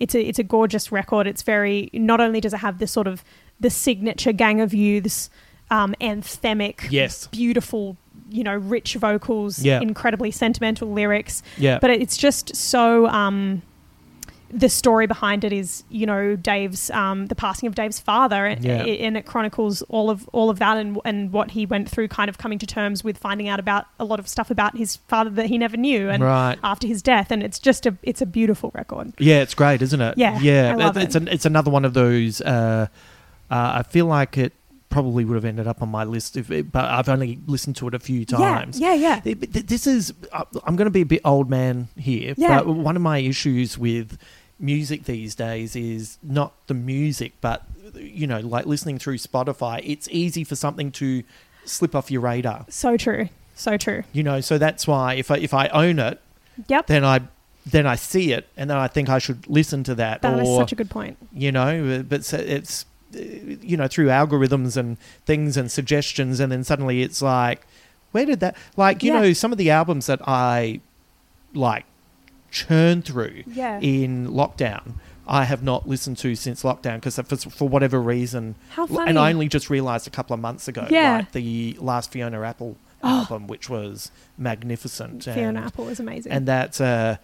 [0.00, 3.06] it's a it's a gorgeous record it's very not only does it have this sort
[3.06, 3.22] of
[3.60, 5.28] the signature gang of youths
[5.70, 7.26] um anthemic Yes.
[7.28, 7.96] beautiful
[8.30, 9.80] you know rich vocals Yeah.
[9.80, 11.78] incredibly sentimental lyrics Yeah.
[11.80, 13.62] but it's just so um
[14.50, 18.64] the story behind it is you know Dave's um the passing of Dave's father and,
[18.64, 18.82] Yeah.
[18.82, 22.30] and it chronicles all of all of that and and what he went through kind
[22.30, 25.28] of coming to terms with finding out about a lot of stuff about his father
[25.30, 26.58] that he never knew and Right.
[26.64, 30.00] after his death and it's just a it's a beautiful record Yeah, it's great, isn't
[30.00, 30.16] it?
[30.16, 30.92] Yeah, yeah.
[30.96, 31.22] It's it.
[31.22, 32.40] An, it's another one of those.
[32.40, 32.86] Uh,
[33.50, 34.54] uh, I feel like it
[34.90, 37.88] probably would have ended up on my list, if it, but I've only listened to
[37.88, 38.80] it a few times.
[38.80, 40.14] yeah yeah but th- This is.
[40.32, 42.62] uh, I'm going to be a bit old man here, Yeah.
[42.62, 44.16] but one of my issues with
[44.58, 49.80] music these days is not the music, but you know, like listening through Spotify.
[49.84, 51.22] It's easy for something to
[51.64, 52.64] slip off your radar.
[52.68, 56.20] so true so true You know, so that's why if I if I own it,
[56.68, 57.20] yep then I
[57.66, 60.22] then I see it, and then I think I should listen to that.
[60.22, 63.88] that or is such a good point you know, but so it's uh, you know,
[63.88, 67.66] through algorithms and things and suggestions, and then suddenly it's like,
[68.12, 68.56] where did that?
[68.76, 69.20] Like, you Yeah.
[69.20, 70.80] know, some of the albums that I
[71.54, 71.84] like
[72.50, 73.78] churn through Yeah.
[73.80, 74.94] in lockdown.
[75.26, 79.10] I have not listened to since lockdown because for, for whatever reason, How funny.
[79.10, 79.18] and.
[79.18, 81.16] I only just realised a couple of months ago, Yeah.
[81.18, 83.20] like the last Fiona Apple Oh.
[83.20, 85.24] album, which was magnificent.
[85.24, 86.32] Fiona and, Apple was amazing.
[86.32, 87.16] and that uh,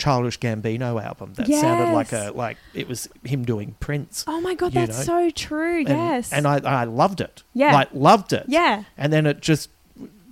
[0.00, 4.24] Childish Gambino album that sounded like a like it was him doing Prince.
[4.26, 5.28] oh my god, that's know?
[5.28, 5.78] so true.
[5.80, 6.32] And, yes.
[6.32, 7.42] and I I loved it.
[7.54, 7.72] Yeah.
[7.72, 8.46] like loved it.
[8.48, 8.84] Yeah.
[8.96, 9.68] and then it just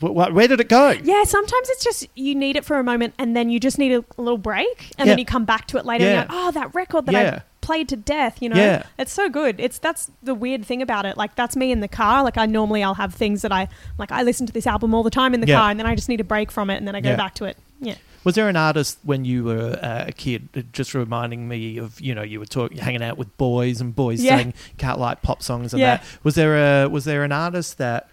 [0.01, 0.91] wh- wh- where did it go?
[1.03, 3.93] Yeah, sometimes it's just you need it for a moment and then you just need
[3.93, 6.23] a, little break and then you come back to it later Yeah.
[6.23, 7.41] and you're like, oh, that record that Yeah.
[7.41, 8.57] I played to death, you know?
[8.57, 8.85] Yeah.
[8.99, 9.57] It's so good.
[9.61, 11.17] It's that's the weird thing about it.
[11.19, 12.23] Like that's me in the car.
[12.25, 13.69] Like I normally I'll have things that I
[13.99, 15.59] like I listen to this album all the time in the Yeah.
[15.59, 17.17] car and then I just need a break from it and then I go Yeah.
[17.17, 17.59] back to it.
[17.81, 17.97] Yeah.
[18.29, 21.99] Was there an artist when you were uh, a kid, uh, just reminding me of
[21.99, 24.37] you know you were talking, hanging out with boys and boys Yeah.
[24.37, 25.97] saying can't like pop songs and Yeah.
[25.97, 26.05] that.
[26.25, 28.11] Was there a was there an artist that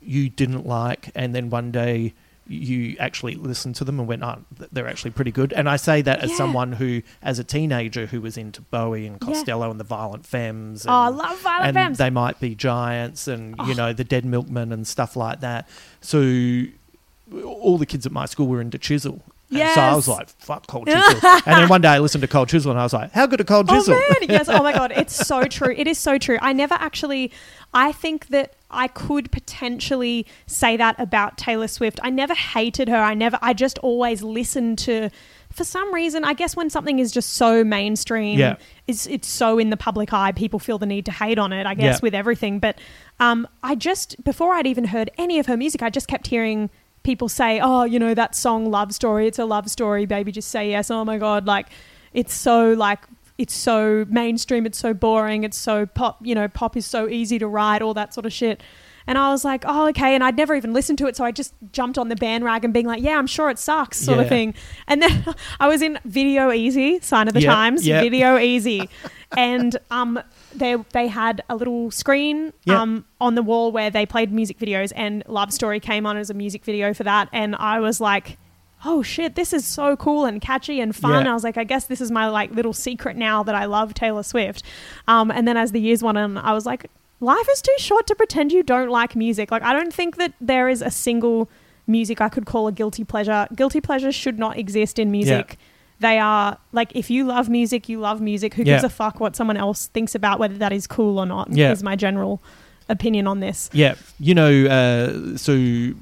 [0.00, 2.14] you didn't like, and then one day
[2.46, 4.38] you actually listened to them and went, oh,
[4.70, 5.52] they're actually pretty good.
[5.52, 6.36] And I say that as Yeah.
[6.36, 9.26] someone who, as a teenager, who was into Bowie and Yeah.
[9.26, 10.84] Costello and the Violent Femmes.
[10.84, 11.98] And, Oh, I love Violent and Femmes.
[11.98, 13.80] They might be giants and you Oh.
[13.80, 15.68] know the Dead Milkmen and stuff like that.
[16.00, 16.62] So
[17.44, 19.20] all the kids at my school were into Chisel.
[19.50, 21.20] And So I was like, fuck Cold Chisel.
[21.22, 23.40] and then one day I listened to Cold Chisel and I was like, how good
[23.40, 23.94] a Cold Chisel?
[23.94, 24.48] Oh man, yes.
[24.48, 25.74] Oh my god, it's so true.
[25.76, 26.38] It is so true.
[26.42, 27.32] I never actually.
[27.72, 31.98] I think that I could potentially say that about Taylor Swift.
[32.02, 32.96] I never hated her.
[32.96, 33.38] I never.
[33.42, 35.10] I just always listened to.
[35.50, 38.56] For some reason, I guess when something is just so mainstream, Yeah.
[38.86, 41.66] it's it's so in the public eye, people feel the need to hate on it.
[41.66, 42.00] I guess Yeah.
[42.02, 42.78] with everything, but
[43.18, 46.68] um, I just before I'd even heard any of her music, I just kept hearing
[47.08, 49.26] people say, "Oh, you know that song, Love Story.
[49.26, 50.30] It's a love story, baby.
[50.30, 51.68] Just say yes." Oh my god, like
[52.12, 53.00] it's so like
[53.38, 54.66] it's so mainstream.
[54.66, 55.42] It's so boring.
[55.42, 56.18] It's so pop.
[56.20, 57.80] You know, pop is so easy to write.
[57.80, 58.62] All that sort of shit.
[59.06, 60.14] And I was like, oh, okay.
[60.14, 61.16] And I'd never even listened to it.
[61.16, 64.18] So I just jumped on the bandwagon being like, yeah, I'm sure it sucks, sort
[64.18, 64.52] of thing.
[64.86, 65.24] And then
[65.60, 68.02] I was in Video Ezy, Sign of the Yep, Times, yep.
[68.02, 68.86] Video Ezy.
[69.36, 70.20] and um,
[70.58, 72.76] they, they had a little screen Yep.
[72.76, 76.30] um, on the wall where they played music videos, and Love Story came on as
[76.30, 77.28] a music video for that.
[77.32, 78.38] And I was like,
[78.84, 81.24] oh shit, this is so cool and catchy and fun.
[81.24, 81.30] Yeah.
[81.32, 83.92] I was like, I guess this is my like little secret now that I love
[83.94, 84.62] Taylor Swift.
[85.08, 86.86] Um, and then as the years went on, I was like,
[87.20, 89.50] life is too short to pretend you don't like music.
[89.50, 91.50] Like, I don't think that there is a single
[91.88, 93.48] music I could call a guilty pleasure.
[93.56, 95.58] Guilty pleasures should not exist in music.
[96.00, 98.54] They are like, if you love music, you love music.
[98.54, 101.50] Who gives a fuck what someone else thinks about whether that is cool or not?
[101.52, 101.72] Yeah.
[101.72, 102.40] Is my general
[102.90, 103.68] opinion on this.
[103.72, 105.92] Yeah, you know, uh, so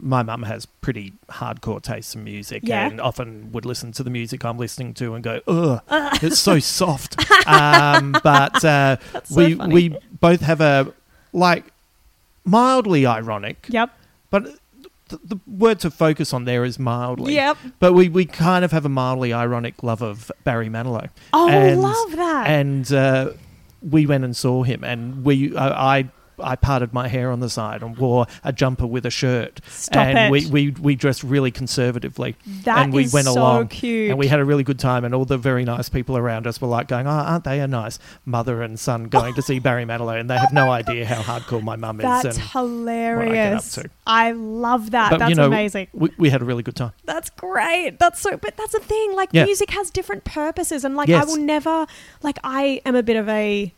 [0.00, 2.86] my mum has pretty hardcore tastes in music, Yeah.
[2.86, 5.80] and often would listen to the music I'm listening to and go, "Ugh,
[6.22, 7.16] it's so soft."
[7.48, 9.74] Um, but uh, so we funny.
[9.74, 10.92] we both have a
[11.32, 11.64] like
[12.44, 13.90] mildly ironic, Yep.
[14.30, 14.46] but
[15.12, 17.34] the, the word to focus on there is mildly.
[17.34, 17.56] Yep.
[17.78, 21.08] But we, we kind of have a mildly ironic love of Barry Manilow.
[21.32, 22.46] Oh, and, love that.
[22.48, 23.30] And uh,
[23.80, 25.98] we went and saw him, and we I.
[25.98, 26.10] I
[26.42, 30.06] I parted my hair on the side and wore a jumper with a shirt, Stop
[30.06, 30.30] and it.
[30.30, 32.36] we, we we dressed really conservatively.
[32.64, 34.10] That and we is went so along, cute.
[34.10, 35.04] and we had a really good time.
[35.04, 37.66] And all the very nice people around us were like going, "Oh, aren't they a
[37.68, 41.22] nice mother and son going to see Barry Manilow?" And they have no idea how
[41.22, 42.04] hardcore my mum is.
[42.04, 43.72] That's and hilarious.
[43.74, 43.88] to.
[44.06, 45.10] I love that.
[45.10, 45.88] but That's you know, amazing.
[45.92, 46.92] We, we had a really good time.
[47.04, 47.98] That's great.
[47.98, 48.36] That's so.
[48.36, 49.14] But that's the thing.
[49.14, 49.44] Like Yeah.
[49.44, 51.86] music has different purposes, and like I will never.
[52.22, 53.72] Like I am a bit of a.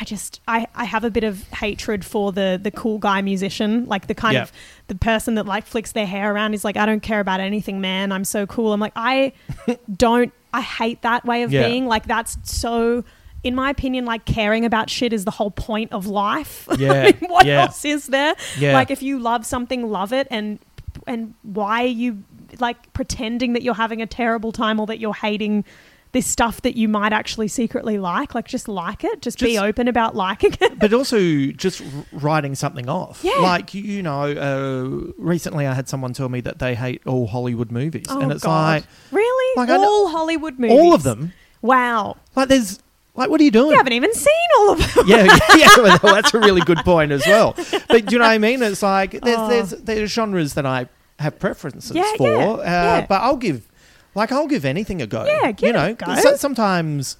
[0.00, 3.84] I just I, I have a bit of hatred for the the cool guy musician,
[3.86, 4.42] like the kind Yeah.
[4.44, 4.52] of
[4.88, 6.54] the person that like flicks their hair around.
[6.54, 8.10] Is like I don't care about anything, man.
[8.10, 8.72] I'm so cool.
[8.72, 9.32] I'm like I
[9.96, 10.32] don't.
[10.54, 11.68] I hate that way of Yeah.
[11.68, 11.86] being.
[11.86, 13.04] Like that's so.
[13.44, 16.68] In my opinion, like caring about shit is the whole point of life.
[16.70, 17.62] I Yeah, mean, what yeah.
[17.62, 18.36] else is there?
[18.56, 18.72] Yeah.
[18.72, 20.58] Like if you love something, love it, and
[21.06, 22.22] and why are you
[22.60, 25.64] like pretending that you're having a terrible time or that you're hating
[26.12, 28.34] this stuff that you might actually secretly like?
[28.34, 29.22] Like just like it.
[29.22, 30.78] Just, be open about liking it.
[30.78, 31.18] but also
[31.48, 31.82] just
[32.12, 33.20] writing something off.
[33.24, 33.38] Yeah.
[33.40, 37.70] Like, you know, uh, recently I had someone tell me that they hate all Hollywood
[37.72, 38.06] movies.
[38.10, 38.74] Oh, and it's God.
[38.74, 41.32] like, really like, all Hollywood movies, all of them.
[41.62, 42.80] Wow, Like, there's,
[43.14, 43.70] like, what are you doing?
[43.70, 45.04] you haven't even seen all of them.
[45.06, 45.24] yeah,
[45.56, 47.54] yeah, well, that's a really good point as well.
[47.88, 48.62] But do you know what I mean?
[48.62, 49.48] It's like there's Oh.
[49.48, 53.06] there's there's genres that I have preferences Yeah, for, yeah, uh, yeah.
[53.06, 53.68] but I'll give
[54.14, 55.24] like I'll give anything a go.
[55.24, 56.14] Yeah, give you know, it a go.
[56.16, 57.16] so- sometimes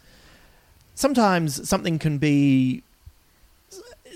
[0.95, 2.83] sometimes something can be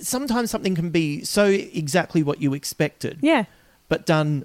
[0.01, 3.45] sometimes something can be so exactly what you expected, Yeah,
[3.89, 4.45] but done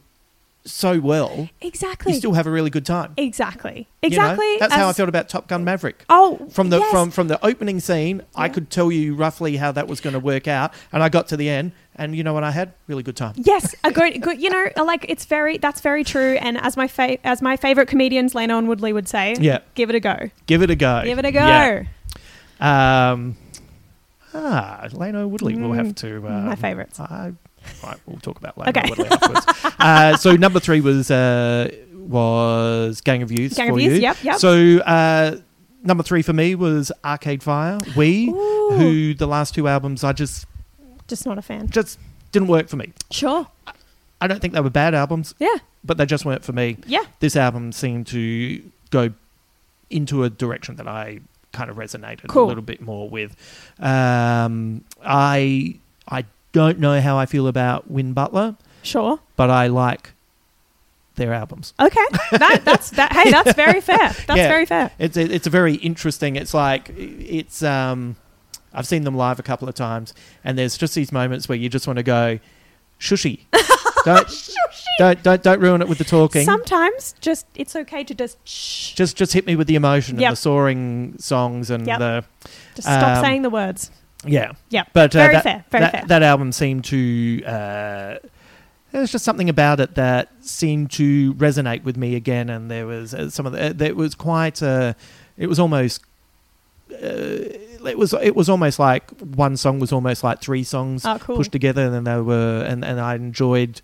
[0.63, 2.13] so well, Exactly.
[2.13, 3.13] you still have a really good time.
[3.17, 3.87] exactly.
[4.03, 4.15] You know?
[4.23, 4.57] Exactly.
[4.59, 6.05] That's how I as- felt about Top Gun Maverick.
[6.07, 6.91] Oh, from the yes.
[6.91, 10.19] from from the opening scene, I could tell you roughly how that was going to
[10.19, 12.73] work out, and I got to the end, and you know what I had?
[12.88, 13.34] Really good time.
[13.38, 14.41] Yes, a good, good.
[14.41, 15.57] You know, like it's very.
[15.57, 16.34] That's very true.
[16.41, 19.59] And as my fa- as my favorite comedians, Lano and Woodley would say, Yeah.
[19.76, 20.30] give it a go.
[20.45, 21.01] Give it a go.
[21.03, 21.39] Give it a go.
[21.39, 21.84] Yeah.
[22.59, 23.35] Um,
[24.34, 25.55] ah, Lano Woodley.
[25.55, 26.18] we'll have to.
[26.27, 26.99] Uh, my favourites.
[26.99, 27.34] I,
[27.84, 28.89] right, we'll talk about Lano Okay.
[28.89, 29.45] Woodley afterwards.
[29.80, 33.99] uh, so number three was uh, was Gang of Youth Gang for of Youth, you.
[34.01, 34.39] yep, yep.
[34.39, 35.38] So uh,
[35.84, 37.80] number three for me was Arcade Fire.
[37.95, 38.69] We, Ooh.
[38.77, 40.45] who the last two albums, I just
[41.11, 41.69] Just not a fan.
[41.69, 41.99] just
[42.31, 42.93] didn't work for me.
[43.11, 43.45] Sure.
[44.21, 45.55] I don't think they were bad albums, Yeah.
[45.83, 46.77] but they just weren't for me.
[46.88, 47.03] Yeah.
[47.19, 49.11] This album seemed to go
[49.89, 51.19] into a direction that I
[51.51, 52.45] kind of resonated Cool.
[52.45, 53.35] a little bit more with.
[53.79, 55.75] Um, I
[56.07, 56.23] I
[56.53, 59.19] don't know how I feel about Win Butler, Sure.
[59.35, 60.13] but I like
[61.15, 61.73] their albums.
[61.79, 62.05] Okay.
[62.31, 63.11] That that's that.
[63.11, 63.97] Hey, that's very fair.
[63.97, 64.47] That's Yeah.
[64.47, 64.91] very fair.
[64.97, 66.35] It's a, it's a very interesting.
[66.38, 68.15] It's like it's um,
[68.73, 71.69] I've seen them live a couple of times, and there's just these moments where you
[71.69, 72.39] just want to go,
[72.99, 73.41] shushy.
[74.06, 74.49] don't,
[74.98, 76.43] don't don't don't ruin it with the talking.
[76.45, 78.93] Sometimes just it's okay to just shh.
[78.93, 80.27] just just hit me with the emotion Yep.
[80.27, 81.99] and the soaring songs and Yep.
[81.99, 82.23] the
[82.76, 83.91] Just stop um, saying the words.
[84.26, 84.53] yeah.
[84.69, 84.88] Yep.
[84.93, 85.65] But uh, very that, fair.
[85.69, 86.06] Very that, fair.
[86.07, 87.43] that album seemed to.
[87.45, 88.15] Uh,
[88.91, 93.14] there's just something about it that seemed to resonate with me again, and there was
[93.14, 93.68] uh, some of the.
[93.69, 94.61] Uh, there was quite.
[94.64, 94.93] Uh,
[95.38, 96.02] it was almost.
[97.85, 101.37] It was it was almost like one song was almost like three songs Oh, cool.
[101.37, 103.81] pushed together, and then they were and and I enjoyed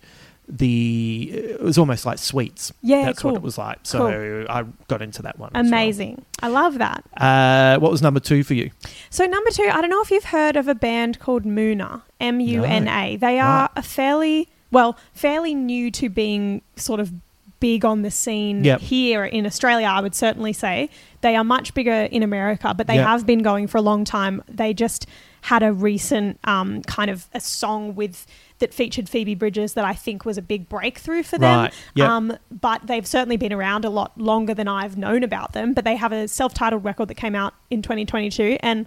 [0.48, 1.30] the.
[1.32, 2.72] It was almost like sweets.
[2.82, 3.32] Yeah, that's cool.
[3.32, 3.78] what it was like.
[3.82, 5.50] So I got into that one.
[5.54, 5.66] as well.
[5.68, 6.24] Amazing.
[6.42, 7.04] I love that.
[7.16, 8.70] Uh, what was number two for you?
[9.10, 12.40] So number two, I don't know if you've heard of a band called Muna, M
[12.40, 13.16] U N A.
[13.16, 17.12] They are a fairly well, fairly new to being sort of
[17.60, 18.80] big on the scene Yep.
[18.80, 19.86] here in Australia.
[19.86, 20.90] I would certainly say
[21.20, 24.42] they are much bigger in America, but they have been going for a long time.
[24.48, 25.06] They just
[25.42, 28.26] had a recent um, kind of a song with
[28.58, 31.58] that featured Phoebe Bridgers that I think was a big breakthrough for them.
[31.58, 31.74] Right.
[31.94, 32.08] Yep.
[32.08, 35.74] Um, but they've certainly been around a lot longer than I've known about them.
[35.74, 38.86] But they have a self-titled record that came out in 2022, and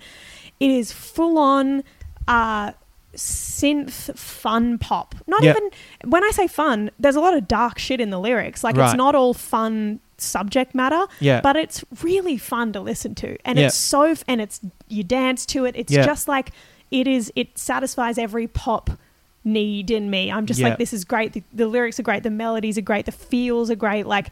[0.59, 1.83] it is full on
[2.27, 2.73] uh,
[3.15, 5.15] synth fun pop.
[5.27, 5.57] Not Yep.
[5.57, 5.69] even
[6.11, 8.63] when I say fun, there's a lot of dark shit in the lyrics.
[8.63, 8.85] Like Right.
[8.85, 11.41] it's not all fun subject matter, Yeah.
[11.41, 13.67] but it's really fun to listen to, and Yeah.
[13.67, 15.75] it's so f- and it's you dance to it.
[15.77, 16.05] It's Yeah.
[16.05, 16.51] just like
[16.91, 17.31] it is.
[17.35, 18.89] It satisfies every pop
[19.43, 20.31] need in me.
[20.31, 20.69] I'm just Yeah.
[20.69, 21.33] like, this is great.
[21.33, 22.21] The, the lyrics are great.
[22.23, 23.05] The melodies are great.
[23.05, 24.05] The feels are great.
[24.05, 24.29] Like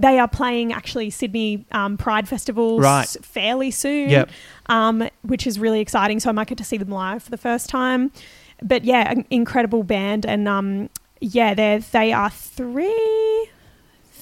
[0.00, 3.02] they are playing actually Sydney um, Pride Festival Right.
[3.02, 4.30] s- fairly soon, Yep.
[4.66, 6.18] um, which is really exciting.
[6.20, 8.10] So I might get to see them live for the first time.
[8.62, 10.88] But yeah, an incredible band, and um,
[11.20, 13.50] yeah, they they are three.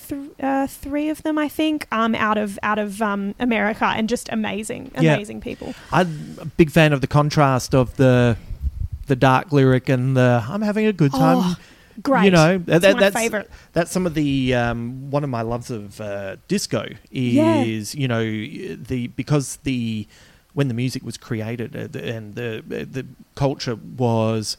[0.08, 4.08] Th- uh, three of them, I think, um, out of out of um, America, and
[4.08, 5.14] just amazing, Yeah.
[5.14, 5.74] amazing people.
[5.92, 8.36] I'm a big fan of the contrast of the
[9.06, 11.36] the dark lyric and the I'm having a good time.
[11.38, 11.56] Oh,
[12.02, 12.24] great!
[12.24, 13.50] You know, that, my that's favorite.
[13.72, 17.62] that's some of the um, one of my loves of uh, disco Yeah.
[17.62, 20.06] is you know the because the
[20.54, 24.56] when the music was created uh, the, and the the culture was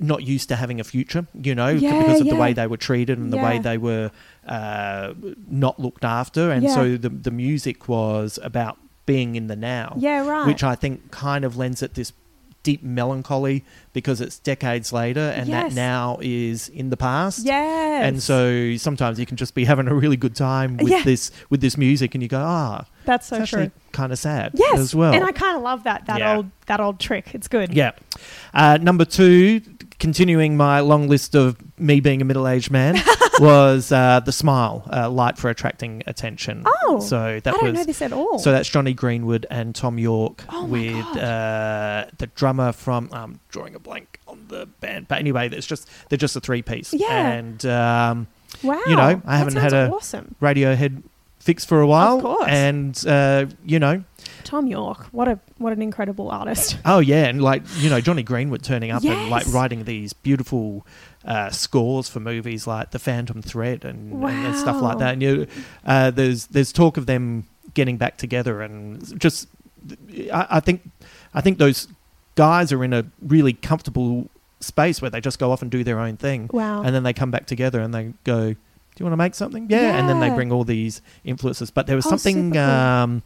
[0.00, 2.76] not used to having a future, you know, Yeah, because of the way they were
[2.78, 4.10] treated and the way they were
[4.46, 5.12] uh,
[5.48, 6.74] not looked after, and Yeah.
[6.74, 10.46] so the the music was about being in the now Yeah, right.
[10.46, 12.12] which I think kind of lends it this
[12.62, 13.64] deep melancholy
[13.94, 15.70] because it's decades later and Yes.
[15.70, 17.44] that now is in the past.
[17.46, 18.04] Yes.
[18.04, 21.02] And so sometimes you can just be having a really good time with Yeah.
[21.02, 23.70] this with this music and you go, ah, That's so it's true.
[23.92, 25.14] kind of sad Yes, as well.
[25.14, 26.36] and I kind of love that that Yeah.
[26.36, 27.34] old that old trick.
[27.34, 27.72] It's good.
[27.74, 27.92] yeah.
[28.52, 29.60] Uh, number two,
[30.00, 32.96] continuing my long list of me being a middle aged man,
[33.38, 36.64] was uh, the smile, uh, light for attracting attention.
[36.66, 38.38] Oh, so that I don't was know this at all.
[38.38, 43.08] So that's Jonny Greenwood and Thom Yorke Oh with uh, the drummer from.
[43.12, 46.62] I'm drawing a blank on the band, but anyway, it's just they're just a three
[46.62, 46.92] piece.
[46.92, 47.30] Yeah.
[47.30, 48.26] and um,
[48.62, 50.34] wow, you know, I haven't had a awesome.
[50.40, 51.02] Radiohead
[51.38, 52.48] fix for a while, course.
[52.48, 54.04] and uh, you know,
[54.50, 56.76] Thom Yorke, what a what an incredible artist.
[56.84, 60.84] oh yeah, and like you know, Jonny Greenwood turning up and like writing these beautiful.
[61.22, 65.12] Uh, scores for movies like The Phantom Thread and, and, and stuff like that.
[65.12, 65.46] And you,
[65.84, 67.44] uh, there's there's talk of them
[67.74, 69.46] getting back together and just
[70.32, 70.80] I, I think
[71.34, 71.88] I think those
[72.36, 76.00] guys are in a really comfortable space where they just go off and do their
[76.00, 76.48] own thing.
[76.54, 76.80] Wow.
[76.84, 78.56] And then they come back together and they go, "Do
[78.98, 79.98] you want to make something?" Yeah.
[79.98, 81.70] And then they bring all these influences.
[81.70, 82.52] But there was Oh, something.
[82.52, 82.60] cool.
[82.62, 83.22] Um,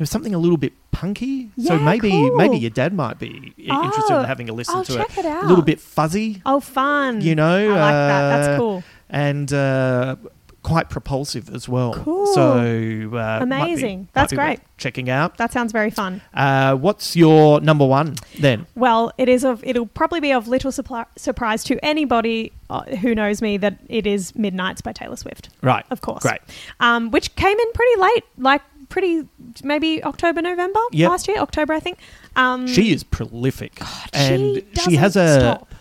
[0.00, 1.50] there was something a little bit punky.
[1.62, 2.34] so maybe cool.
[2.36, 5.18] maybe your dad might be i- interested Oh, in having a listen I'll to check
[5.18, 6.40] it A little bit fuzzy.
[6.46, 7.20] Oh, fun!
[7.20, 8.22] You know, I like that.
[8.24, 8.82] uh, That's cool.
[9.10, 10.16] and uh,
[10.62, 11.92] quite propulsive as well.
[11.94, 12.26] Cool.
[12.34, 14.08] So uh, be- Amazing.
[14.14, 14.60] That's be worth great.
[14.78, 15.36] Checking out.
[15.36, 16.22] That sounds very fun.
[16.32, 18.66] Uh, what's your number one then?
[18.74, 19.62] Well, it is of.
[19.64, 24.06] It'll probably be of little suppli- surprise to anybody uh, who knows me that it
[24.06, 25.50] is "Midnight's" by Taylor Swift.
[25.62, 25.84] Right.
[25.90, 26.22] Of course.
[26.22, 26.40] Great.
[26.80, 29.26] Um, which came in pretty late, like pretty
[29.64, 31.08] maybe October, November Yep.
[31.10, 31.98] last year, October, I think.
[32.36, 33.80] Um, She is prolific,
[34.12, 35.74] and she has a stop.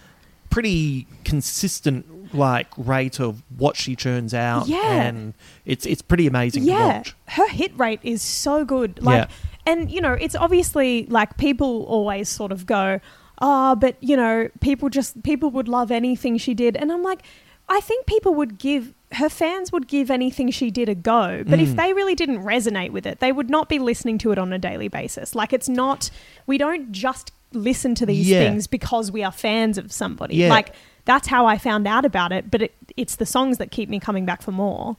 [0.50, 4.68] pretty consistent like rate of what she churns out.
[4.68, 5.02] Yeah.
[5.04, 5.34] and
[5.66, 7.16] it's it's pretty amazing to yeah, watch.
[7.30, 9.02] her hit rate is so good.
[9.04, 9.72] Like, Yeah.
[9.74, 13.00] and you know, it's obviously like people always sort of go,
[13.42, 17.22] "Oh, but you know, people just people would love anything she did," and I'm like,
[17.68, 21.60] I think people would give her fans would give anything she did a go, but
[21.60, 21.64] Mm.
[21.64, 24.54] if they really didn't resonate with it, they would not be listening to it on
[24.54, 25.34] a daily basis.
[25.34, 26.12] Like, it's not.
[26.46, 28.42] We don't just listen to these Yeah.
[28.42, 30.36] things because we are fans of somebody.
[30.38, 30.50] Yeah.
[30.50, 30.74] Like.
[31.06, 34.00] That's how I found out about it, but it, it's the songs that keep me
[34.00, 34.96] coming back for more.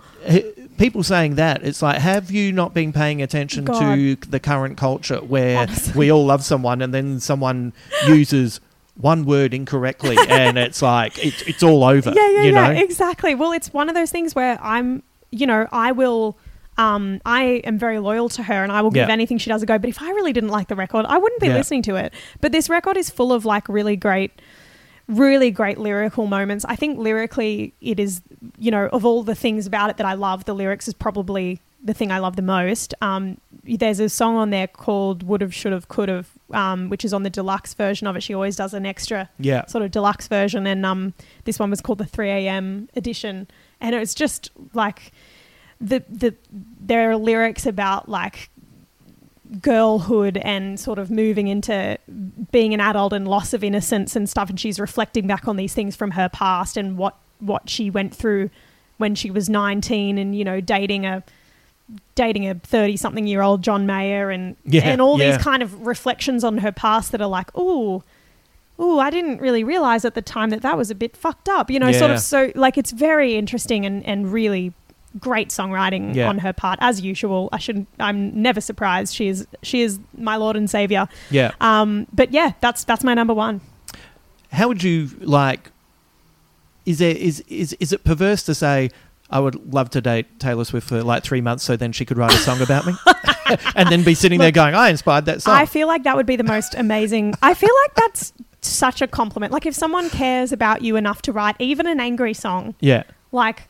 [0.77, 5.19] People saying that it's like, have you not been paying attention to the current culture
[5.19, 5.93] where Honestly.
[5.97, 7.73] we all love someone and then someone
[8.09, 8.61] uses
[9.01, 12.11] one word incorrectly and it's like it's it's all over.
[12.15, 12.81] Yeah, yeah, you yeah, know?
[12.81, 13.35] exactly.
[13.35, 16.37] Well, it's one of those things where I'm, you know, I will.
[16.79, 19.13] Um, I am very loyal to her and I will give Yeah.
[19.13, 19.77] anything she does a go.
[19.79, 21.57] But if I really didn't like the record, I wouldn't be Yeah.
[21.57, 22.15] listening to it.
[22.41, 24.41] But this record is full of like really great,
[25.07, 26.65] really great lyrical moments.
[26.67, 28.23] I think lyrically, it is,
[28.59, 31.61] you know, of all the things about it that I love, the lyrics is probably
[31.85, 32.95] the thing I love the most.
[33.03, 37.31] Um, there's a song on there called Would've, Should've, Could've, um, which is on the
[37.31, 38.23] deluxe version of it.
[38.23, 39.67] She always does an extra Yeah.
[39.67, 41.15] sort of deluxe version, and um,
[41.45, 42.89] this one was called the 3 a.m.
[42.97, 43.49] edition,
[43.81, 45.13] and it was just like
[45.81, 46.35] the the
[46.81, 48.51] there are lyrics about like
[49.63, 51.99] girlhood and sort of moving into
[52.53, 55.75] being an adult and loss of innocence and stuff, and she's reflecting back on these
[55.75, 58.51] things from her past and what what she went through
[58.99, 61.23] when she was 19 and you know dating a
[62.15, 65.31] dating a 30 something year old John Mayer and Yeah, and all yeah.
[65.33, 68.03] these kind of reflections on her past that are like ooh
[68.81, 71.71] ooh I didn't really realize at the time that that was a bit fucked up
[71.71, 74.73] you know sort of so like it's very interesting and and really
[75.19, 76.29] great songwriting Yeah.
[76.29, 80.37] on her part as usual I shouldn't I'm never surprised she is she is my
[80.37, 81.51] lord and savior Yeah.
[81.61, 83.61] um but yeah that's that's my number one
[84.53, 85.71] How would you like?
[86.87, 88.91] Is there is is is it perverse to say?
[89.31, 92.19] I would love to date Taylor Swift for like three months, so then she could
[92.19, 92.95] write a song about me,
[93.77, 96.27] and then be sitting there going, "I inspired that song." I feel like that would
[96.27, 97.35] be the most amazing.
[97.43, 98.33] I feel like that's
[98.63, 99.53] such a compliment.
[99.53, 103.63] Like if someone cares about you enough to write even an angry song, yeah, like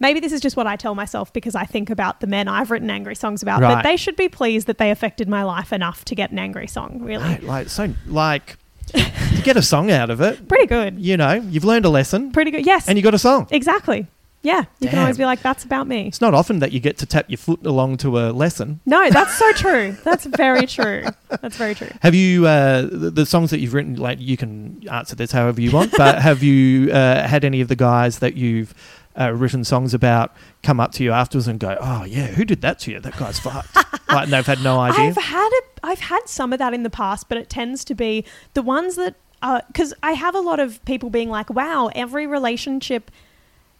[0.00, 2.70] maybe this is just what I tell myself because I think about the men I've
[2.72, 3.74] written angry songs about, Right.
[3.76, 6.66] but they should be pleased that they affected my life enough to get an angry
[6.66, 7.22] song, really.
[7.22, 8.56] Right, like so, like
[8.88, 10.48] to get a song out of it.
[10.48, 10.98] Pretty good.
[10.98, 12.66] You know, you've learned a lesson, Pretty good.
[12.66, 12.88] Yes.
[12.88, 13.46] and you got a song.
[13.52, 14.08] exactly.
[14.42, 14.64] Yeah.
[14.80, 16.08] You can always be like, that's about me.
[16.08, 18.80] It's not often that you get to tap your foot along to a lesson.
[18.84, 19.96] No, that's so true.
[20.02, 21.04] That's very true.
[21.40, 21.90] That's very true.
[22.00, 23.96] Have you uh, the, the songs that you've written?
[23.96, 27.68] Like you can answer this however you want, but have you uh, had any of
[27.68, 28.74] the guys that you've
[29.18, 32.62] uh, written songs about come up to you afterwards and go, "Oh yeah, who did
[32.62, 33.00] that to you?
[33.00, 33.76] That guy's fucked."
[34.08, 35.06] like and they've had no idea.
[35.06, 37.94] I've had a, I've had some of that in the past, but it tends to
[37.94, 38.24] be
[38.54, 39.16] the ones that
[39.68, 43.10] because I have a lot of people being like, "Wow, every relationship."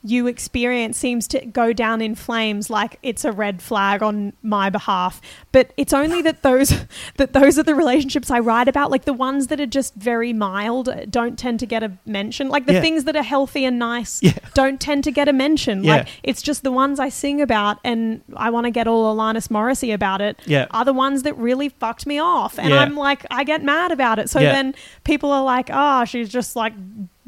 [0.05, 4.69] You experience seems to go down in flames like it's a red flag on my
[4.69, 5.21] behalf.
[5.53, 6.85] But it's only that those
[7.19, 8.91] that those are the relationships I write about.
[8.91, 12.49] Like the ones that are just very mild don't tend to get a mention.
[12.49, 12.81] Like the Yeah.
[12.81, 14.33] things that are healthy and nice Yeah.
[14.55, 15.85] don't tend to get a mention.
[15.85, 15.99] Yeah.
[15.99, 19.49] Like it's just the ones I sing about and I want to get all Alanis
[19.49, 20.67] Morissette about it Yeah.
[20.73, 22.59] are the ones that really fucked me off.
[22.59, 22.73] And.
[22.83, 24.29] I'm like, I get mad about it.
[24.31, 24.75] So then
[25.05, 26.73] people are like, oh, she's just like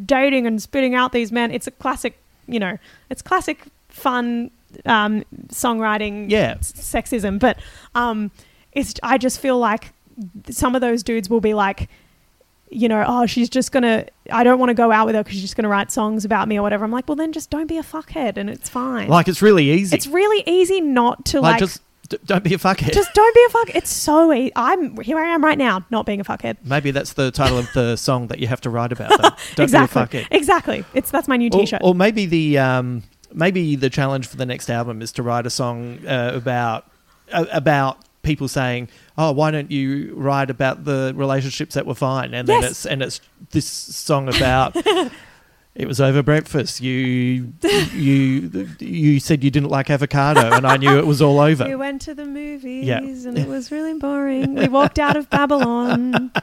[0.05, 1.51] dating and spitting out these men.
[1.52, 2.79] It's a classic, you know,
[3.11, 4.51] it's classic fun
[4.87, 6.57] um, songwriting Yeah.
[6.59, 7.39] s- sexism.
[7.39, 7.59] But
[7.95, 8.31] um,
[8.73, 9.93] it's, I just feel like
[10.51, 11.89] some of those dudes will be like,
[12.71, 14.07] you know, oh, she's just gonna.
[14.33, 16.49] I don't want to go out with her because she's just gonna write songs about
[16.49, 16.85] me or whatever.
[16.85, 19.07] I'm like, well, then just don't be a fuckhead, and it's fine.
[19.09, 19.95] like it's really easy.
[19.95, 22.93] it's really easy not to like, like, just d- don't be a fuckhead.
[22.93, 23.74] just don't be a fuck.
[23.74, 24.52] It's so easy.
[24.56, 25.18] I'm here.
[25.18, 26.56] I am right now, not being a fuckhead.
[26.64, 29.10] Maybe that's the title of the song that you have to write about.
[29.20, 29.32] Them.
[29.56, 30.02] Don't exactly.
[30.05, 30.28] be a fuckhead.
[30.31, 30.85] Exactly.
[30.94, 31.81] It's that's my new Or, T-shirt.
[31.82, 33.02] or maybe the um,
[33.32, 36.86] maybe the challenge for the next album is to write a song uh, about
[37.32, 42.32] uh, about people saying, "Oh, why don't you write about the relationships that were fine?"
[42.35, 43.20] And then it's and it's
[43.51, 44.76] this song about.
[45.74, 46.80] It was over breakfast.
[46.80, 47.52] You,
[47.92, 51.64] you, you said you didn't like avocado, and I knew it was all over.
[51.64, 52.98] we went to the movies Yeah.
[52.98, 54.55] and it was really boring.
[54.55, 56.30] We walked out of Babylon.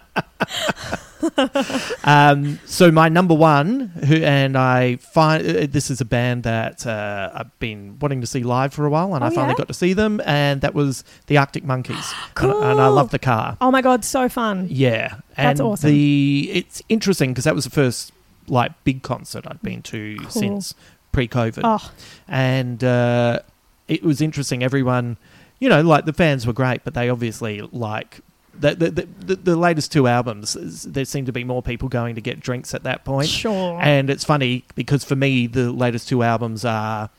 [2.04, 6.86] um, so my number one, who and I find uh, this is a band that
[6.86, 9.58] uh, I've been wanting to see live for a while, and Oh, I finally yeah?
[9.58, 11.96] got to see them, and that was the Arctic Monkeys.
[11.96, 12.62] And- Cool.
[12.64, 13.58] and, I love the car.
[13.62, 14.68] Oh my god, so fun.
[14.70, 15.90] Yeah, and That's awesome.
[15.90, 18.12] The it's interesting because that was the first
[18.52, 20.30] like big concert I'd been to Cool.
[20.30, 20.76] since
[21.12, 21.92] pre-COVID, Oh,
[22.28, 23.40] and uh,
[23.88, 24.64] it was interesting.
[24.64, 25.18] Everyone,
[25.60, 28.20] you know, like the fans were great, but they obviously like.
[28.54, 32.22] The, the, the, the, latest two albums, there seem to be more people going to
[32.22, 33.30] get drinks at that point.
[33.30, 33.80] sure.
[33.82, 37.10] And it's funny because for me, the latest two albums are,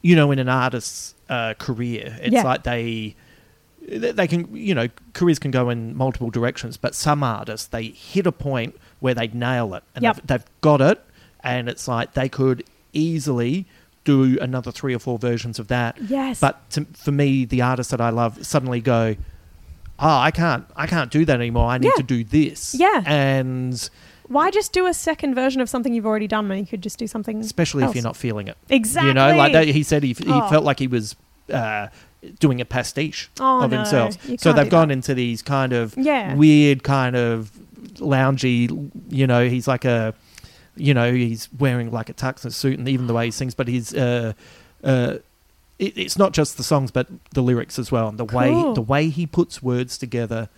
[0.00, 2.42] you know, in an artist's uh, career, it's Yeah.
[2.42, 3.16] like they
[3.86, 8.26] they can you know careers can go in multiple directions but some artists they hit
[8.26, 10.16] a point where they nail it and Yep.
[10.16, 10.98] they've, they've got it
[11.40, 12.64] and it's like they could
[12.94, 13.66] easily
[14.04, 16.40] do another three or four versions of that Yes.
[16.40, 19.14] but to, for me the artists that i love suddenly go
[19.98, 21.96] oh i can't i can't do that anymore i need Yeah.
[21.98, 23.02] to do this Yeah.
[23.04, 23.90] and
[24.28, 26.98] Why just do a second version of something you've already done when you could just
[26.98, 29.08] do something especially if you're not feeling it Exactly.
[29.08, 30.48] you know like that, he said he, he Oh.
[30.48, 31.14] felt like he was
[31.52, 31.88] uh,
[32.40, 33.76] doing a pastiche Oh, of no.
[33.78, 34.94] himself You so they've gone that.
[34.94, 36.34] into these kind of Yeah.
[36.34, 37.50] weird kind of
[37.96, 40.14] loungy you know he's like a
[40.76, 43.30] you know he's wearing like a tux and a suit and even the way he
[43.30, 44.32] sings but he's uh
[44.82, 45.16] uh
[45.78, 48.82] it, it's not just the songs but the lyrics as well and the way the
[48.82, 50.48] way he puts words together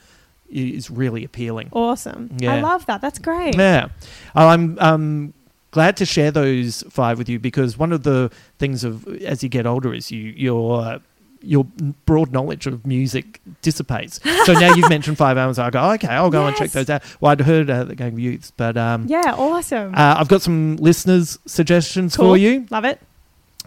[0.48, 2.30] is really appealing Awesome.
[2.38, 2.54] Yeah.
[2.54, 3.00] I love that.
[3.00, 3.56] That's great.
[3.56, 3.88] yeah,
[4.34, 5.34] I'm um
[5.72, 9.48] glad to share those five with you because one of the things of as you
[9.48, 10.98] get older is you your uh,
[11.46, 11.64] your
[12.04, 14.20] broad knowledge of music dissipates.
[14.44, 15.58] So now you've mentioned five albums.
[15.58, 17.02] I go okay, I'll go and check those out.
[17.20, 19.94] Well, I'd heard uh, the Gang of Youths, but um, Yeah, awesome.
[19.94, 22.26] uh, I've got some listeners' suggestions cool.
[22.32, 22.66] for you.
[22.70, 23.00] Love it.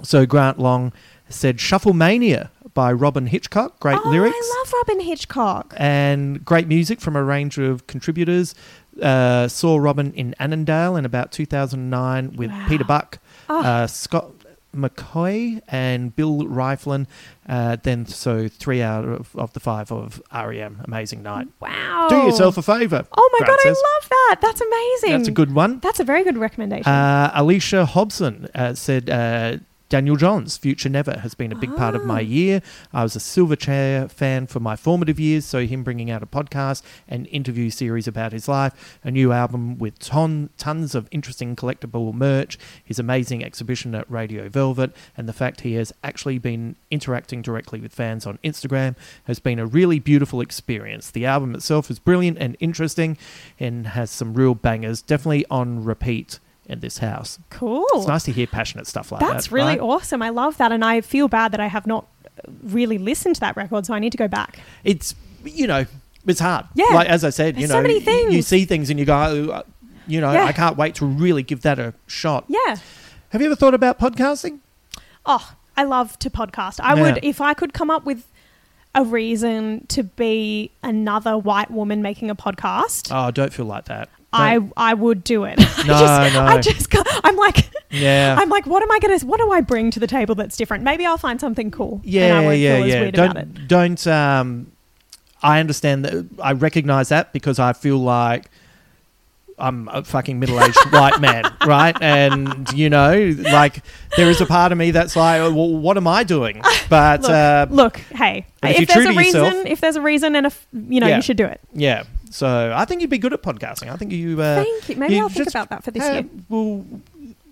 [0.03, 0.93] So Grant Long
[1.29, 3.79] said Shuffle Mania by Robyn Hitchcock.
[3.79, 5.73] Great oh, lyrics I love Robyn Hitchcock.
[5.77, 8.55] and great music from a range of contributors.
[9.01, 12.65] Uh, saw Robyn in Annandale in about 2009 with Wow.
[12.67, 13.19] Peter Buck,
[13.49, 13.61] Oh.
[13.61, 14.31] uh, Scott
[14.75, 17.07] McCaughey, and Bill Rieflin.
[17.47, 20.81] Uh, then, so three out of, of the five of REM.
[20.85, 21.47] Amazing night.
[21.59, 22.07] Wow.
[22.09, 23.05] Do yourself a favour.
[23.17, 24.37] Oh my Grant god, I love that.
[24.41, 25.17] That's amazing.
[25.17, 25.79] That's a good one.
[25.79, 26.91] That's a very good recommendation.
[26.91, 29.57] Uh, Alicia Hobson uh, said uh,
[29.89, 32.05] Daniel Johns' Future Never has been a big part of Ah.
[32.05, 32.61] my year.
[32.93, 36.83] I was a Silverchair fan for my formative years, so him bringing out a podcast
[37.07, 42.13] and interview series about his life, a new album with ton, tons of interesting collectible
[42.13, 47.41] merch, his amazing exhibition at Radio Velvet, and the fact he has actually been interacting
[47.41, 51.09] directly with fans on Instagram has been a really beautiful experience.
[51.09, 53.17] The album itself is brilliant and interesting
[53.59, 56.37] and has some real bangers, definitely on repeat
[56.69, 57.39] in this house.
[57.49, 57.85] cool.
[57.95, 59.33] It's nice to hear passionate stuff like that.
[59.33, 59.79] That's really right?
[59.81, 60.21] awesome.
[60.21, 60.71] I love that.
[60.71, 62.05] And I feel bad that I have not
[62.63, 64.59] really listened to that record, so I need to go back.
[64.83, 65.85] It's you know
[66.27, 66.65] it's hard.
[66.75, 66.85] Yeah.
[66.93, 68.47] like as I said, you know, so many y- You, things.
[68.47, 69.63] see things and you go, "Oh, uh,
[70.07, 70.45] you know, Yeah.
[70.45, 72.45] I can't wait to really give that a shot.
[72.47, 72.75] Yeah.
[73.29, 74.59] Have you ever thought about podcasting?
[75.25, 76.79] Oh, I love to podcast.
[76.81, 77.01] I Yeah.
[77.01, 78.25] would, if I could come up with
[78.95, 84.09] a reason to be another white woman making a podcast, Oh, don't feel like that.
[84.31, 85.59] I I would do it.
[85.59, 86.43] I No, just, no.
[86.43, 86.87] I just,
[87.25, 88.35] I'm like, yeah.
[88.39, 90.83] I'm like, what am I gonna, what do I bring to the table that's different?
[90.83, 92.01] Maybe I'll find something cool.
[92.03, 93.11] yeah, I yeah, yeah.
[93.11, 94.07] Don't don't.
[94.07, 94.71] Um,
[95.41, 96.25] I understand that.
[96.43, 98.45] I recognize that because I feel like
[99.57, 101.95] I'm a fucking middle-aged white man, right?
[102.01, 103.83] And you know, like
[104.15, 106.61] there is a part of me that's like, well, what am I doing?
[106.89, 110.35] But Look, uh, look, hey, if if, there's a to reason, if there's a reason,
[110.35, 111.17] and if you know, Yeah.
[111.17, 111.61] you should do it.
[111.71, 112.03] Yeah.
[112.29, 113.89] So I think you'd be good at podcasting.
[113.91, 114.41] I think you.
[114.41, 114.95] Uh, Thank you.
[114.95, 116.25] Maybe you I'll think about that for this uh, year.
[116.47, 116.85] We'll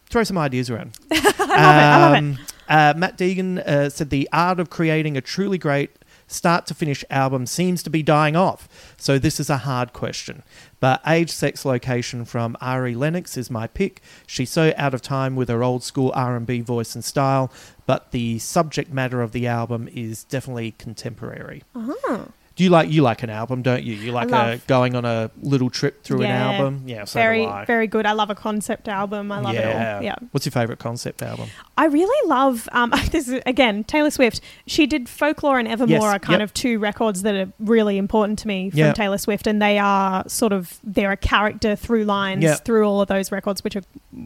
[0.10, 0.98] throw some ideas around.
[1.12, 1.50] I love it.
[1.50, 2.18] I love it.
[2.18, 2.38] Um,
[2.70, 5.90] Uh, Matt Deegan uh, said the art of creating a truly great
[6.28, 8.68] start to finish album seems to be dying off.
[8.98, 10.44] So this is a hard question.
[10.82, 14.02] But age, sex, location from Ari Lennox is my pick.
[14.26, 17.52] She's so out of time with her old school R&B voice and style,
[17.86, 21.64] but the subject matter of the album is definitely contemporary.
[21.74, 22.28] Oh.
[22.58, 23.94] Do you like you like an album, don't you?
[23.94, 26.82] You like uh love- going on a little trip through an album?
[26.88, 28.06] Yeah, so very, very good.
[28.08, 29.32] I love a concept album.
[29.32, 30.02] I love it all.
[30.02, 30.16] Yeah.
[30.32, 31.50] What's your favorite concept album?
[31.78, 34.42] I really love um, this is again Taylor Swift.
[34.66, 36.50] She did Folklore and Evermore Yes, are kind yep.
[36.50, 38.94] of two records that are really important to me from Yeah.
[38.94, 42.56] Taylor Swift, and they are sort of they're a character through lines Yeah.
[42.56, 43.84] through all of those records, which are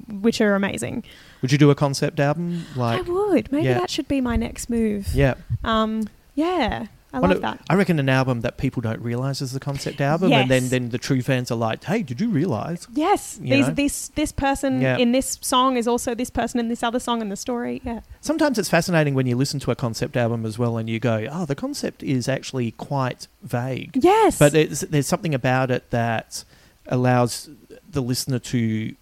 [0.09, 1.03] which are amazing.
[1.41, 2.99] Would you do a concept album like?
[2.99, 3.79] I would maybe yeah.
[3.79, 5.13] that should be my next move.
[5.13, 5.33] Yeah,
[5.65, 7.59] Um, yeah, I love of- that.
[7.69, 10.89] I reckon an album that people don't realize is the concept album, and then then
[10.89, 14.81] the true fans are like, "Hey, did you realize?" Yes, You these, this this person
[14.81, 14.97] Yeah.
[14.97, 17.81] in this song is also this person in this other song in the story.
[17.83, 20.99] Yeah, Sometimes it's fascinating when you listen to a concept album as well, and you
[20.99, 25.89] go, "Oh, the concept is actually quite vague." yes, But it's, there's something about it
[25.89, 26.43] that
[26.87, 27.49] allows
[27.89, 28.95] the listener to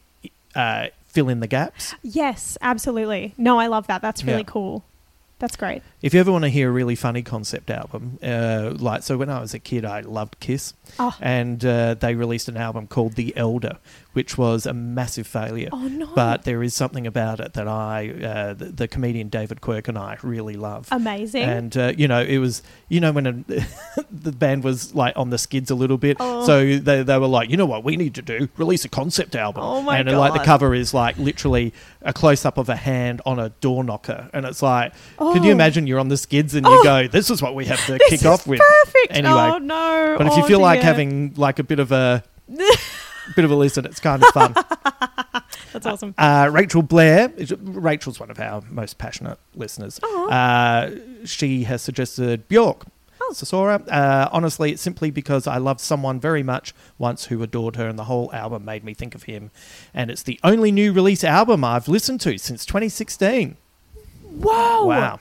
[0.56, 1.94] uh, fill in the gaps.
[2.02, 3.34] Yes, absolutely.
[3.38, 4.02] No, I love that.
[4.02, 4.44] That's really Yeah.
[4.45, 4.84] cool.
[5.40, 5.82] That's great.
[6.02, 9.30] If you ever want to hear a really funny concept album, uh, like so, when
[9.30, 11.16] I was a kid, I loved Kiss, Oh.
[11.22, 13.78] and uh, they released an album called The Elder,
[14.14, 15.69] which was a massive failure.
[15.72, 16.07] Oh, no.
[16.15, 19.98] But there is something about it that I, uh, the, the comedian David Quirk and
[19.98, 20.88] I, really love.
[20.91, 21.44] Amazing.
[21.44, 23.34] And uh, you know, it was you know when a,
[24.11, 26.45] the band was like on the skids a little bit, Oh.
[26.45, 29.36] so they they were like, you know what, we need to do release a concept
[29.36, 29.64] album.
[29.64, 32.76] Oh my and uh, like the cover is like literally a close up of a
[32.76, 35.53] hand on a door knocker, and it's like, can you Oh.
[35.53, 36.84] imagine you're on the skids and you Oh.
[36.84, 38.60] go, this is what we have to kick off with.
[38.60, 39.07] perfect.
[39.11, 40.15] Anyway, Oh, no.
[40.18, 42.23] But if you Oh, feel like having like a bit of a
[43.35, 44.53] bit of a listen, it's kind of fun.
[45.73, 46.15] That's awesome.
[46.18, 47.31] Uh, Rachel Blair,
[47.61, 49.99] Rachel's one of our most passionate listeners.
[50.03, 50.91] Uh,
[51.26, 52.85] she has suggested Bjork.
[53.30, 53.88] Fossora.
[53.88, 57.97] Uh, honestly, it's simply because I loved someone very much once who adored her, and
[57.97, 59.51] the whole album made me think of him.
[59.93, 63.57] And it's the only new release album I've listened to since 2016.
[64.23, 64.85] Whoa.
[64.85, 65.19] Wow.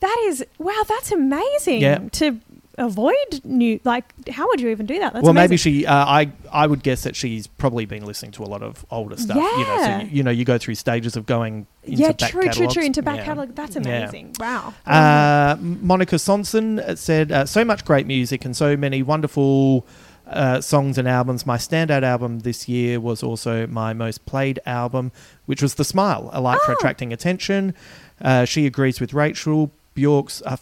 [0.00, 0.82] That is wow.
[0.88, 1.80] That's amazing.
[1.80, 1.98] Yeah.
[2.12, 2.40] To
[2.78, 5.12] avoid new, like, how would you even do that?
[5.12, 5.42] That's well, amazing.
[5.50, 5.86] maybe she.
[5.86, 9.16] Uh, I I would guess that she's probably been listening to a lot of older
[9.16, 9.36] stuff.
[9.36, 10.00] You know, so Yeah.
[10.02, 11.66] you, you know, you go through stages of going.
[11.84, 12.82] Into yeah, back true, true, true.
[12.84, 13.24] Into back Yeah.
[13.24, 13.54] catalog.
[13.54, 13.82] That's Yeah.
[13.82, 14.34] amazing.
[14.38, 14.74] Wow.
[14.86, 19.86] Uh, Monica Sonson said, uh, "So much great music and so many wonderful
[20.30, 21.46] uh, songs and albums.
[21.46, 25.10] My standout album this year was also my most played album,
[25.46, 26.74] which was The Smile, a light for Oh.
[26.74, 27.74] attracting attention."
[28.20, 30.56] Uh, she agrees with Rachel Bjork's uh,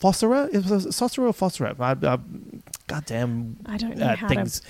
[0.00, 0.48] Fossora.
[0.48, 1.78] Is it Fossora or Fossora?
[1.78, 2.18] I, I,
[2.86, 4.60] goddamn I don't know uh, how things.
[4.60, 4.66] to.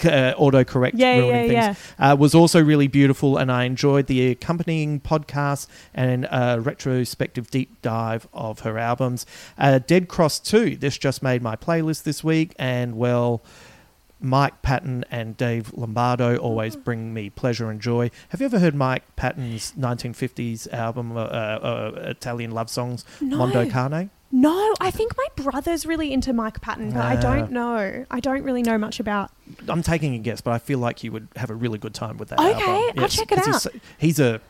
[0.00, 4.06] C- Uh, autocorrect Yeah, ruining yeah, things uh, was also really beautiful and i enjoyed
[4.08, 9.24] the accompanying podcast and a retrospective deep dive of her albums
[9.58, 13.40] uh, dead cross 2 this just made my playlist this week and well
[14.22, 16.84] Mike Patton and Dave Lombardo always Mm.
[16.84, 18.10] bring me pleasure and joy.
[18.28, 23.38] Have you ever heard Mike Patton's 1950s album, uh, uh, Italian love songs, No.
[23.38, 24.10] Mondo Cane?
[24.32, 27.20] No, I think my brother's really into Mike Patton, but I Ah.
[27.20, 28.04] don't know.
[28.10, 29.30] I don't really know much about.
[29.68, 32.16] I'm taking a guess, but I feel like you would have a really good time
[32.16, 32.38] with that.
[32.38, 33.02] Okay, album.
[33.02, 33.62] I'll check it 'cause He's, out.
[33.62, 34.40] so- he's a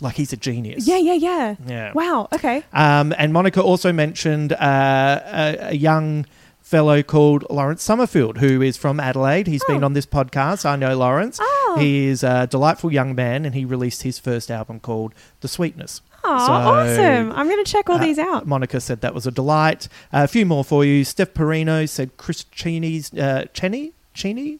[0.00, 0.86] like he's a genius.
[0.86, 1.56] Yeah, yeah, yeah.
[1.66, 1.92] Yeah.
[1.92, 2.28] Wow.
[2.32, 2.62] Okay.
[2.72, 6.24] Um, and Monica also mentioned uh, a, a young
[6.62, 9.46] fellow called Lawrence Summerfield, who is from Adelaide.
[9.48, 9.86] He's been Oh.
[9.86, 10.64] on this podcast.
[10.64, 11.38] I know Lawrence.
[11.42, 11.76] Oh.
[11.80, 16.00] He is a delightful young man, and he released his first album called The Sweetness.
[16.30, 17.32] Oh, So, awesome!
[17.32, 18.46] I'm going to check all uh, these out.
[18.46, 19.88] Monica said that was a delight.
[20.12, 21.04] Uh, a few more for you.
[21.04, 24.58] Steph Perino said Chris Cheney's uh, Cheney Cheney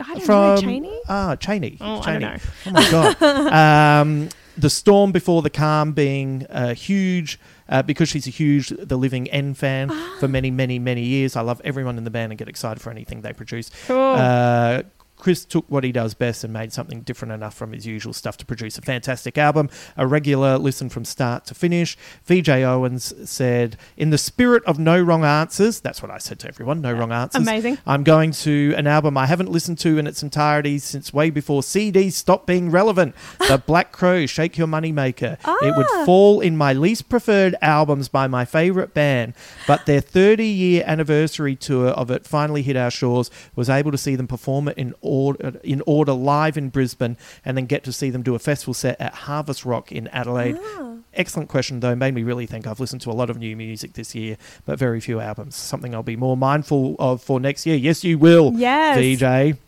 [0.00, 1.00] I don't from know Cheney.
[1.08, 1.78] Ah, Cheney.
[1.80, 2.18] Oh, Cheney.
[2.20, 2.36] know.
[2.66, 3.22] Oh my god.
[4.02, 8.96] um, the storm before the calm being uh, huge uh, because she's a huge The
[8.96, 10.16] Living End fan Ah.
[10.20, 11.34] for many, many, many years.
[11.34, 13.70] I love everyone in the band and get excited for anything they produce.
[13.88, 13.96] Cool.
[14.16, 14.82] Uh,
[15.24, 18.36] Chris took what he does best and made something different enough from his usual stuff
[18.36, 19.70] to produce a fantastic album.
[19.96, 21.96] A regular listen from start to finish.
[22.26, 26.48] VJ Owens said, In the spirit of no wrong answers, that's what I said to
[26.48, 27.40] everyone, no wrong answers.
[27.40, 27.78] Amazing.
[27.86, 31.62] I'm going to an album I haven't listened to in its entirety since way before
[31.62, 33.14] CDs stopped being relevant.
[33.48, 35.38] The Black Crow, Shake Your Money Maker.
[35.62, 36.04] It would Ah.
[36.04, 39.32] fall in my least preferred albums by my favorite band,
[39.66, 43.30] but their 30 year anniversary tour of it finally hit our shores.
[43.56, 47.56] Was able to see them perform it in order, in order live in Brisbane, and
[47.56, 50.58] then get to see them do a festival set at Harvest Rock in Adelaide.
[50.60, 50.96] Ah.
[51.14, 51.94] Excellent question, though.
[51.94, 52.66] Made me really think.
[52.66, 55.54] I've listened to a lot of new music this year, but very few albums.
[55.54, 57.76] Something I'll be more mindful of for next year.
[57.76, 58.52] Yes, you will.
[58.54, 59.20] Yes.
[59.20, 59.58] VJ.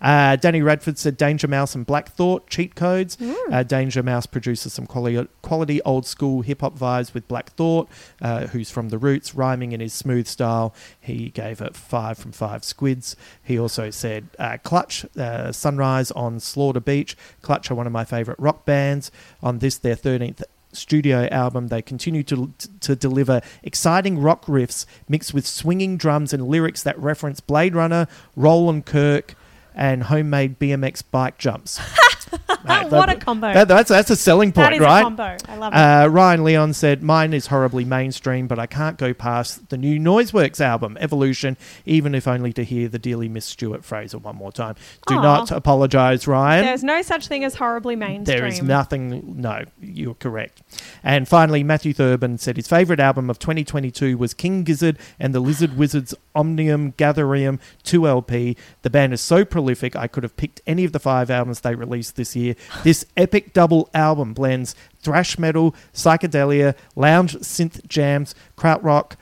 [0.00, 3.16] Uh, Danny Radford said Danger Mouse and Black Thought cheat codes.
[3.16, 3.32] Hmm.
[3.52, 7.88] Uh, Danger Mouse produces some quality, quality old school hip hop vibes with Black Thought,
[8.20, 10.74] uh, who's from the roots, rhyming in his smooth style.
[11.00, 13.16] He gave it five from five squids.
[13.42, 17.16] He also said uh, Clutch, uh, Sunrise on Slaughter Beach.
[17.40, 19.10] Clutch are one of my favorite rock bands.
[19.42, 20.42] On this, their 13th
[20.72, 26.46] studio album, they continue to to deliver exciting rock riffs mixed with swinging drums and
[26.48, 28.06] lyrics that reference Blade Runner,
[28.36, 29.34] Roland Kirk,
[29.74, 31.80] and homemade BMX bike jumps.
[32.64, 33.52] Mate, What that- a combo.
[33.52, 35.00] that- that's that's a selling point, That is right?
[35.00, 35.36] a combo.
[35.48, 35.76] I love it.
[35.76, 39.98] Uh, Ryan Leon said, Mine is horribly mainstream, but I can't go past the new
[39.98, 41.56] Noiseworks album, Evolution,
[41.86, 44.76] even if only to hear the dearly Miss Stuart Fraser one more time.
[45.06, 45.22] Do Aw.
[45.22, 46.64] not apologise, Ryan.
[46.64, 48.38] There's no such thing as horribly mainstream.
[48.38, 49.40] There is nothing.
[49.40, 50.62] No, you're correct.
[51.02, 55.40] And finally, Matthew Thurban said his favourite album of 2022 was King Gizzard and the
[55.40, 58.56] Lizard Wizards Omnium Gatherum 2 LP.
[58.82, 61.74] The band is so prolific, I could have picked any of the five albums they
[61.74, 62.54] released this year.
[62.84, 69.16] This epic double album blends thrash metal, psychedelia, lounge synth jams, krautrock,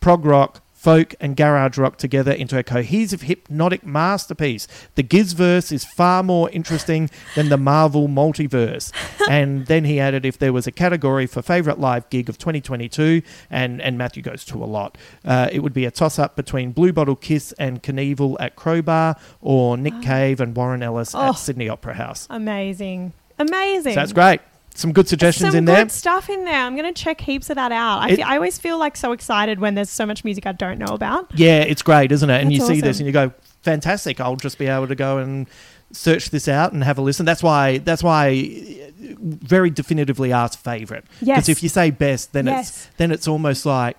[0.00, 4.68] prog rock, folk, and garage rock together into a cohesive, hypnotic masterpiece.
[4.96, 8.92] The Gizverse is far more interesting than the Marvel multiverse.
[9.30, 13.22] and then he added if there was a category for favourite live gig of 2022,
[13.50, 16.74] and, and Matthew goes to a lot, uh, it would be a toss up between
[16.74, 21.30] Bluebottle Kiss and Knievel at Crowbar, or Nick Cave and Warren Ellis Oh.
[21.30, 22.26] at Sydney Opera House.
[22.28, 23.14] Amazing.
[23.38, 23.94] Amazing.
[23.94, 24.40] So that's great.
[24.76, 25.88] Some good suggestions Some in good there.
[25.88, 26.60] stuff in there.
[26.64, 27.98] I'm going to check heaps of that out.
[28.02, 30.52] I, It- fe- I always feel like so excited when there's so much music I
[30.52, 31.30] don't know about.
[31.38, 32.40] Yeah, it's great, isn't it?
[32.42, 33.32] And That's you see this and you go,
[33.62, 34.20] fantastic.
[34.20, 35.46] I'll just be able to go and
[35.92, 37.24] search this out and have a listen.
[37.24, 37.78] That's why.
[37.78, 38.26] That's why.
[38.26, 38.90] I
[39.20, 41.04] Very definitively ask favorite.
[41.20, 41.36] Yes.
[41.36, 42.68] Because if you say best, then Yes.
[42.86, 43.96] it's then it's almost like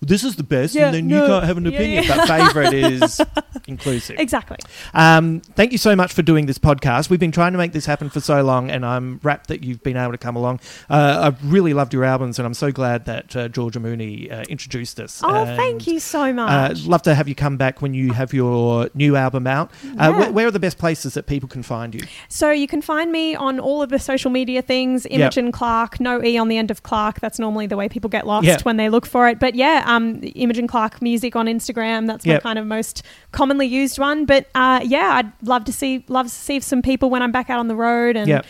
[0.00, 2.04] this is the best, Yeah, and then no, you can't have an yeah, opinion.
[2.04, 2.16] yeah.
[2.16, 3.20] But favorite is
[3.66, 4.18] inclusive.
[4.18, 4.56] Exactly.
[4.94, 7.10] Um, thank you so much for doing this podcast.
[7.10, 9.82] We've been trying to make this happen for so long, and I'm rapt that you've
[9.82, 10.60] been able to come along.
[10.88, 14.42] Uh, I've really loved your albums, and I'm so glad that uh, Georgia Mooney uh,
[14.48, 15.20] introduced us.
[15.24, 16.86] Oh, And, thank you so Uh, much.
[16.86, 19.70] love to have you come back when you have your new album out.
[19.98, 20.28] Uh, Yeah.
[20.30, 22.02] where, are the best places that people can find you?
[22.28, 25.06] So you can find me on all of the social media things.
[25.10, 27.20] Imogen Clark, no e on the end of Clark.
[27.20, 28.62] That's normally the way people get lost Yep.
[28.64, 29.38] when they look for it.
[29.38, 32.06] But yeah, um, Imogen Clark music on Instagram.
[32.06, 32.42] That's my Yep.
[32.44, 33.02] kind of most
[33.32, 34.24] commonly used one.
[34.26, 37.50] But uh, yeah, I'd love to see love to see some people when I'm back
[37.50, 38.28] out on the road and.
[38.28, 38.46] Yep.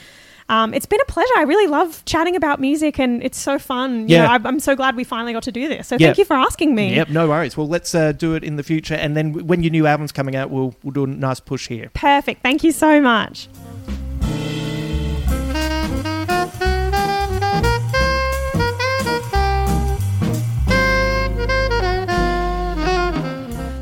[0.50, 1.30] Um, it's been a pleasure.
[1.36, 4.08] I really love chatting about music, and it's so fun.
[4.08, 4.22] You Yeah.
[4.22, 5.88] know, I'm, I'm so glad we finally got to do this.
[5.88, 6.00] So Yep.
[6.00, 6.94] thank you for asking me.
[6.96, 7.54] Yep, no worries.
[7.54, 10.10] Well, let's uh, do it in the future, and then w- when your new album's
[10.10, 11.90] coming out, we'll we'll do a nice push here.
[11.92, 12.42] Perfect.
[12.42, 13.48] Thank you so much.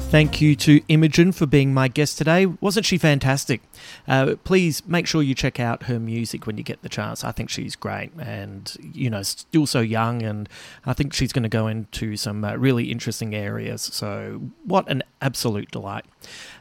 [0.08, 2.46] Thank you to Imogen for being my guest today.
[2.46, 3.60] Wasn't she fantastic?
[4.06, 7.24] Uh, please make sure you check out her music when you get the chance.
[7.24, 10.48] I think she's great and, you know, still so young, and
[10.86, 13.82] I think she's going to go into some uh, really interesting areas.
[13.82, 16.04] So, what an absolute delight.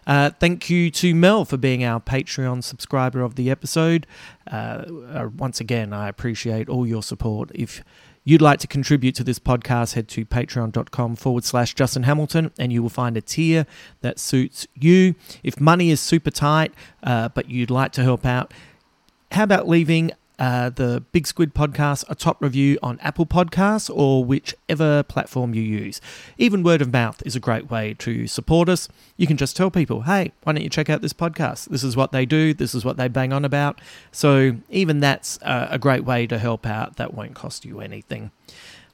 [0.07, 4.07] Uh, thank you to Mel for being our Patreon subscriber of the episode.
[4.51, 7.51] Uh, uh, once again, I appreciate all your support.
[7.53, 7.83] If
[8.25, 12.73] you'd like to contribute to this podcast, head to patreon.com forward slash Justin Hamilton and
[12.73, 13.65] you will find a tier
[14.01, 15.15] that suits you.
[15.43, 16.73] If money is super tight,
[17.03, 18.53] uh, but you'd like to help out,
[19.31, 24.23] how about leaving uh, the Big Squid podcast a top review on Apple Podcasts or
[24.23, 26.01] whichever platform you use?
[26.37, 28.87] Even word of mouth is a great way to support us.
[29.17, 31.69] You can just tell people, hey, why don't you check out this podcast?
[31.69, 33.79] This is what they do, this is what they bang on about.
[34.11, 36.97] So, even that's a great way to help out.
[36.97, 38.31] That won't cost you anything.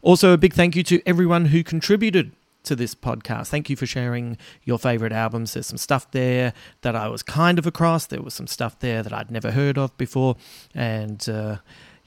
[0.02, 2.32] Also, a big thank you to everyone who contributed
[2.64, 3.48] to this podcast.
[3.48, 5.54] Thank you for sharing your favorite albums.
[5.54, 8.06] There's some stuff there that I was kind of across.
[8.06, 10.36] There was some stuff there that I'd never heard of before.
[10.74, 11.58] And uh,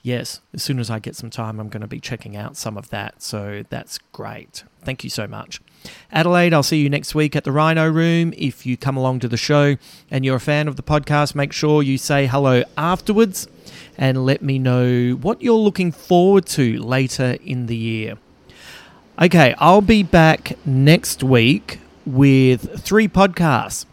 [0.01, 2.77] yes, as soon as I get some time, I'm going to be checking out some
[2.77, 3.21] of that.
[3.21, 4.63] So that's great.
[4.83, 5.59] Thank you so much.
[6.11, 8.33] Adelaide, I'll see you next week at the Rhino Room.
[8.37, 9.77] If you come along to the show
[10.09, 13.47] and you're a fan of the podcast, make sure you say hello afterwards
[13.97, 18.17] and let me know what you're looking forward to later in the year.
[19.21, 23.85] Okay, I'll be back next week with three podcasts.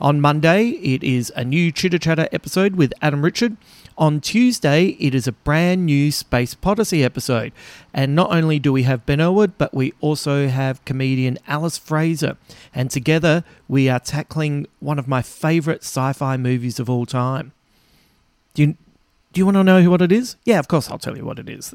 [0.00, 3.56] On Monday, it is a new Chitter Chatter episode with Adam Richard.
[3.96, 7.52] On Tuesday, it is a brand new Space Podyssey episode.
[7.94, 12.36] And not only do we have Ben Elwood, but we also have comedian Alice Fraser.
[12.74, 17.52] And together, we are tackling one of my favourite sci fi movies of all time.
[18.54, 18.76] Do you,
[19.32, 20.34] do you want to know what it is?
[20.44, 21.72] Yeah, of course, I'll tell you what it is.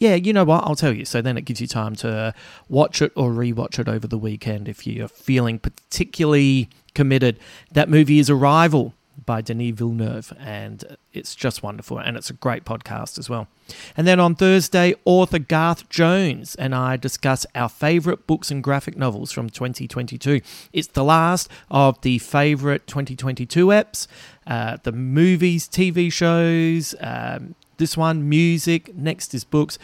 [0.00, 0.64] Yeah, you know what?
[0.64, 1.04] I'll tell you.
[1.04, 2.34] So then it gives you time to
[2.70, 7.38] watch it or rewatch it over the weekend if you're feeling particularly committed.
[7.72, 8.94] That movie is Arrival
[9.26, 11.98] by Denis Villeneuve, and it's just wonderful.
[11.98, 13.48] And it's a great podcast as well.
[13.94, 18.96] And then on Thursday, author Garth Jones and I discuss our favourite books and graphic
[18.96, 20.40] novels from 2022.
[20.72, 24.06] It's the last of the favourite 2022 eps,
[24.46, 29.76] uh, the movies, TV shows, um, this one, music, next is books.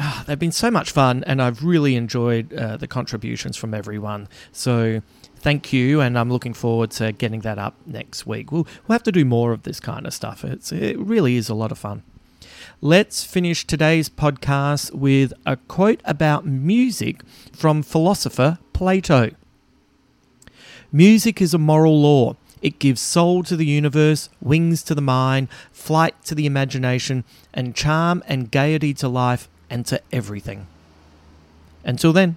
[0.00, 4.28] Ah, they've been so much fun, and I've really enjoyed uh, the contributions from everyone.
[4.50, 5.02] So
[5.36, 8.50] thank you, and I'm looking forward to getting that up next week.
[8.50, 10.44] We'll, we'll have to do more of this kind of stuff.
[10.44, 12.02] It's, it really is a lot of fun.
[12.80, 17.22] Let's finish today's podcast with a quote about music
[17.52, 19.30] from philosopher Plato.
[20.92, 22.36] Music is a moral law.
[22.62, 27.24] It gives soul to the universe, wings to the mind, flight to the imagination,
[27.54, 30.66] and charm and gaiety to life and to everything.
[31.84, 32.36] Until then.